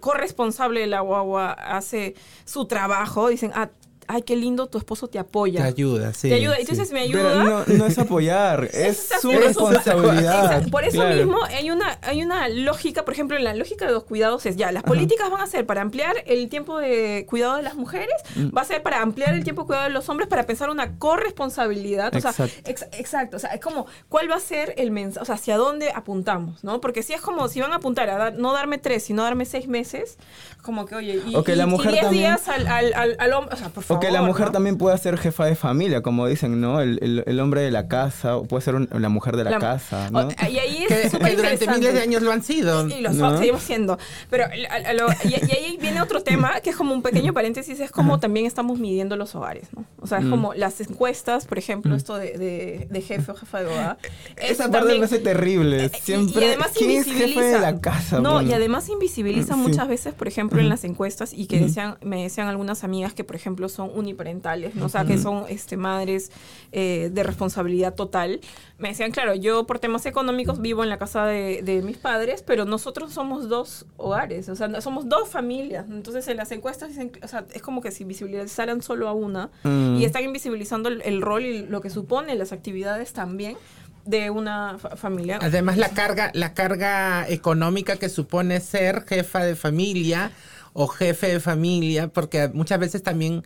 corresponsable 0.00 0.80
de 0.80 0.86
la 0.88 1.00
guagua 1.00 1.52
hace 1.52 2.16
su 2.44 2.66
trabajo, 2.66 3.28
dicen, 3.28 3.52
ah, 3.54 3.70
ay, 4.08 4.22
qué 4.22 4.36
lindo, 4.36 4.66
tu 4.68 4.78
esposo 4.78 5.08
te 5.08 5.18
apoya. 5.18 5.60
Te 5.62 5.68
ayuda, 5.68 6.12
sí. 6.14 6.28
Te 6.28 6.34
ayuda. 6.36 6.54
sí. 6.56 6.60
Entonces 6.62 6.92
me 6.92 7.00
ayuda. 7.00 7.22
Pero 7.22 7.44
no, 7.44 7.64
no 7.78 7.86
es 7.86 7.98
apoyar, 7.98 8.64
es 8.64 8.74
Está 9.04 9.18
su 9.20 9.30
responsabilidad. 9.32 10.68
Por 10.70 10.84
eso 10.84 10.96
Claro. 10.96 11.14
mismo 11.16 11.38
hay 11.44 11.70
una, 11.70 11.98
hay 12.02 12.22
una 12.22 12.48
lógica, 12.48 13.04
por 13.04 13.14
ejemplo, 13.14 13.36
en 13.36 13.44
la 13.44 13.54
lógica 13.54 13.86
de 13.86 13.92
los 13.92 14.04
cuidados 14.04 14.46
es 14.46 14.56
ya, 14.56 14.72
las 14.72 14.82
políticas 14.82 15.30
van 15.30 15.40
a 15.40 15.46
ser 15.46 15.66
para 15.66 15.80
ampliar 15.82 16.14
el 16.26 16.48
tiempo 16.48 16.78
de 16.78 17.26
cuidado 17.28 17.56
de 17.56 17.62
las 17.62 17.74
mujeres, 17.74 18.14
Mm. 18.34 18.56
va 18.56 18.62
a 18.62 18.64
ser 18.64 18.82
para 18.82 19.00
ampliar 19.02 19.34
el 19.34 19.44
tiempo 19.44 19.62
de 19.62 19.66
cuidado 19.66 19.84
de 19.84 19.90
los 19.90 20.08
hombres, 20.08 20.28
para 20.28 20.44
pensar 20.46 20.70
una 20.70 20.98
corresponsabilidad. 20.98 22.14
O 22.14 22.20
sea, 22.20 22.30
Exacto. 22.30 22.54
ex- 22.70 22.86
exacto. 22.92 23.36
O 23.36 23.40
sea, 23.40 23.50
es 23.50 23.60
como, 23.60 23.86
¿cuál 24.08 24.30
va 24.30 24.36
a 24.36 24.40
ser 24.40 24.74
el 24.76 24.90
mensaje? 24.90 25.22
O 25.22 25.24
sea, 25.24 25.34
hacia 25.36 25.56
dónde 25.56 25.90
apuntamos, 25.94 26.64
¿no? 26.64 26.80
Porque 26.80 27.02
si 27.02 27.12
es 27.12 27.20
como, 27.20 27.48
si 27.48 27.60
van 27.60 27.72
a 27.72 27.76
apuntar 27.76 28.08
a 28.10 28.16
dar- 28.16 28.34
no 28.34 28.52
darme 28.52 28.78
tres, 28.78 29.04
sino 29.04 29.22
darme 29.22 29.44
seis 29.44 29.68
meses, 29.68 30.18
como 30.62 30.86
que, 30.86 30.94
oye, 30.96 31.22
y, 31.26 31.34
O 31.34 31.44
que 31.44 31.52
y- 31.52 31.56
la 31.56 31.64
y 31.64 31.66
mujer 31.66 31.92
diez 31.92 32.02
también- 32.04 32.24
días 32.24 32.48
al, 32.48 32.66
al, 32.66 32.92
al, 32.94 33.16
al 33.18 33.32
hombre, 33.32 33.54
o 33.54 33.58
sea, 33.58 33.68
por 33.68 33.84
O 33.88 33.95
favor. 33.96 34.06
que 34.06 34.12
la 34.12 34.22
mujer 34.22 34.46
¿no? 34.46 34.52
también 34.52 34.78
pueda 34.78 34.96
ser 34.98 35.18
jefa 35.18 35.44
de 35.46 35.54
familia, 35.56 36.02
como 36.02 36.26
dicen, 36.26 36.60
¿no? 36.60 36.80
El, 36.80 36.98
el- 37.02 37.24
el 37.26 37.40
hombre 37.40 37.60
de 37.62 37.70
la 37.70 37.88
casa, 37.88 38.36
o 38.36 38.44
puede 38.44 38.62
ser 38.62 38.74
un- 38.74 38.88
la 38.92 39.08
mujer 39.08 39.36
de 39.36 39.44
la, 39.44 39.50
La- 39.52 39.58
casa, 39.58 40.08
o- 40.08 40.22
¿no? 40.22 40.28
y 40.48 40.58
ahí 40.58 40.86
es 40.88 41.12
Que, 41.12 41.36
durante 41.36 41.66
miles 41.68 41.94
de 41.94 42.00
años 42.00 42.22
lo 42.22 42.32
han 42.32 42.42
sido. 42.42 42.86
Y 42.88 43.00
lo 43.00 43.12
¿No? 43.12 43.36
seguimos 43.38 43.62
siendo. 43.62 43.98
Pero 44.30 44.44
a- 44.44 44.88
a 44.90 44.92
lo- 44.94 45.08
y, 45.24 45.28
y 45.28 45.52
ahí 45.52 45.78
viene 45.80 46.00
otro 46.02 46.22
tema, 46.22 46.60
que 46.60 46.70
es 46.70 46.76
como 46.76 46.94
un 46.94 47.02
pequeño 47.02 47.32
paréntesis, 47.32 47.78
es 47.80 47.90
como 47.90 48.20
también 48.20 48.46
estamos 48.46 48.78
midiendo 48.78 49.16
los 49.16 49.34
hogares, 49.34 49.68
¿no? 49.74 49.84
O 50.00 50.06
sea, 50.06 50.18
es 50.18 50.24
Mm. 50.24 50.30
como 50.30 50.54
las 50.54 50.80
encuestas, 50.80 51.46
por 51.46 51.58
ejemplo, 51.58 51.94
esto 51.94 52.16
de, 52.16 52.38
de- 52.38 52.88
de 52.90 53.00
jefe 53.02 53.32
o 53.32 53.34
jefa 53.34 53.60
de 53.60 53.66
hogar. 53.66 53.98
es 54.36 54.52
Esa 54.52 54.64
parte 54.64 54.78
también- 54.78 55.00
me 55.00 55.04
hace 55.06 55.18
terrible. 55.18 55.84
eh, 55.86 55.90
y- 55.92 56.00
Siempre, 56.00 56.44
y, 56.44 56.48
además 56.48 56.70
¿quién 56.76 56.90
es 56.90 57.04
jefe 57.06 57.18
de 57.18 57.24
invisibiliza. 57.26 57.58
la 57.60 57.80
casa? 57.80 58.20
No, 58.20 58.34
Bueno. 58.34 58.50
y 58.50 58.52
además 58.52 58.88
invisibiliza 58.88 59.54
Sí. 59.54 59.60
muchas 59.60 59.88
veces, 59.88 60.14
por 60.14 60.28
ejemplo, 60.28 60.60
en 60.60 60.68
las 60.68 60.84
encuestas, 60.84 61.32
y 61.32 61.46
que 61.46 61.58
decían, 61.60 61.96
me 62.02 62.22
decían 62.22 62.48
algunas 62.48 62.84
amigas 62.84 63.14
que, 63.14 63.24
por 63.24 63.36
ejemplo, 63.36 63.68
son 63.68 63.85
uniparentales, 63.94 64.74
¿no? 64.74 64.86
O 64.86 64.88
sea, 64.88 65.04
que 65.04 65.18
son 65.18 65.44
este, 65.48 65.76
madres 65.76 66.30
eh, 66.72 67.10
de 67.12 67.22
responsabilidad 67.22 67.94
total. 67.94 68.40
Me 68.78 68.88
decían, 68.88 69.10
claro, 69.10 69.34
yo 69.34 69.66
por 69.66 69.78
temas 69.78 70.04
económicos 70.06 70.60
vivo 70.60 70.82
en 70.82 70.88
la 70.90 70.98
casa 70.98 71.24
de, 71.26 71.62
de 71.62 71.82
mis 71.82 71.96
padres, 71.96 72.42
pero 72.46 72.64
nosotros 72.64 73.12
somos 73.12 73.48
dos 73.48 73.86
hogares, 73.96 74.48
o 74.48 74.56
sea, 74.56 74.80
somos 74.80 75.08
dos 75.08 75.28
familias. 75.28 75.86
Entonces, 75.90 76.26
en 76.28 76.36
las 76.36 76.50
encuestas, 76.52 76.88
dicen, 76.90 77.12
o 77.22 77.28
sea, 77.28 77.46
es 77.52 77.62
como 77.62 77.80
que 77.80 77.90
si 77.90 78.04
visibilizaran 78.04 78.82
solo 78.82 79.08
a 79.08 79.12
una, 79.12 79.50
Mm. 79.64 79.96
y 79.96 80.04
están 80.04 80.24
invisibilizando 80.24 80.88
el, 80.88 81.02
el 81.02 81.22
rol 81.22 81.44
y 81.44 81.66
lo 81.66 81.80
que 81.80 81.90
supone 81.90 82.34
las 82.34 82.52
actividades 82.52 83.12
también 83.12 83.56
de 84.04 84.30
una 84.30 84.78
fa- 84.78 84.96
familia. 84.96 85.38
Además 85.42 85.76
la 85.78 85.88
carga, 85.88 86.30
la 86.34 86.54
carga 86.54 87.28
económica 87.28 87.96
que 87.96 88.08
supone 88.08 88.60
ser 88.60 89.04
jefa 89.06 89.42
de 89.44 89.56
familia 89.56 90.30
o 90.72 90.86
jefe 90.86 91.28
de 91.28 91.40
familia, 91.40 92.08
porque 92.08 92.48
muchas 92.52 92.78
veces 92.78 93.02
también 93.02 93.42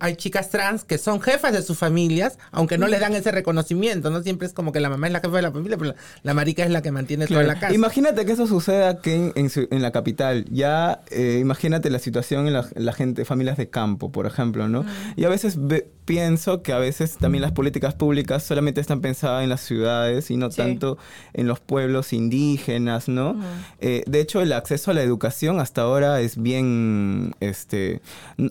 hay 0.00 0.16
chicas 0.16 0.50
trans 0.50 0.84
que 0.84 0.98
son 0.98 1.20
jefas 1.20 1.52
de 1.52 1.62
sus 1.62 1.78
familias, 1.78 2.38
aunque 2.50 2.76
no 2.78 2.86
les 2.86 3.00
dan 3.00 3.14
ese 3.14 3.30
reconocimiento, 3.32 4.10
¿no? 4.10 4.22
Siempre 4.22 4.46
es 4.46 4.52
como 4.52 4.72
que 4.72 4.80
la 4.80 4.90
mamá 4.90 5.06
es 5.06 5.12
la 5.12 5.20
jefa 5.20 5.36
de 5.36 5.42
la 5.42 5.52
familia, 5.52 5.76
pero 5.78 5.90
la, 5.90 5.96
la 6.22 6.34
marica 6.34 6.64
es 6.64 6.70
la 6.70 6.82
que 6.82 6.90
mantiene 6.92 7.26
Claro. 7.26 7.42
toda 7.44 7.54
la 7.54 7.60
casa. 7.60 7.74
Imagínate 7.74 8.24
que 8.26 8.32
eso 8.32 8.46
suceda 8.46 8.88
aquí 8.90 9.10
en, 9.12 9.32
en 9.34 9.50
su- 9.50 9.68
en 9.70 9.80
la 9.82 9.90
capital. 9.92 10.44
Ya 10.50 11.00
eh, 11.10 11.38
imagínate 11.40 11.88
la 11.90 11.98
situación 11.98 12.46
en 12.46 12.52
la, 12.52 12.68
en 12.74 12.84
la 12.84 12.92
gente, 12.92 13.24
familias 13.24 13.56
de 13.56 13.68
campo, 13.70 14.12
por 14.12 14.26
ejemplo, 14.26 14.68
¿no? 14.68 14.84
Y 15.16 15.24
a 15.24 15.28
veces 15.28 15.56
ve- 15.58 15.88
pienso 16.04 16.62
que 16.62 16.72
a 16.74 16.78
veces 16.78 17.16
también 17.16 17.40
las 17.40 17.52
políticas 17.52 17.94
públicas 17.94 18.42
solamente 18.42 18.80
están 18.82 19.00
pensadas 19.00 19.42
en 19.42 19.48
las 19.48 19.62
ciudades 19.62 20.30
y 20.30 20.36
no 20.36 20.50
Sí. 20.50 20.58
tanto 20.58 20.98
en 21.32 21.46
los 21.48 21.60
pueblos 21.60 22.12
indígenas, 22.12 23.08
¿no? 23.08 23.40
Eh, 23.80 24.02
de 24.06 24.20
hecho, 24.20 24.42
el 24.42 24.52
acceso 24.52 24.90
a 24.90 24.94
la 24.94 25.02
educación 25.02 25.60
hasta 25.60 25.80
ahora 25.82 26.20
es 26.20 26.36
bien, 26.40 27.34
este, 27.40 28.02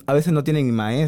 a 0.06 0.12
veces 0.14 0.32
no 0.32 0.42
tienen 0.42 0.70
maestros, 0.74 1.03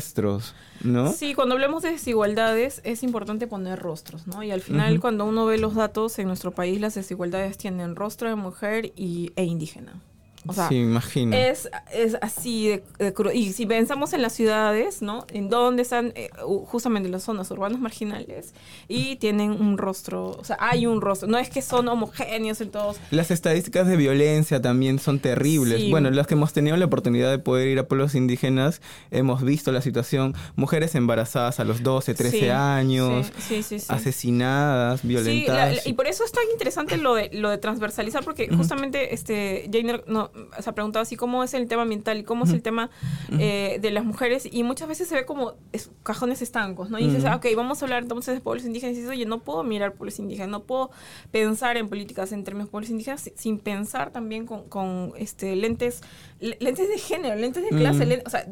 ¿no? 0.83 1.13
Sí, 1.13 1.35
cuando 1.35 1.55
hablamos 1.55 1.83
de 1.83 1.91
desigualdades 1.91 2.81
es 2.85 3.03
importante 3.03 3.47
poner 3.47 3.79
rostros, 3.79 4.27
¿no? 4.27 4.43
Y 4.43 4.51
al 4.51 4.61
final 4.61 5.01
cuando 5.01 5.25
uno 5.25 5.47
ve 5.47 5.59
los 5.59 5.75
datos 5.75 6.19
en 6.19 6.27
nuestro 6.29 6.53
país 6.53 6.81
las 6.81 6.95
desigualdades 6.95 7.59
tienen 7.59 7.97
rostro 7.97 8.29
de 8.29 8.37
mujer 8.37 8.93
y, 8.97 9.33
e 9.37 9.45
indígena. 9.45 10.01
O 10.49 10.53
sea, 10.53 10.69
sí, 10.69 10.77
imagino. 10.77 11.37
es, 11.37 11.69
es 11.93 12.17
así 12.21 12.69
de, 12.69 12.85
de 12.99 13.15
cru- 13.15 13.35
Y 13.35 13.53
si 13.53 13.67
pensamos 13.67 14.13
en 14.13 14.23
las 14.23 14.33
ciudades, 14.33 15.03
¿no? 15.03 15.27
En 15.33 15.49
donde 15.49 15.83
están 15.83 16.13
eh, 16.15 16.31
justamente 16.67 17.09
las 17.09 17.23
zonas 17.23 17.51
urbanas 17.51 17.81
marginales 17.81 18.55
y 18.89 19.17
tienen 19.17 19.51
un 19.53 19.79
rostro, 19.79 20.31
o 20.31 20.45
sea, 20.45 20.57
hay 20.61 20.87
un 20.87 21.01
rostro. 21.01 21.29
No 21.29 21.39
es 21.39 21.51
que 21.51 21.63
son 21.63 21.89
homogéneos 21.89 22.61
en 22.61 22.71
todos. 22.71 22.97
Las 23.11 23.31
estadísticas 23.31 23.87
de 23.87 23.97
violencia 23.97 24.61
también 24.63 24.99
son 24.99 25.19
terribles. 25.19 25.81
Sí. 25.81 25.91
Bueno, 25.91 26.11
las 26.11 26.27
que 26.27 26.35
hemos 26.35 26.53
tenido 26.53 26.77
la 26.77 26.85
oportunidad 26.87 27.31
de 27.31 27.39
poder 27.39 27.69
ir 27.69 27.79
a 27.79 27.87
pueblos 27.89 28.15
indígenas, 28.15 28.81
hemos 29.11 29.43
visto 29.43 29.73
la 29.73 29.83
situación. 29.83 30.35
Mujeres 30.57 30.95
embarazadas 30.95 31.61
a 31.61 31.65
los 31.65 31.83
12, 31.83 32.15
13 32.15 32.39
Sí, 32.41 32.49
años, 32.49 33.27
sí, 33.39 33.43
sí, 33.43 33.63
sí, 33.63 33.79
sí. 33.81 33.87
asesinadas, 33.89 35.03
violentadas. 35.03 35.69
la- 35.71 35.83
la- 35.83 35.89
y 35.89 35.93
por 35.93 36.07
eso 36.07 36.25
es 36.25 36.33
tan 36.33 36.45
interesante 36.53 36.97
lo 36.97 37.15
de, 37.15 37.31
lo 37.33 37.51
de 37.51 37.59
transversalizar, 37.59 38.25
porque 38.25 38.49
justamente 38.49 39.15
este 39.15 39.69
Jainer 39.73 40.05
no, 40.07 40.31
se 40.61 40.71
ha 40.71 40.73
preguntado 40.75 41.03
así 41.03 41.17
cómo 41.17 41.43
es 41.43 41.55
el 41.55 41.67
tema 41.69 41.83
ambiental 41.83 42.19
y 42.19 42.25
cómo 42.25 42.45
es 42.45 42.51
el 42.51 42.63
tema 42.63 42.91
eh, 43.39 43.79
de 43.81 43.91
las 43.91 44.05
mujeres, 44.05 44.49
y 44.51 44.63
muchas 44.63 44.89
veces 44.89 45.09
se 45.09 45.15
ve 45.15 45.25
como 45.27 45.55
es- 45.73 45.91
cajones 46.03 46.43
estancos, 46.43 46.91
¿no? 46.91 46.99
Y 46.99 47.07
dices, 47.07 47.25
ah, 47.25 47.37
ok, 47.37 47.47
vamos 47.57 47.81
a 47.83 47.85
hablar 47.87 48.03
entonces 48.03 48.35
de 48.35 48.41
pueblos 48.41 48.65
indígenas, 48.67 48.95
y 48.95 49.01
dices, 49.01 49.11
oye, 49.11 49.27
no 49.27 49.41
puedo 49.41 49.63
mirar 49.65 49.95
pueblos 49.95 50.19
indígenas, 50.19 50.49
no 50.51 50.63
puedo 50.65 50.91
pensar 51.31 51.77
en 51.77 51.89
políticas 51.89 52.33
en 52.33 52.45
términos 52.45 52.69
de 52.69 52.71
pueblos 52.71 52.91
indígenas 52.91 53.21
si- 53.23 53.33
sin 53.37 53.59
pensar 53.59 54.11
también 54.13 54.47
con, 54.47 54.69
con, 54.69 55.13
este 55.17 55.57
lentes, 55.57 56.03
le- 56.41 56.57
lentes 56.61 56.89
de 56.89 56.99
género, 56.99 57.35
lentes 57.37 57.63
de 57.63 57.71
clase, 57.71 58.05
Mm. 58.07 58.21
o 58.27 58.31
sea, 58.31 58.47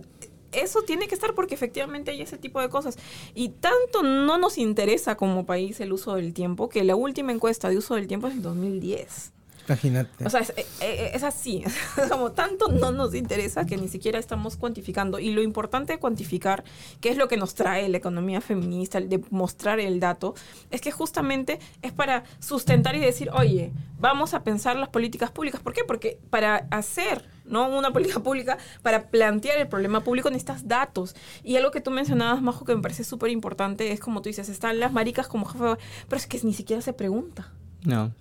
eso 0.53 0.83
tiene 0.83 1.09
que 1.09 1.15
estar 1.17 1.35
porque 1.35 1.55
efectivamente 1.57 2.13
hay 2.13 2.23
ese 2.23 2.39
tipo 2.39 2.61
de 2.61 2.69
cosas. 2.69 2.97
Y 3.35 3.49
tanto 3.49 4.05
no 4.05 4.39
nos 4.39 4.57
interesa 4.57 5.17
como 5.17 5.45
país 5.47 5.81
el 5.81 5.93
uso 5.93 6.15
del 6.15 6.33
tiempo 6.33 6.69
que 6.69 6.85
la 6.85 6.95
última 6.95 7.33
encuesta 7.33 7.69
de 7.69 7.77
uso 7.77 7.97
del 7.97 8.07
tiempo 8.07 8.29
es 8.29 8.35
el 8.35 8.43
2010. 8.43 9.33
Imagínate. 9.67 10.25
O 10.27 10.31
sea, 10.31 10.41
es, 10.41 10.51
eh, 10.51 10.67
eh, 10.81 11.11
es 11.15 11.23
así. 11.23 11.65
como 12.11 12.33
tanto 12.33 12.69
no 12.69 12.93
nos 12.93 13.15
interesa 13.15 13.65
que 13.65 13.77
ni 13.77 13.89
siquiera 13.89 14.19
estamos 14.19 14.57
cuantificando. 14.57 15.19
Y 15.19 15.31
lo 15.33 15.43
importante 15.43 15.93
de 15.95 15.99
cuantificar, 15.99 16.65
que 17.01 17.09
es 17.09 17.17
lo 17.17 17.29
que 17.29 17.37
nos 17.37 17.55
trae 17.55 17.89
la 17.89 17.97
economía 17.97 18.41
feminista, 18.41 19.01
de 19.01 19.23
mostrar 19.31 19.81
el 19.81 20.01
dato, 20.01 20.35
es 20.71 20.81
que 20.81 20.91
justamente 20.91 21.59
es 21.83 21.93
para 21.93 22.25
sustentar 22.41 22.95
y 22.97 23.01
decir, 23.01 23.31
oye, 23.33 23.73
vamos 23.99 24.35
a 24.35 24.45
pensar 24.45 24.77
las 24.77 24.89
políticas 24.91 25.31
públicas. 25.31 25.61
¿Por 25.61 25.73
qué? 25.73 25.83
Porque 25.85 26.19
para 26.31 26.67
hacer 26.71 27.25
¿no? 27.47 27.69
una 27.69 27.93
política 27.93 28.21
pública, 28.21 28.59
para 28.83 29.09
plantear 29.09 29.59
el 29.59 29.69
problema 29.69 30.01
público 30.03 30.29
necesitas 30.31 30.69
datos. 30.69 31.15
Y 31.43 31.57
algo 31.57 31.71
que 31.71 31.81
tú 31.81 31.91
mencionabas, 31.91 32.43
Majo, 32.43 32.65
que 32.65 32.75
me 32.75 32.83
parece 32.83 33.05
súper 33.05 33.31
importante, 33.31 33.93
es 33.93 34.01
como 34.01 34.21
tú 34.23 34.29
dices, 34.29 34.49
están 34.49 34.79
las 34.81 34.93
maricas 34.93 35.27
como 35.29 35.47
jefe, 35.47 35.65
de- 35.65 35.77
pero 36.09 36.17
es 36.19 36.27
que 36.27 36.39
ni 36.43 36.53
siquiera 36.55 36.83
se 36.83 36.93
pregunta. 36.93 37.51
No. 37.83 38.13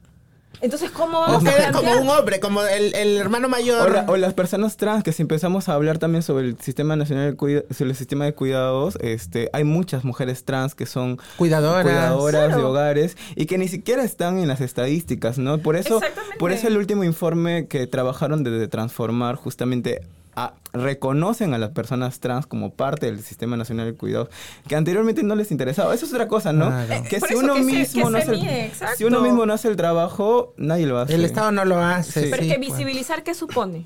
Entonces, 0.61 0.91
¿cómo 0.91 1.17
o 1.17 1.21
vamos 1.21 1.45
a 1.45 1.49
queda 1.49 1.69
plantear? 1.71 1.83
como 1.97 2.01
un 2.01 2.09
hombre, 2.17 2.39
como 2.39 2.63
el, 2.63 2.95
el 2.95 3.17
hermano 3.17 3.49
mayor. 3.49 3.89
O, 3.89 3.93
la- 3.93 4.05
o 4.07 4.15
las 4.17 4.33
personas 4.33 4.77
trans, 4.77 5.03
que 5.03 5.11
si 5.11 5.21
empezamos 5.21 5.67
a 5.67 5.73
hablar 5.73 5.97
también 5.97 6.23
sobre 6.23 6.45
el 6.45 6.57
sistema 6.59 6.95
nacional 6.95 7.31
de 7.31 7.37
cuida- 7.37 7.63
sobre 7.73 7.91
el 7.91 7.97
sistema 7.97 8.25
de 8.25 8.33
cuidados, 8.33 8.97
este, 9.01 9.49
hay 9.51 9.65
muchas 9.65 10.03
mujeres 10.05 10.45
trans 10.45 10.73
que 10.75 10.85
son 10.85 11.19
Cuidadoras. 11.37 11.83
cuidadoras 11.83 12.55
de 12.55 12.61
hogares 12.63 13.17
y 13.35 13.45
que 13.45 13.57
ni 13.57 13.67
siquiera 13.67 14.03
están 14.03 14.37
en 14.39 14.47
las 14.47 14.61
estadísticas, 14.61 15.37
¿no? 15.37 15.57
Por 15.57 15.75
eso, 15.75 15.97
Exactamente. 15.97 16.37
por 16.37 16.51
eso 16.53 16.67
el 16.67 16.77
último 16.77 17.03
informe 17.03 17.67
que 17.67 17.85
trabajaron 17.87 18.43
de, 18.43 18.51
de 18.51 18.67
transformar 18.69 19.35
justamente 19.35 20.01
a- 20.35 20.53
reconocen 20.73 21.53
a 21.53 21.57
las 21.57 21.69
personas 21.71 22.19
trans 22.19 22.45
como 22.47 22.73
parte 22.73 23.05
del 23.05 23.21
sistema 23.23 23.55
nacional 23.57 23.85
de 23.85 23.93
cuidados 23.93 24.29
que 24.67 24.75
anteriormente 24.75 25.21
no 25.23 25.35
les 25.35 25.51
interesaba. 25.51 25.93
Eso 25.93 26.05
es 26.05 26.13
otra 26.13 26.27
cosa, 26.27 26.51
¿no? 26.53 26.67
Claro. 26.67 26.93
Eh, 26.93 27.03
Que 27.09 27.19
por 27.19 27.29
si 27.29 27.35
uno 27.35 27.53
que 27.53 27.59
se- 27.63 27.65
mismo 27.71 28.05
que 28.05 28.09
no 28.11 28.17
hace 28.17 28.31
mide, 28.31 28.71
si 28.97 29.03
uno 29.03 29.21
mismo 29.21 29.45
no 29.45 29.53
hace 29.53 29.67
el 29.67 29.75
trabajo, 29.75 30.53
nadie 30.57 30.85
lo 30.87 30.99
hace. 30.99 31.13
El 31.15 31.25
Estado 31.25 31.51
no 31.51 31.63
lo 31.65 31.77
hace. 31.79 32.23
Sí. 32.23 32.27
Pero 32.31 32.43
sí, 32.43 32.49
es 32.49 32.55
que 32.55 32.59
pues. 32.59 32.71
visibilizar, 32.77 33.23
¿qué 33.23 33.33
supone? 33.33 33.85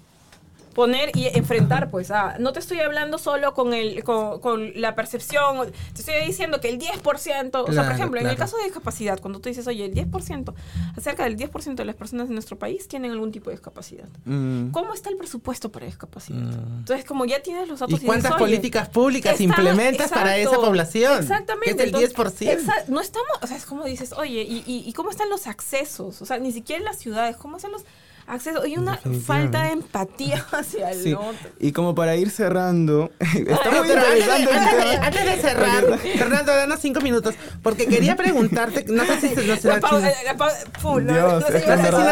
Poner 0.77 1.09
y 1.17 1.25
enfrentar, 1.35 1.89
pues, 1.89 2.11
ah, 2.11 2.35
no 2.39 2.53
te 2.53 2.59
estoy 2.59 2.79
hablando 2.81 3.17
solo 3.17 3.55
con, 3.55 3.73
el, 3.73 4.03
con, 4.03 4.39
con 4.39 4.79
la 4.79 4.93
percepción, 4.93 5.71
te 5.93 6.01
estoy 6.01 6.23
diciendo 6.23 6.61
que 6.61 6.69
el 6.69 6.77
10%, 6.77 6.91
o 7.01 7.01
sea, 7.01 7.49
por 7.63 7.73
Claro, 7.73 7.91
ejemplo, 7.95 8.19
en 8.19 8.27
el 8.27 8.35
claro. 8.35 8.37
caso 8.51 8.57
de 8.57 8.65
discapacidad, 8.65 9.19
cuando 9.19 9.39
tú 9.39 9.49
dices, 9.49 9.65
oye, 9.65 9.85
el 9.85 9.95
10%, 9.95 10.53
acerca 10.95 11.23
del 11.23 11.35
10% 11.35 11.73
de 11.73 11.83
las 11.85 11.95
personas 11.95 12.27
de 12.27 12.35
nuestro 12.35 12.59
país 12.59 12.87
tienen 12.87 13.09
algún 13.09 13.31
tipo 13.31 13.49
de 13.49 13.55
discapacidad. 13.55 14.07
Mm. 14.25 14.69
¿Cómo 14.69 14.93
está 14.93 15.09
el 15.09 15.17
presupuesto 15.17 15.71
para 15.71 15.87
discapacidad? 15.87 16.37
Mm. 16.37 16.77
Entonces, 16.81 17.05
como 17.05 17.25
ya 17.25 17.41
tienes 17.41 17.67
los 17.67 17.79
datos 17.79 17.99
¿Y 17.99 18.05
cuántas 18.05 18.35
políticas 18.35 18.87
públicas 18.89 19.31
está- 19.31 19.43
implementas 19.43 20.11
para 20.11 20.37
esa 20.37 20.57
población? 20.57 21.19
Exactamente. 21.23 21.75
Que 21.75 21.83
es 21.83 21.89
el 21.89 21.95
entonces, 22.05 22.13
10%. 22.15 22.51
exa- 22.59 22.85
no 22.87 23.01
estamos, 23.01 23.27
o 23.41 23.47
sea, 23.47 23.57
es 23.57 23.65
como 23.65 23.83
dices, 23.85 24.13
oye, 24.13 24.43
¿y, 24.43 24.63
y, 24.67 24.83
y 24.87 24.93
cómo 24.93 25.09
están 25.09 25.27
los 25.31 25.47
accesos? 25.47 26.21
O 26.21 26.25
sea, 26.27 26.37
ni 26.37 26.51
siquiera 26.51 26.77
en 26.77 26.85
las 26.85 26.99
ciudades, 26.99 27.35
¿cómo 27.35 27.57
están 27.57 27.71
los 27.71 27.83
acceso 28.27 28.65
y 28.67 28.77
una 28.77 28.99
falta 29.25 29.63
de 29.63 29.71
empatía 29.71 30.45
hacia 30.51 30.91
el 30.91 31.01
Sí. 31.03 31.13
otro. 31.13 31.49
Y 31.59 31.71
como 31.71 31.95
para 31.95 32.15
ir 32.15 32.29
cerrando, 32.29 33.09
está 33.19 33.71
muy 33.71 33.87
interesante 33.89 34.31
antes 34.31 34.75
de- 34.77 34.91
tema. 34.91 35.05
antes 35.05 35.25
de 35.25 35.35
cerrar, 35.41 35.99
Fernando, 35.99 36.55
danos 36.55 36.79
cinco 36.81 37.01
minutos, 37.01 37.35
porque 37.63 37.87
quería 37.87 38.15
preguntarte, 38.15 38.85
no 38.89 39.05
sé 39.05 39.19
si, 39.21 39.35
nos 39.35 39.59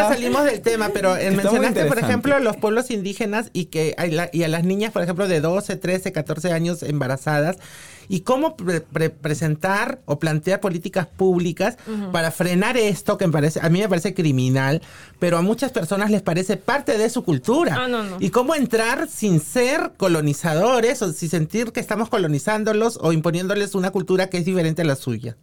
salimos 0.08 0.44
del 0.44 0.60
tema, 0.60 0.90
pero 0.92 1.16
eh, 1.16 1.30
mencionaste, 1.30 1.84
por 1.86 1.98
ejemplo, 1.98 2.38
los 2.38 2.56
pueblos 2.56 2.90
indígenas 2.90 3.50
y 3.52 3.66
que 3.66 3.94
hay 3.98 4.10
la- 4.10 4.30
y 4.32 4.42
a 4.42 4.48
las 4.48 4.64
niñas, 4.64 4.92
por 4.92 5.02
ejemplo, 5.02 5.28
de 5.28 5.40
12, 5.40 5.76
13, 5.76 6.12
14 6.12 6.52
años 6.52 6.82
embarazadas, 6.82 7.56
y 8.08 8.20
cómo 8.20 8.56
pre- 8.56 8.80
pre- 8.80 9.10
presentar 9.10 10.00
o 10.04 10.18
plantear 10.18 10.60
políticas 10.60 11.06
públicas 11.06 11.76
para 12.12 12.30
frenar 12.30 12.76
esto 12.76 13.16
que 13.18 13.26
me 13.26 13.32
parece, 13.32 13.60
a 13.62 13.68
mí 13.68 13.80
me 13.80 13.88
parece 13.88 14.14
criminal, 14.14 14.82
pero 15.18 15.38
a 15.38 15.42
muchas 15.42 15.72
personas 15.72 16.10
les 16.10 16.22
parece 16.22 16.56
parte 16.56 16.98
de 16.98 17.08
su 17.10 17.24
cultura. 17.24 17.76
Ah, 17.80 17.88
no, 17.88 18.02
no. 18.02 18.16
Y 18.20 18.30
cómo 18.30 18.54
entrar 18.54 19.08
sin 19.08 19.40
ser 19.40 19.92
colonizadores 19.96 21.02
o 21.02 21.12
sin 21.12 21.28
sentir 21.30 21.72
que 21.72 21.80
estamos 21.80 22.08
colonizándolos 22.08 22.98
o 23.00 23.12
imponiéndoles 23.12 23.74
una 23.74 23.90
cultura 23.90 24.28
que 24.28 24.38
es 24.38 24.44
diferente 24.44 24.82
a 24.82 24.84
la 24.84 24.96
suya. 24.96 25.36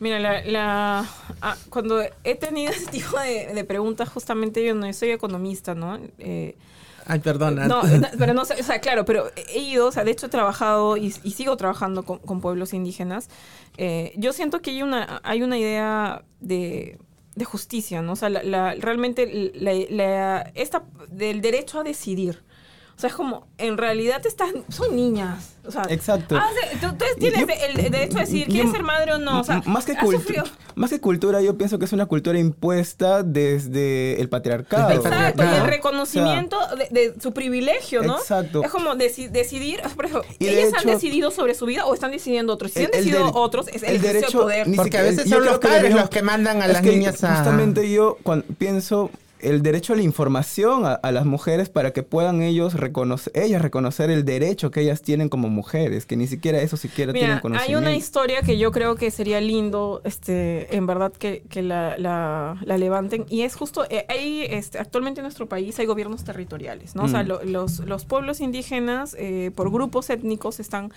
Mira, 0.00 0.18
la, 0.18 0.44
la- 0.44 1.08
ah, 1.40 1.56
cuando 1.70 2.02
he 2.24 2.34
tenido 2.34 2.72
ese 2.76 2.86
tipo 2.86 3.18
de, 3.18 3.54
de 3.54 3.64
preguntas, 3.64 4.08
justamente 4.08 4.64
yo 4.64 4.74
no 4.74 4.92
soy 4.92 5.10
economista, 5.10 5.74
¿no? 5.74 5.98
Eh, 6.18 6.56
Ay, 7.06 7.20
perdona. 7.20 7.66
no, 7.68 7.82
pero 8.18 8.32
no 8.34 8.44
sé, 8.44 8.54
o 8.60 8.62
sea, 8.64 8.80
claro, 8.80 9.04
pero 9.04 9.30
he 9.52 9.58
ido, 9.60 9.86
o 9.88 9.92
sea, 9.92 10.04
de 10.04 10.10
hecho 10.12 10.26
he 10.26 10.28
trabajado 10.30 10.96
y, 10.96 11.14
y 11.22 11.30
sigo 11.32 11.56
trabajando 11.56 12.02
con, 12.04 12.18
con 12.18 12.40
pueblos 12.40 12.72
indígenas. 12.72 13.28
Eh, 13.76 14.12
yo 14.16 14.32
siento 14.32 14.60
que 14.62 14.70
hay 14.70 14.82
una, 14.82 15.20
hay 15.24 15.42
una 15.42 15.58
idea 15.58 16.24
de, 16.40 16.98
de 17.34 17.44
justicia, 17.44 18.00
¿no? 18.02 18.12
O 18.12 18.16
sea, 18.16 18.28
la, 18.30 18.42
la- 18.42 18.74
realmente 18.74 19.52
la- 19.54 20.50
esta, 20.54 20.84
del 21.08 21.40
derecho 21.40 21.80
a 21.80 21.82
decidir. 21.82 22.42
O 22.96 23.00
sea, 23.00 23.08
es 23.10 23.16
como, 23.16 23.46
en 23.58 23.76
realidad 23.76 24.24
están, 24.24 24.52
son 24.68 24.94
niñas. 24.94 25.56
O 25.66 25.70
sea, 25.72 25.82
Exacto. 25.88 26.36
tú, 26.80 26.88
tú 26.96 27.04
tienes 27.18 27.40
Yo- 27.40 27.46
el, 27.68 27.90
derecho 27.90 28.18
a 28.18 28.20
decidir 28.20 28.46
quién 28.46 28.58
yo- 28.58 28.64
es 28.66 28.70
ser 28.72 28.82
madre 28.84 29.14
o 29.14 29.18
no. 29.18 29.40
O 29.40 29.44
sea, 29.44 29.62
más, 29.66 29.84
que 29.84 29.94
más 30.76 30.90
que 30.90 31.00
cultura, 31.00 31.40
yo 31.40 31.56
pienso 31.56 31.78
que 31.78 31.86
es 31.86 31.92
una 31.92 32.06
cultura 32.06 32.38
impuesta 32.38 33.22
desde 33.22 34.20
el 34.20 34.28
patriarcado. 34.28 34.88
Desde 34.88 35.08
el 35.08 35.12
Exacto, 35.14 35.42
y 35.44 35.46
el 35.56 35.66
reconocimiento 35.66 36.56
de, 36.76 36.88
de 36.90 37.14
su 37.20 37.32
privilegio, 37.32 38.02
¿no? 38.02 38.18
Exacto. 38.18 38.62
Es 38.62 38.70
como 38.70 38.94
deci- 38.94 39.30
decidir, 39.30 39.80
por 39.96 40.04
ejemplo, 40.04 40.28
Y 40.38 40.44
de 40.46 40.62
ellas 40.62 40.74
han 40.78 40.86
decidido 40.86 41.30
sobre 41.30 41.54
su 41.54 41.66
vida 41.66 41.86
o 41.86 41.94
están 41.94 42.10
decidiendo 42.12 42.52
otros. 42.52 42.72
Si 42.72 42.80
El- 42.80 42.86
han 42.86 42.90
decidido 42.92 43.32
otros, 43.34 43.68
es 43.68 43.82
el, 43.82 43.90
el 43.90 43.96
ejercicio 43.96 44.08
de 44.08 44.12
derecho 44.20 44.40
poder. 44.42 44.68
ni 44.68 44.76
Porque 44.76 44.88
siquiera- 44.90 45.06
a 45.06 45.10
veces 45.10 45.28
son 45.30 45.44
los 45.44 45.58
padres 45.58 45.94
los 45.94 46.10
que 46.10 46.22
mandan 46.22 46.62
a 46.62 46.66
Es 46.66 46.72
las 46.74 46.82
que 46.82 46.90
niñas 46.90 47.24
a... 47.24 47.36
Justamente 47.36 47.90
yo 47.90 48.18
cuando 48.22 48.44
pienso 48.58 49.10
el 49.44 49.62
derecho 49.62 49.92
a 49.92 49.96
la 49.96 50.02
información 50.02 50.86
a, 50.86 50.94
a 50.94 51.12
las 51.12 51.24
mujeres 51.26 51.68
para 51.68 51.92
que 51.92 52.02
puedan 52.02 52.42
ellos 52.42 52.74
reconocer, 52.74 53.32
ellas 53.36 53.62
reconocer 53.62 54.10
el 54.10 54.24
derecho 54.24 54.70
que 54.70 54.80
ellas 54.80 55.02
tienen 55.02 55.28
como 55.28 55.48
mujeres, 55.48 56.06
que 56.06 56.16
ni 56.16 56.26
siquiera 56.26 56.60
eso 56.60 56.76
siquiera 56.76 57.12
tienen 57.12 57.28
Mira, 57.30 57.36
hay 57.36 57.40
conocimiento. 57.42 57.78
una 57.80 57.96
historia 57.96 58.42
que 58.42 58.58
yo 58.58 58.72
creo 58.72 58.94
que 58.96 59.10
sería 59.10 59.40
lindo, 59.40 60.00
este, 60.04 60.74
en 60.76 60.86
verdad, 60.86 61.12
que, 61.12 61.42
que 61.48 61.62
la, 61.62 61.96
la- 61.98 62.56
la 62.64 62.78
levanten. 62.78 63.26
Y 63.28 63.42
es 63.42 63.54
justo, 63.54 63.84
eh, 63.90 64.04
hay, 64.08 64.42
este, 64.48 64.78
actualmente 64.78 65.20
en 65.20 65.24
nuestro 65.24 65.48
país 65.48 65.78
hay 65.78 65.86
gobiernos 65.86 66.24
territoriales, 66.24 66.94
¿no? 66.96 67.04
O 67.04 67.08
sea, 67.08 67.22
Mm. 67.22 67.28
lo- 67.28 67.44
los, 67.44 67.78
los 67.80 68.04
pueblos 68.04 68.40
indígenas, 68.40 69.14
eh, 69.18 69.50
por 69.54 69.70
grupos 69.70 70.10
étnicos, 70.10 70.60
están 70.60 70.90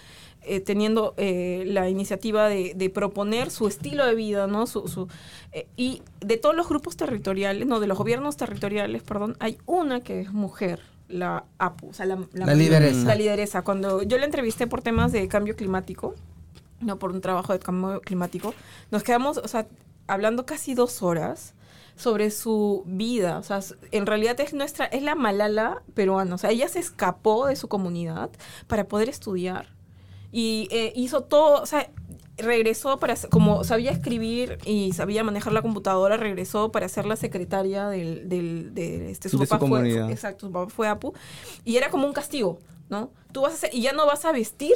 eh, 0.43 0.59
teniendo 0.61 1.13
eh, 1.17 1.63
la 1.67 1.89
iniciativa 1.89 2.47
de, 2.47 2.73
de 2.75 2.89
proponer 2.89 3.51
su 3.51 3.67
estilo 3.67 4.05
de 4.05 4.15
vida, 4.15 4.47
¿no? 4.47 4.65
Su, 4.67 4.87
su- 4.87 5.07
eh, 5.51 5.67
y 5.75 6.01
de 6.21 6.37
todos 6.37 6.55
los 6.55 6.69
grupos 6.69 6.95
territoriales, 6.97 7.67
no, 7.67 7.79
de 7.79 7.87
los 7.87 7.97
gobiernos 7.97 8.37
territoriales, 8.37 9.03
perdón, 9.03 9.35
hay 9.39 9.57
una 9.65 10.01
que 10.01 10.21
es 10.21 10.31
mujer. 10.33 10.81
La 11.09 11.45
APU, 11.57 11.87
o 11.89 11.93
sea, 11.93 12.05
la, 12.05 12.17
La 12.33 12.53
lideresa. 12.53 13.05
La 13.05 13.15
lideresa. 13.15 13.61
Cuando 13.61 14.03
yo 14.03 14.17
la 14.17 14.25
entrevisté 14.25 14.67
por 14.67 14.81
temas 14.81 15.13
de 15.13 15.25
cambio 15.29 15.55
climático, 15.55 16.15
no 16.81 16.99
por 16.99 17.11
un 17.11 17.21
trabajo 17.21 17.53
de 17.53 17.59
cambio 17.59 18.01
climático, 18.01 18.53
nos 18.91 19.03
quedamos, 19.03 19.37
o 19.37 19.47
sea, 19.47 19.67
hablando 20.07 20.45
casi 20.45 20.73
dos 20.73 21.01
horas 21.01 21.53
sobre 21.95 22.29
su 22.29 22.83
vida. 22.85 23.37
O 23.39 23.43
sea, 23.43 23.61
en 23.91 24.05
realidad 24.05 24.37
es 24.41 24.53
nuestra, 24.53 24.85
es 24.85 25.01
la 25.01 25.15
Malala 25.15 25.81
peruana. 25.93 26.35
O 26.35 26.37
sea, 26.37 26.49
ella 26.51 26.67
se 26.67 26.79
escapó 26.79 27.47
de 27.47 27.55
su 27.55 27.69
comunidad 27.69 28.29
para 28.67 28.83
poder 28.89 29.07
estudiar. 29.07 29.76
Y 30.31 30.67
eh, 30.71 30.91
hizo 30.95 31.21
todo, 31.21 31.61
o 31.61 31.65
sea, 31.65 31.89
regresó 32.37 32.99
para, 32.99 33.15
ser- 33.15 33.29
como 33.29 33.63
sabía 33.63 33.91
escribir 33.91 34.57
y 34.65 34.91
sabía 34.93 35.23
manejar 35.23 35.53
la 35.53 35.61
computadora, 35.61 36.17
regresó 36.17 36.71
para 36.71 36.87
ser 36.89 37.05
la 37.05 37.15
secretaria 37.15 37.87
del, 37.87 38.29
del 38.29 38.73
de 38.73 39.09
este, 39.11 39.29
su 39.29 39.37
De 39.39 39.47
papá 39.47 39.59
fue- 39.67 39.79
exacto, 40.11 40.47
su 40.47 40.51
papá 40.51 40.69
fue 40.71 40.87
APU. 40.87 41.13
Y 41.65 41.77
era 41.77 41.89
como 41.89 42.05
un 42.05 42.13
castigo, 42.13 42.59
¿no? 42.89 43.11
Tú 43.31 43.41
vas 43.41 43.53
a 43.53 43.55
hacer, 43.55 43.69
y 43.73 43.81
ya 43.81 43.93
no 43.93 44.05
vas 44.05 44.25
a 44.25 44.31
vestir 44.31 44.73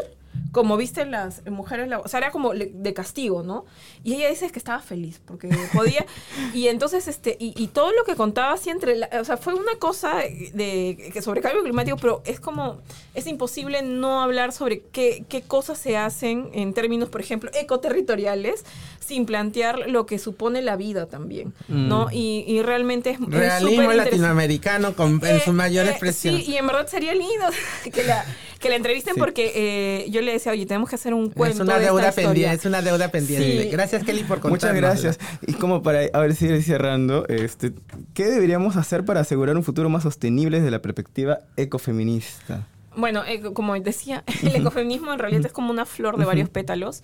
como 0.52 0.76
visten 0.76 1.12
las 1.12 1.46
mujeres, 1.46 1.88
la- 1.88 2.00
o 2.00 2.08
sea, 2.10 2.18
era 2.20 2.32
como 2.32 2.54
le- 2.54 2.72
de 2.74 2.94
castigo, 2.94 3.42
¿no? 3.42 3.66
Y 4.04 4.16
ella 4.16 4.30
dice 4.30 4.50
que 4.52 4.60
estaba 4.60 4.80
feliz 4.80 5.22
porque 5.26 5.48
podía, 5.74 6.06
y 6.54 6.68
entonces, 6.68 7.08
este, 7.08 7.38
y, 7.40 7.54
y 7.56 7.68
todo 7.68 7.92
lo 7.94 8.04
que 8.04 8.16
contaba 8.16 8.54
así 8.54 8.70
entre, 8.70 8.98
la- 8.98 9.10
o 9.22 9.24
sea, 9.24 9.38
fue 9.38 9.54
una 9.54 9.76
cosa 9.80 10.18
de, 10.18 11.10
que 11.14 11.22
sobre 11.22 11.40
cambio 11.42 11.64
climático, 11.64 11.96
pero 11.98 12.22
es 12.26 12.40
como, 12.42 12.82
es 13.14 13.28
imposible 13.28 13.82
no 13.82 14.22
hablar 14.22 14.52
sobre 14.52 14.82
qué, 14.92 15.24
qué 15.30 15.42
cosas 15.42 15.78
se 15.78 15.96
hacen 15.96 16.50
en 16.54 16.74
términos, 16.74 17.08
por 17.10 17.22
ejemplo, 17.22 17.50
ecoterritoriales, 17.54 18.66
sin 19.00 19.26
plantear 19.26 19.90
lo 19.90 20.06
que 20.06 20.20
supone 20.20 20.62
la 20.62 20.76
vida 20.76 21.06
también, 21.08 21.54
¿no? 21.68 22.08
Y, 22.12 22.44
y 22.48 22.62
realmente 22.62 23.12
es, 23.12 23.20
Realismo 23.20 23.92
latinoamericano 23.92 24.96
con, 24.96 25.20
en 25.26 25.38
Eh, 25.38 25.42
su 25.44 25.54
mayor 25.54 25.86
eh, 25.88 25.90
expresión. 25.92 26.38
Sí, 26.38 26.52
y 26.52 26.58
en 26.58 26.68
verdad 26.68 26.88
sería 26.88 27.14
lindo 27.14 27.46
que 27.94 28.04
la, 28.04 28.24
que 28.62 28.70
la 28.70 28.76
entrevisten 28.76 29.16
Sí. 29.16 29.20
porque 29.20 29.52
eh, 29.56 30.10
yo 30.12 30.22
le 30.22 30.32
decía, 30.34 30.52
oye, 30.52 30.66
tenemos 30.66 30.90
que 30.90 30.96
hacer 30.96 31.14
un 31.14 31.30
cuento 31.32 31.64
es 31.64 31.68
una 31.68 31.78
de 31.80 31.86
deuda 31.86 32.12
pendiente, 32.12 32.56
es 32.56 32.66
una 32.66 32.82
deuda 32.82 33.10
pendiente. 33.10 33.64
Sí. 33.64 33.70
Gracias 33.70 34.04
Kelly 34.04 34.24
por 34.24 34.38
Muchas 34.38 34.70
contarnos. 34.72 34.82
gracias. 35.04 35.20
Y 35.46 35.54
como 35.54 35.82
para, 35.84 36.02
a 36.14 36.20
ver 36.20 36.36
si 36.36 36.46
ir 36.46 36.64
cerrando, 36.64 37.28
este, 37.28 37.74
¿qué 38.14 38.26
deberíamos 38.26 38.78
hacer 38.78 39.04
para 39.04 39.20
asegurar 39.22 39.58
un 39.58 39.64
futuro 39.64 39.90
más 39.90 40.04
sostenible 40.04 40.60
desde 40.60 40.72
la 40.72 40.82
perspectiva 40.82 41.40
ecofeminista? 41.58 42.68
Bueno, 42.96 43.24
eh, 43.26 43.42
como 43.54 43.78
decía, 43.80 44.24
el 44.44 44.56
ecofeminismo 44.56 45.12
en 45.12 45.20
realidad 45.20 45.46
es 45.46 45.52
como 45.52 45.72
una 45.72 45.86
flor 45.86 46.18
de 46.18 46.26
varios 46.26 46.50
pétalos, 46.50 47.04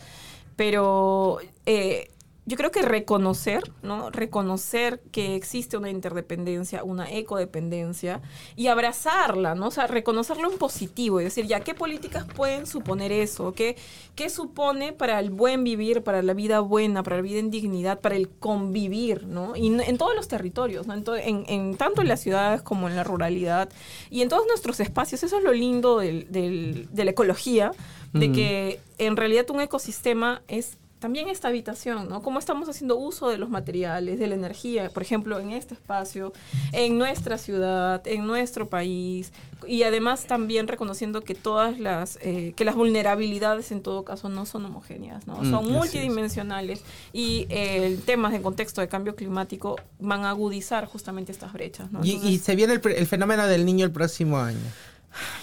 pero 0.55 1.39
eh, 1.65 2.09
yo 2.47 2.55
creo 2.57 2.71
que 2.71 2.81
reconocer, 2.81 3.61
¿no? 3.83 4.09
Reconocer 4.09 5.01
que 5.11 5.35
existe 5.35 5.75
una 5.77 5.89
interdependencia, 5.89 6.83
una 6.83 7.11
ecodependencia 7.11 8.21
y 8.55 8.67
abrazarla, 8.67 9.53
¿no? 9.53 9.67
O 9.67 9.71
sea, 9.71 9.85
reconocerlo 9.85 10.49
en 10.51 10.57
positivo 10.57 11.19
y 11.21 11.25
decir, 11.25 11.45
ya, 11.45 11.59
¿qué 11.59 11.75
políticas 11.75 12.25
pueden 12.25 12.65
suponer 12.65 13.11
eso? 13.11 13.51
¿Qué, 13.53 13.75
qué 14.15 14.29
supone 14.29 14.93
para 14.93 15.19
el 15.19 15.29
buen 15.29 15.63
vivir, 15.65 16.03
para 16.03 16.21
la 16.23 16.33
vida 16.33 16.61
buena, 16.61 17.03
para 17.03 17.17
la 17.17 17.21
vida 17.21 17.39
en 17.39 17.51
dignidad, 17.51 17.99
para 17.99 18.15
el 18.15 18.29
convivir, 18.29 19.27
¿no? 19.27 19.55
Y 19.55 19.67
en 19.67 19.97
todos 19.97 20.15
los 20.15 20.27
territorios, 20.29 20.87
¿no? 20.87 20.93
En, 20.93 21.03
en- 21.17 21.45
en- 21.47 21.75
tanto 21.77 22.01
en 22.01 22.07
las 22.07 22.21
ciudades 22.21 22.61
como 22.61 22.87
en 22.87 22.95
la 22.95 23.03
ruralidad 23.03 23.69
y 24.09 24.21
en 24.21 24.29
todos 24.29 24.47
nuestros 24.47 24.79
espacios. 24.79 25.21
Eso 25.21 25.37
es 25.37 25.43
lo 25.43 25.51
lindo 25.51 25.99
del- 25.99 26.31
del- 26.31 26.87
de 26.91 27.03
la 27.05 27.11
ecología, 27.11 27.71
de 28.13 28.29
Mm. 28.29 28.33
que 28.33 28.79
en 28.99 29.17
realidad 29.17 29.49
un 29.51 29.59
ecosistema 29.59 30.41
es 30.47 30.77
también 30.99 31.29
esta 31.29 31.47
habitación, 31.47 32.09
¿no? 32.09 32.21
Cómo 32.21 32.39
estamos 32.39 32.67
haciendo 32.69 32.97
uso 32.97 33.29
de 33.29 33.37
los 33.37 33.49
materiales, 33.49 34.19
de 34.19 34.27
la 34.27 34.35
energía, 34.35 34.89
por 34.89 35.03
ejemplo, 35.03 35.39
en 35.39 35.51
este 35.51 35.73
espacio, 35.73 36.33
en 36.71 36.97
nuestra 36.97 37.37
ciudad, 37.37 38.05
en 38.07 38.25
nuestro 38.25 38.67
país, 38.67 39.31
y 39.67 39.83
además 39.83 40.25
también 40.25 40.67
reconociendo 40.67 41.21
que 41.21 41.35
todas 41.35 41.79
las, 41.79 42.17
eh, 42.21 42.53
que 42.55 42.65
las 42.65 42.75
vulnerabilidades 42.75 43.71
en 43.71 43.81
todo 43.81 44.03
caso 44.03 44.29
no 44.29 44.45
son 44.45 44.65
homogéneas, 44.65 45.27
¿no? 45.27 45.37
Mm, 45.37 45.51
Son 45.51 45.71
multidimensionales 45.71 46.83
y 47.13 47.45
eh, 47.49 47.99
temas 48.05 48.33
en 48.33 48.41
contexto 48.41 48.81
de 48.81 48.87
cambio 48.87 49.15
climático 49.15 49.75
van 49.99 50.25
a 50.25 50.31
agudizar 50.31 50.85
justamente 50.85 51.31
estas 51.31 51.53
brechas, 51.53 51.91
¿no? 51.91 52.03
Y, 52.03 52.37
se 52.39 52.55
viene 52.55 52.73
el, 52.73 52.81
el 52.91 53.07
fenómeno 53.07 53.47
del 53.47 53.65
niño 53.65 53.85
el 53.85 53.91
próximo 53.91 54.37
año. 54.37 54.59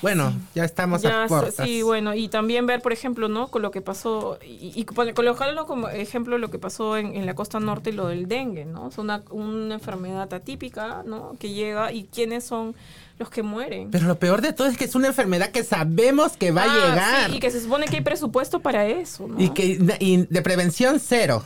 Bueno, 0.02 0.32
ya 0.54 0.64
estamos 0.64 1.02
Ya, 1.02 1.24
a 1.24 1.26
puertas. 1.26 1.66
sí, 1.66 1.82
bueno, 1.82 2.14
y 2.14 2.28
también 2.28 2.66
ver, 2.66 2.80
por 2.80 2.92
ejemplo, 2.92 3.28
¿no? 3.28 3.48
Con 3.48 3.62
lo 3.62 3.70
que 3.72 3.80
pasó, 3.80 4.38
y, 4.44 4.72
y 4.76 4.84
colocarlo 4.84 5.66
como 5.66 5.88
ejemplo 5.88 6.38
lo 6.38 6.50
que 6.50 6.58
pasó 6.58 6.96
en, 6.96 7.16
en 7.16 7.26
la 7.26 7.34
costa 7.34 7.58
norte, 7.58 7.92
lo 7.92 8.06
del 8.06 8.28
dengue, 8.28 8.64
¿no? 8.66 8.88
Es 8.88 8.98
una, 8.98 9.22
una 9.30 9.74
enfermedad 9.74 10.32
atípica, 10.32 11.02
¿no? 11.04 11.34
Que 11.40 11.50
llega 11.52 11.90
y 11.92 12.04
quiénes 12.04 12.44
son 12.44 12.76
los 13.18 13.30
que 13.30 13.42
mueren. 13.42 13.90
Pero 13.90 14.06
lo 14.06 14.18
peor 14.18 14.42
de 14.42 14.52
todo 14.52 14.68
es 14.68 14.76
que 14.76 14.84
es 14.84 14.94
una 14.94 15.08
enfermedad 15.08 15.50
que 15.50 15.64
sabemos 15.64 16.36
que 16.36 16.50
va 16.52 16.64
Ah, 16.64 16.72
a 16.72 16.88
llegar. 16.90 17.30
sí, 17.30 17.36
y 17.36 17.40
que 17.40 17.50
se 17.50 17.60
supone 17.60 17.86
que 17.86 17.96
hay 17.96 18.02
presupuesto 18.02 18.60
para 18.60 18.86
eso, 18.86 19.26
¿no? 19.26 19.40
y 19.40 19.50
que 19.50 19.78
y 19.98 20.16
de 20.26 20.42
prevención 20.42 21.00
cero. 21.00 21.44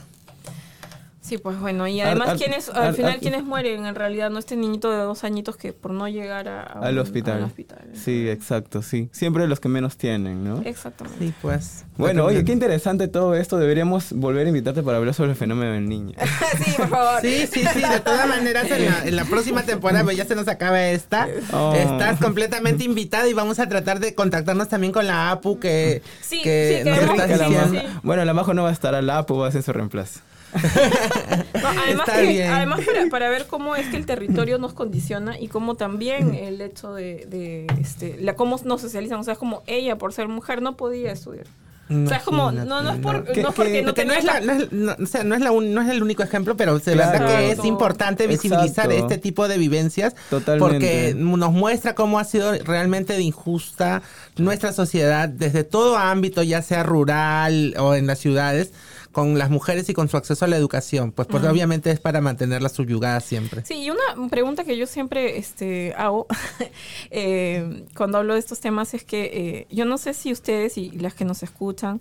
Sí, 1.29 1.39
pues 1.39 1.59
bueno, 1.61 1.87
y 1.87 2.01
además, 2.01 2.31
ar- 2.31 2.37
¿quiénes, 2.39 2.69
ar- 2.71 2.83
al 2.89 2.95
final, 2.95 3.13
ar- 3.13 3.19
¿quiénes 3.21 3.45
mueren 3.45 3.85
en 3.87 3.95
realidad? 3.95 4.31
No 4.31 4.39
este 4.39 4.57
niñito 4.57 4.91
de 4.91 4.99
dos 4.99 5.25
añitos 5.25 5.57
que 5.57 5.73
por 5.73 5.91
no 5.93 6.09
llegar 6.09 6.49
a, 6.49 6.63
a 6.63 6.81
Al 6.81 6.95
un- 6.95 7.01
hospital. 7.01 7.39
al 7.39 7.45
hospital. 7.45 7.79
Sí, 7.95 8.29
exacto, 8.29 8.83
sí. 8.83 9.09
Siempre 9.13 9.47
los 9.47 9.61
que 9.61 9.69
menos 9.69 9.97
tienen, 9.97 10.43
¿no? 10.45 10.63
Exactamente. 10.65 11.19
Sí, 11.27 11.35
pues. 11.43 11.85
Bueno, 11.97 12.25
oye, 12.25 12.45
qué 12.45 12.53
interesante 12.53 13.09
todo 13.09 13.35
esto. 13.35 13.59
Deberíamos 13.59 14.13
volver 14.13 14.47
a 14.47 14.49
invitarte 14.49 14.83
para 14.83 14.99
hablar 14.99 15.15
sobre 15.15 15.31
el 15.31 15.37
fenómeno 15.37 15.73
del 15.73 15.89
niño. 15.89 16.17
sí, 16.65 16.73
por 16.77 16.89
favor. 16.89 17.21
Sí, 17.21 17.47
sí, 17.47 17.65
sí, 17.75 17.81
de 17.83 18.01
todas 18.01 18.27
maneras 18.29 18.71
en 18.71 18.85
la, 18.87 19.05
en 19.07 19.17
la 19.17 19.25
próxima 19.25 19.63
temporada, 19.65 20.05
pues 20.05 20.17
ya 20.17 20.25
se 20.25 20.35
nos 20.35 20.49
acaba 20.49 20.83
esta, 20.89 21.29
Oh. 21.53 21.75
estás 21.75 22.19
completamente 22.21 22.85
invitada 22.85 23.29
y 23.29 23.33
vamos 23.35 23.59
a 23.59 23.69
tratar 23.69 24.01
de 24.01 24.15
contactarnos 24.15 24.69
también 24.69 24.93
con 24.93 25.07
la 25.07 25.31
APU 25.31 25.59
que, 25.59 26.03
Sí, 26.23 26.41
que 26.43 26.83
sí, 26.85 26.89
nos 26.89 26.99
está 26.99 27.27
que 27.27 27.33
Que 27.35 27.39
la. 27.39 28.01
Bueno, 28.03 28.25
la 28.25 28.33
Majo 28.35 28.55
no 28.55 28.63
va 28.63 28.71
a 28.71 28.73
estar 28.73 28.95
al 28.95 29.07
Lapo, 29.07 29.37
va 29.39 29.47
a 29.47 29.49
hacer 29.49 29.63
su 29.63 29.73
reemplazo. 29.73 30.21
No, 31.63 31.69
además, 31.69 32.09
Está 32.09 32.21
que- 32.21 32.27
bien. 32.29 32.51
además 32.51 32.81
para, 32.85 33.07
para 33.11 33.29
ver 33.31 33.47
cómo 33.47 33.77
es 33.77 33.87
que 33.89 33.97
el 33.97 34.07
territorio 34.07 34.59
nos 34.59 34.73
condiciona 34.73 35.39
y 35.39 35.49
cómo 35.49 35.75
también 35.75 36.35
el 36.35 36.61
hecho 36.61 36.95
de, 36.95 37.27
de, 37.29 37.67
este, 37.81 38.17
la 38.21 38.35
cómo 38.37 38.59
nos 38.65 38.81
socializan, 38.81 39.19
o 39.21 39.25
sea, 39.25 39.33
es 39.35 39.39
como 39.39 39.63
ella 39.67 39.97
por 39.97 40.13
ser 40.13 40.29
mujer 40.29 40.63
no 40.63 40.77
podía 40.77 41.13
estudiar. 41.13 41.47
O 41.91 42.07
sea, 42.07 42.19
es 42.19 42.23
como, 42.23 42.53
no, 42.53 42.83
no 42.83 42.91
es, 42.93 42.99
por, 42.99 43.25
¿Qué- 43.25 43.43
no 43.43 43.49
es 43.49 43.55
porque 43.55 43.83
no 43.83 44.13
es, 44.13 44.23
la, 44.23 44.41
no, 44.41 44.53
es, 44.53 44.71
no- 44.73 44.95
o 45.03 45.07
sea, 45.07 45.25
no 45.25 45.35
es 45.35 45.41
la 45.41 45.53
un- 45.53 45.73
no 45.73 45.81
es 45.81 45.89
el 45.89 46.03
único 46.03 46.23
ejemplo, 46.23 46.55
pero 46.55 46.79
de 46.79 46.93
Claro. 46.93 47.13
verdad 47.25 47.39
que 47.39 47.51
es 47.53 47.65
importante 47.65 48.27
visibilizar 48.27 48.93
Exacto. 48.93 49.15
este 49.15 49.17
tipo 49.17 49.49
de 49.49 49.57
vivencias 49.57 50.15
Totalmente. 50.29 50.59
porque 50.61 51.15
nos 51.17 51.51
muestra 51.53 51.95
cómo 51.95 52.19
ha 52.19 52.25
sido 52.25 52.53
realmente 52.63 53.15
de 53.15 53.23
injusta 53.23 54.03
nuestra 54.37 54.75
sociedad 54.75 55.31
desde 55.31 55.65
todo 55.65 55.97
ámbito, 55.97 56.43
ya 56.43 56.61
sea 56.61 56.83
rural 56.83 57.75
o 57.79 57.95
en 57.95 58.07
las 58.07 58.19
ciudades, 58.19 58.71
con 59.13 59.39
las 59.39 59.51
mujeres 59.51 59.89
y 59.89 59.95
con 59.95 60.09
su 60.09 60.17
acceso 60.17 60.45
a 60.45 60.49
la 60.49 60.57
educación, 60.57 61.13
pues 61.13 61.27
porque 61.29 61.49
obviamente 61.49 61.91
es 61.91 61.99
para 62.01 62.21
mantenerlas 62.21 62.73
subyugadas 62.73 63.25
siempre. 63.25 63.65
Sí, 63.65 63.75
y 63.75 63.91
una 63.91 64.29
pregunta 64.29 64.65
que 64.65 64.77
yo 64.77 64.87
siempre 64.87 65.39
este, 65.39 65.95
hago 65.97 66.27
eh, 67.11 67.85
cuando 67.97 68.19
hablo 68.19 68.35
de 68.35 68.41
estos 68.41 68.61
temas 68.61 68.95
es 68.95 69.05
que 69.05 69.25
eh, 69.33 69.67
yo 69.71 69.85
no 69.85 69.99
sé 69.99 70.15
si 70.15 70.33
ustedes 70.33 70.79
y 70.79 70.91
las 70.91 71.15
que 71.15 71.25
nos 71.25 71.43
escuchan, 71.43 72.01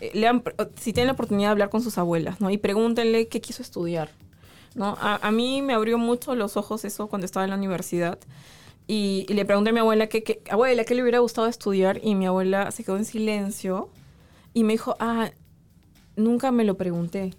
eh, 0.00 0.10
le 0.14 0.26
han- 0.28 0.42
si 0.80 0.92
tienen 0.92 1.08
la 1.08 1.12
oportunidad 1.12 1.48
de 1.48 1.52
hablar 1.52 1.70
con 1.70 1.82
sus 1.82 1.98
abuelas, 1.98 2.40
¿no? 2.40 2.50
Y 2.50 2.58
pregúntenle 2.58 3.28
qué 3.28 3.40
quiso 3.40 3.62
estudiar, 3.62 4.10
¿no? 4.74 4.96
A, 5.00 5.16
a 5.26 5.30
mí 5.30 5.62
me 5.62 5.74
abrió 5.74 5.98
mucho 5.98 6.34
los 6.34 6.56
ojos 6.56 6.84
eso 6.84 7.06
cuando 7.08 7.24
estaba 7.24 7.44
en 7.44 7.50
la 7.50 7.56
universidad. 7.56 8.18
Y, 8.90 9.26
y 9.28 9.34
le 9.34 9.44
pregunté 9.44 9.70
a 9.70 9.72
mi 9.74 9.80
abuela, 9.80 10.06
¿qué, 10.06 10.22
qué, 10.22 10.40
abuela, 10.50 10.84
¿qué 10.84 10.94
le 10.94 11.02
hubiera 11.02 11.18
gustado 11.18 11.46
estudiar? 11.46 12.00
Y 12.02 12.14
mi 12.14 12.26
abuela 12.26 12.70
se 12.70 12.84
quedó 12.84 12.96
en 12.96 13.04
silencio 13.04 13.90
y 14.54 14.64
me 14.64 14.72
dijo, 14.72 14.96
ah, 14.98 15.30
nunca 16.18 16.52
me 16.52 16.64
lo 16.64 16.76
pregunté. 16.76 17.30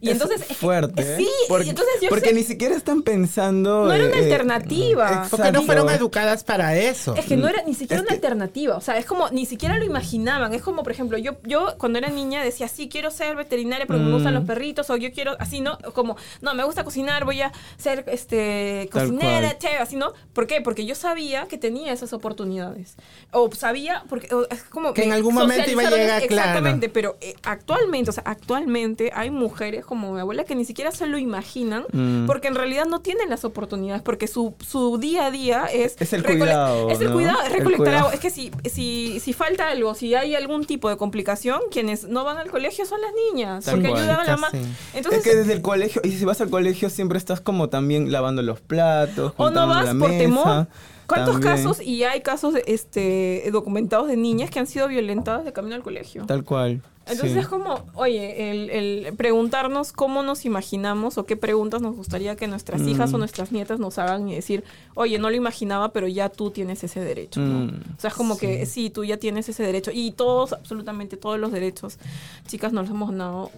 Y 0.00 0.08
Es 0.08 0.12
entonces... 0.14 0.40
es 0.42 0.46
que- 0.48 0.54
fuerte. 0.54 1.02
¿eh? 1.02 1.16
Sí, 1.18 1.28
porque, 1.48 1.66
y 1.66 1.70
entonces 1.70 1.94
yo 2.02 2.08
porque 2.08 2.28
sé- 2.28 2.34
ni 2.34 2.42
siquiera 2.44 2.76
están 2.76 3.02
pensando. 3.02 3.84
No 3.86 3.92
era 3.92 4.06
una 4.06 4.16
eh, 4.16 4.22
alternativa. 4.24 5.26
Porque 5.30 5.42
no 5.42 5.48
exacto. 5.48 5.62
fueron 5.64 5.90
educadas 5.90 6.44
para 6.44 6.76
eso. 6.76 7.14
Es 7.16 7.24
que 7.26 7.36
no 7.36 7.48
era 7.48 7.62
ni 7.64 7.74
siquiera 7.74 7.96
Es 7.96 8.00
una 8.02 8.08
que- 8.08 8.14
alternativa. 8.14 8.76
O 8.76 8.80
sea, 8.80 8.96
es 8.98 9.06
como, 9.06 9.28
ni 9.30 9.44
siquiera 9.46 9.76
lo 9.78 9.84
imaginaban. 9.84 10.54
Es 10.54 10.62
como, 10.62 10.82
por 10.82 10.92
ejemplo, 10.92 11.18
yo, 11.18 11.32
yo 11.44 11.74
cuando 11.78 11.98
era 11.98 12.08
niña 12.10 12.42
decía, 12.44 12.68
sí, 12.68 12.88
quiero 12.88 13.10
ser 13.10 13.34
veterinaria 13.36 13.86
porque 13.86 14.02
me 14.02 14.12
gustan 14.12 14.34
Mm. 14.34 14.36
los 14.38 14.44
perritos, 14.46 14.88
o 14.90 14.96
yo 14.96 15.10
quiero, 15.12 15.36
así, 15.40 15.60
¿no? 15.60 15.78
Como, 15.94 16.16
no, 16.42 16.54
me 16.54 16.62
gusta 16.64 16.84
cocinar, 16.84 17.24
voy 17.24 17.42
a 17.42 17.52
ser 17.76 18.04
este 18.08 18.88
cocinera, 18.92 19.58
chef, 19.58 19.80
así, 19.80 19.96
¿no? 19.96 20.12
¿Por 20.32 20.46
qué? 20.46 20.60
Porque 20.60 20.86
yo 20.86 20.94
sabía 20.94 21.46
que 21.48 21.58
tenía 21.58 21.92
esas 21.92 22.12
oportunidades. 22.12 22.94
O 23.32 23.50
sabía, 23.52 24.04
porque 24.08 24.32
o, 24.34 24.46
es 24.48 24.62
como. 24.64 24.94
Que 24.94 25.04
en 25.04 25.12
algún 25.12 25.34
momento 25.34 25.70
iba 25.70 25.82
a 25.82 25.90
llegar, 25.90 26.22
claro. 26.26 26.48
Exactamente, 26.50 26.88
pero 26.88 27.16
eh, 27.20 27.34
actualmente, 27.42 28.10
o 28.10 28.12
sea, 28.12 28.22
actualmente 28.26 29.10
hay 29.14 29.30
mujeres 29.30 29.84
como 29.88 30.12
mi 30.12 30.20
abuela 30.20 30.44
que 30.44 30.54
ni 30.54 30.64
siquiera 30.64 30.92
se 30.92 31.06
lo 31.06 31.18
imaginan 31.18 31.84
Mm. 31.92 32.26
porque 32.26 32.46
en 32.48 32.54
realidad 32.54 32.84
no 32.86 33.00
tienen 33.00 33.30
las 33.30 33.44
oportunidades, 33.44 34.02
porque 34.02 34.28
su, 34.28 34.54
su 34.60 34.98
día 34.98 35.26
a 35.26 35.30
día 35.30 35.64
es... 35.66 35.96
Es 35.98 36.12
el 36.12 36.22
cuidado, 36.22 36.90
Es 36.90 37.00
el 37.00 37.08
¿no? 37.08 37.14
cuidado, 37.14 37.38
es 37.42 37.52
recolectar 37.52 37.76
cuidado. 37.78 37.98
agua. 38.00 38.14
Es 38.14 38.20
que 38.20 38.30
si, 38.30 38.50
si, 38.70 39.18
si 39.20 39.32
falta 39.32 39.70
algo, 39.70 39.94
si 39.94 40.14
hay 40.14 40.34
algún 40.34 40.64
tipo 40.66 40.88
de 40.90 40.96
complicación, 40.96 41.60
quienes 41.70 42.04
no 42.06 42.24
van 42.24 42.36
al 42.36 42.50
colegio 42.50 42.84
son 42.86 43.00
las 43.00 43.10
niñas, 43.32 43.64
porque 43.68 43.86
ayudan 43.88 44.20
a 44.20 44.24
la 44.24 44.36
mamá. 44.36 44.50
Entonces, 44.94 45.24
es 45.24 45.24
que 45.24 45.36
desde 45.36 45.54
el 45.54 45.62
colegio, 45.62 46.02
y 46.04 46.10
si 46.12 46.24
vas 46.24 46.40
al 46.40 46.50
colegio 46.50 46.90
siempre 46.90 47.16
estás 47.18 47.40
como 47.40 47.68
también 47.70 48.12
lavando 48.12 48.42
los 48.42 48.60
platos, 48.60 49.32
o 49.36 49.50
no 49.50 49.66
vas 49.66 49.86
la 49.86 49.90
por 49.94 50.10
mesa, 50.10 50.18
temor. 50.18 50.66
¿Cuántos 51.08 51.40
también. 51.40 51.56
casos, 51.56 51.80
y 51.80 52.04
hay 52.04 52.20
casos 52.20 52.54
este, 52.66 53.48
documentados 53.50 54.06
de 54.06 54.16
niñas 54.16 54.50
que 54.50 54.60
han 54.60 54.66
sido 54.68 54.86
violentadas 54.86 55.44
de 55.44 55.52
camino 55.52 55.74
al 55.74 55.82
colegio? 55.82 56.24
Tal 56.26 56.44
cual. 56.44 56.82
Entonces 57.06 57.32
sí. 57.32 57.38
es 57.38 57.48
como, 57.48 57.86
oye, 57.94 58.50
el, 58.50 58.68
el 58.68 59.16
preguntarnos 59.16 59.92
cómo 59.92 60.22
nos 60.22 60.44
imaginamos 60.44 61.16
o 61.16 61.24
qué 61.24 61.38
preguntas 61.38 61.80
nos 61.80 61.96
gustaría 61.96 62.36
que 62.36 62.46
nuestras 62.48 62.82
hijas 62.82 63.10
Mm. 63.10 63.14
o 63.14 63.18
nuestras 63.18 63.50
nietas 63.50 63.80
nos 63.80 63.96
hagan 63.98 64.28
y 64.28 64.34
decir, 64.34 64.62
oye, 64.94 65.18
no 65.18 65.30
lo 65.30 65.36
imaginaba, 65.36 65.88
pero 65.94 66.06
ya 66.06 66.28
tú 66.28 66.50
tienes 66.50 66.84
ese 66.84 67.00
derecho. 67.00 67.40
¿no? 67.40 67.72
Mm, 67.72 67.80
O 67.96 68.00
sea, 68.00 68.08
es 68.08 68.14
como 68.14 68.36
que 68.36 68.66
sí, 68.66 68.90
tú 68.90 69.04
ya 69.04 69.16
tienes 69.16 69.48
ese 69.48 69.62
derecho. 69.62 69.90
Y 69.90 70.10
todos, 70.10 70.52
absolutamente 70.52 71.16
todos 71.16 71.38
los 71.40 71.50
derechos, 71.50 71.98
chicas, 72.46 72.74
nos 72.74 72.82
los 72.84 72.90
hemos 72.94 73.10
ganado 73.10 73.50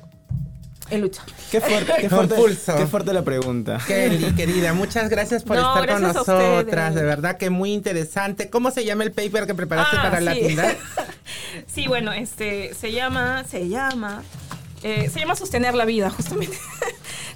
en 0.90 1.00
lucha. 1.00 1.22
Qué 1.50 1.60
fuerte, 1.60 1.92
qué 2.00 2.08
fuerte, 2.10 2.34
pulso. 2.34 2.76
qué 2.76 2.86
fuerte 2.86 3.12
la 3.12 3.22
pregunta. 3.22 3.78
Kelly, 3.86 4.34
querida, 4.34 4.72
muchas 4.72 5.08
gracias 5.08 5.42
por 5.44 5.56
No, 5.56 5.62
estar 5.68 5.88
con 5.88 6.02
gracias 6.02 6.26
nosotras. 6.26 6.94
De 6.94 7.02
verdad 7.02 7.36
que 7.36 7.50
muy 7.50 7.72
interesante. 7.72 8.50
¿Cómo 8.50 8.70
se 8.70 8.84
llama 8.84 9.04
el 9.04 9.12
paper 9.12 9.46
que 9.46 9.54
preparaste 9.54 9.96
Ah, 9.98 10.02
para 10.02 10.20
la 10.20 10.32
tienda? 10.34 10.74
sí, 11.66 11.86
bueno, 11.86 12.12
este, 12.12 12.74
se 12.74 12.92
llama, 12.92 13.44
se 13.48 13.68
llama, 13.68 14.22
eh, 14.82 15.10
se 15.12 15.20
llama 15.20 15.34
Sostener 15.36 15.74
la 15.74 15.84
Vida, 15.84 16.10
justamente. 16.10 16.56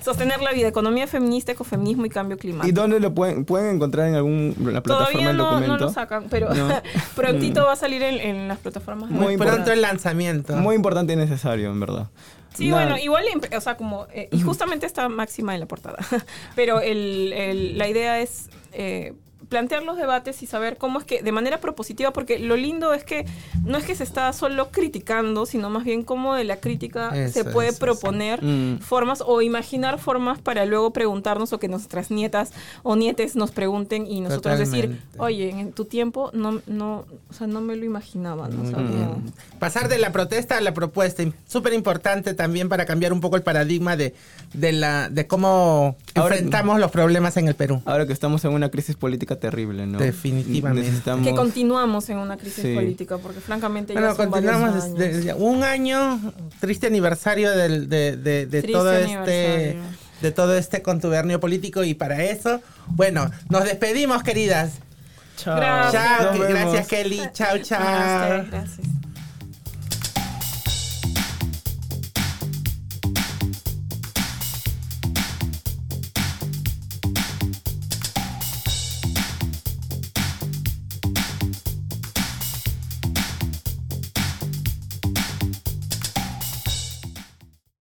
Sostener 0.05 0.41
la 0.43 0.53
Vida, 0.53 0.69
Economía 0.69 1.07
Feminista, 1.07 1.53
Ecofeminismo 1.53 2.05
y 2.05 2.11
Cambio 2.11 2.37
Climático. 2.37 2.69
¿Y 2.69 2.73
dónde 2.73 3.01
lo 3.01 3.15
pueden, 3.15 3.45
pueden 3.45 3.77
encontrar 3.77 4.09
en 4.09 4.17
alguna 4.17 4.53
plataforma 4.83 5.09
Todavía 5.09 5.31
el 5.31 5.37
no, 5.37 5.45
documento? 5.45 5.77
no 5.79 5.79
lo 5.87 5.91
sacan, 5.93 6.27
pero 6.29 6.53
No. 6.55 6.69
prontito 7.17 7.65
va 7.65 7.73
a 7.73 7.77
salir 7.77 8.03
en, 8.03 8.21
en 8.21 8.49
las 8.49 8.59
plataformas. 8.59 9.11
Muy 9.11 9.19
Muy 9.25 9.33
importante. 9.35 9.63
pronto 9.63 9.73
el 9.73 9.81
lanzamiento. 9.83 10.55
Muy 10.57 10.77
importante 10.77 11.13
y 11.15 11.17
necesario, 11.17 11.71
en 11.71 11.81
verdad. 11.81 12.09
Sí, 12.55 12.69
Nada. 12.69 12.83
bueno, 12.85 12.99
igual, 13.03 13.25
o 13.57 13.61
sea, 13.61 13.77
como, 13.77 14.07
eh, 14.13 14.29
y 14.31 14.41
justamente 14.43 14.87
está 14.87 15.09
máxima 15.09 15.55
en 15.55 15.61
la 15.61 15.67
portada, 15.67 15.99
pero 16.55 16.81
el, 16.81 17.33
el- 17.33 17.79
la 17.79 17.89
idea 17.89 18.21
es 18.21 18.49
eh, 18.73 19.15
plantear 19.49 19.83
los 19.83 19.97
debates 19.97 20.43
y 20.43 20.47
saber 20.47 20.77
cómo 20.77 20.99
es 20.99 21.05
que, 21.05 21.23
de 21.23 21.33
manera 21.33 21.61
propositiva, 21.61 22.13
porque 22.13 22.39
lo 22.39 22.57
lindo 22.57 22.93
es 22.95 23.05
que 23.05 23.25
no 23.65 23.79
es 23.79 23.85
que 23.85 23.95
se 23.95 24.05
está 24.05 24.33
solo 24.33 24.71
criticando, 24.71 25.47
sino 25.47 25.71
más 25.71 25.85
bien 25.85 26.03
cómo 26.03 26.35
de 26.35 26.45
la 26.45 26.57
crítica 26.57 27.11
Eso, 27.15 27.33
se 27.33 27.45
puede 27.45 27.69
eso, 27.69 27.77
sí. 27.77 27.81
proponer 27.81 28.43
Mm. 28.43 28.79
formas 28.81 29.23
o 29.27 29.43
imaginar 29.43 29.99
formas 29.99 30.41
para 30.41 30.65
luego 30.67 30.93
preguntarnos 30.93 31.53
o 31.53 31.59
que 31.59 31.69
nuestras 31.69 32.11
nietas 32.11 32.53
o 32.83 32.97
nietes 32.97 33.37
nos 33.37 33.51
pregunten 33.51 34.07
y 34.07 34.21
nosotros 34.21 34.59
decir, 34.59 35.01
oye, 35.19 35.51
en 35.51 35.73
tu 35.73 35.85
tiempo 35.85 36.31
no, 36.33 36.61
no, 36.67 37.05
o 37.31 37.33
sea, 37.33 37.47
no 37.47 37.61
me 37.61 37.77
lo 37.77 37.85
imaginaba, 37.85 38.49
¿no? 38.49 38.63
O 38.63 38.67
sea, 38.67 38.79
Muy 38.79 38.95
bien. 38.95 39.09
como- 39.09 39.23
Pasar 39.59 39.89
de 39.89 39.99
la 39.99 40.13
protesta 40.13 40.59
a 40.59 40.61
la 40.61 40.75
propuesta, 40.75 41.23
súper 41.47 41.73
importante 41.73 42.35
también 42.35 42.69
para 42.69 42.85
cambiar 42.87 43.13
un 43.13 43.21
poco 43.21 43.37
el 43.37 43.43
paradigma 43.43 43.97
de, 43.97 44.15
de, 44.53 44.73
la, 44.73 45.09
de 45.09 45.27
cómo 45.27 45.97
Ahora- 46.15 46.35
enfrentamos 46.37 46.79
los 46.81 46.91
problemas 46.91 47.37
en 47.37 47.49
el 47.49 47.55
Perú. 47.55 47.83
Ahora 47.87 48.07
que 48.07 48.13
estamos 48.13 48.45
en 48.45 48.53
una 48.53 48.71
crisis 48.71 48.97
política 48.97 49.34
terrible, 49.37 49.87
¿no? 49.87 49.99
Definitivamente. 49.99 50.89
Necesitamos... 50.89 51.27
que 51.27 51.35
continuamos 51.35 52.09
en 52.09 52.19
una 52.19 52.37
crisis 52.37 52.63
Sí. 52.63 52.75
política, 52.75 53.19
porque 53.19 53.41
francamente 53.41 53.95
ya 53.95 54.01
Bueno, 54.01 54.15
son 54.15 54.31
varios 54.31 54.53
continuamos 54.53 54.85
años. 54.85 55.37
un 55.39 55.63
año, 55.65 56.33
triste 56.61 56.87
aniversario 56.87 57.51
del- 57.53 57.89
de, 57.89 58.17
de- 58.17 58.47
de 58.47 58.61
Triste 58.63 58.73
todo 58.73 58.93
este 58.93 59.05
aniversario. 59.15 59.83
de 60.23 60.33
todo 60.33 60.57
este 60.57 60.83
contubernio 60.83 61.41
político 61.41 61.85
y 61.85 61.95
para 61.95 62.23
eso, 62.25 62.61
bueno, 62.89 63.31
nos 63.51 63.65
despedimos, 63.65 64.23
queridas. 64.23 64.73
Chao. 65.37 65.57
Gracias. 65.57 66.03
Chao, 66.19 66.39
gracias 66.49 66.87
Kelly, 66.87 67.21
chao, 67.33 67.59
chao. 67.59 68.45
Gracias. 68.51 69.04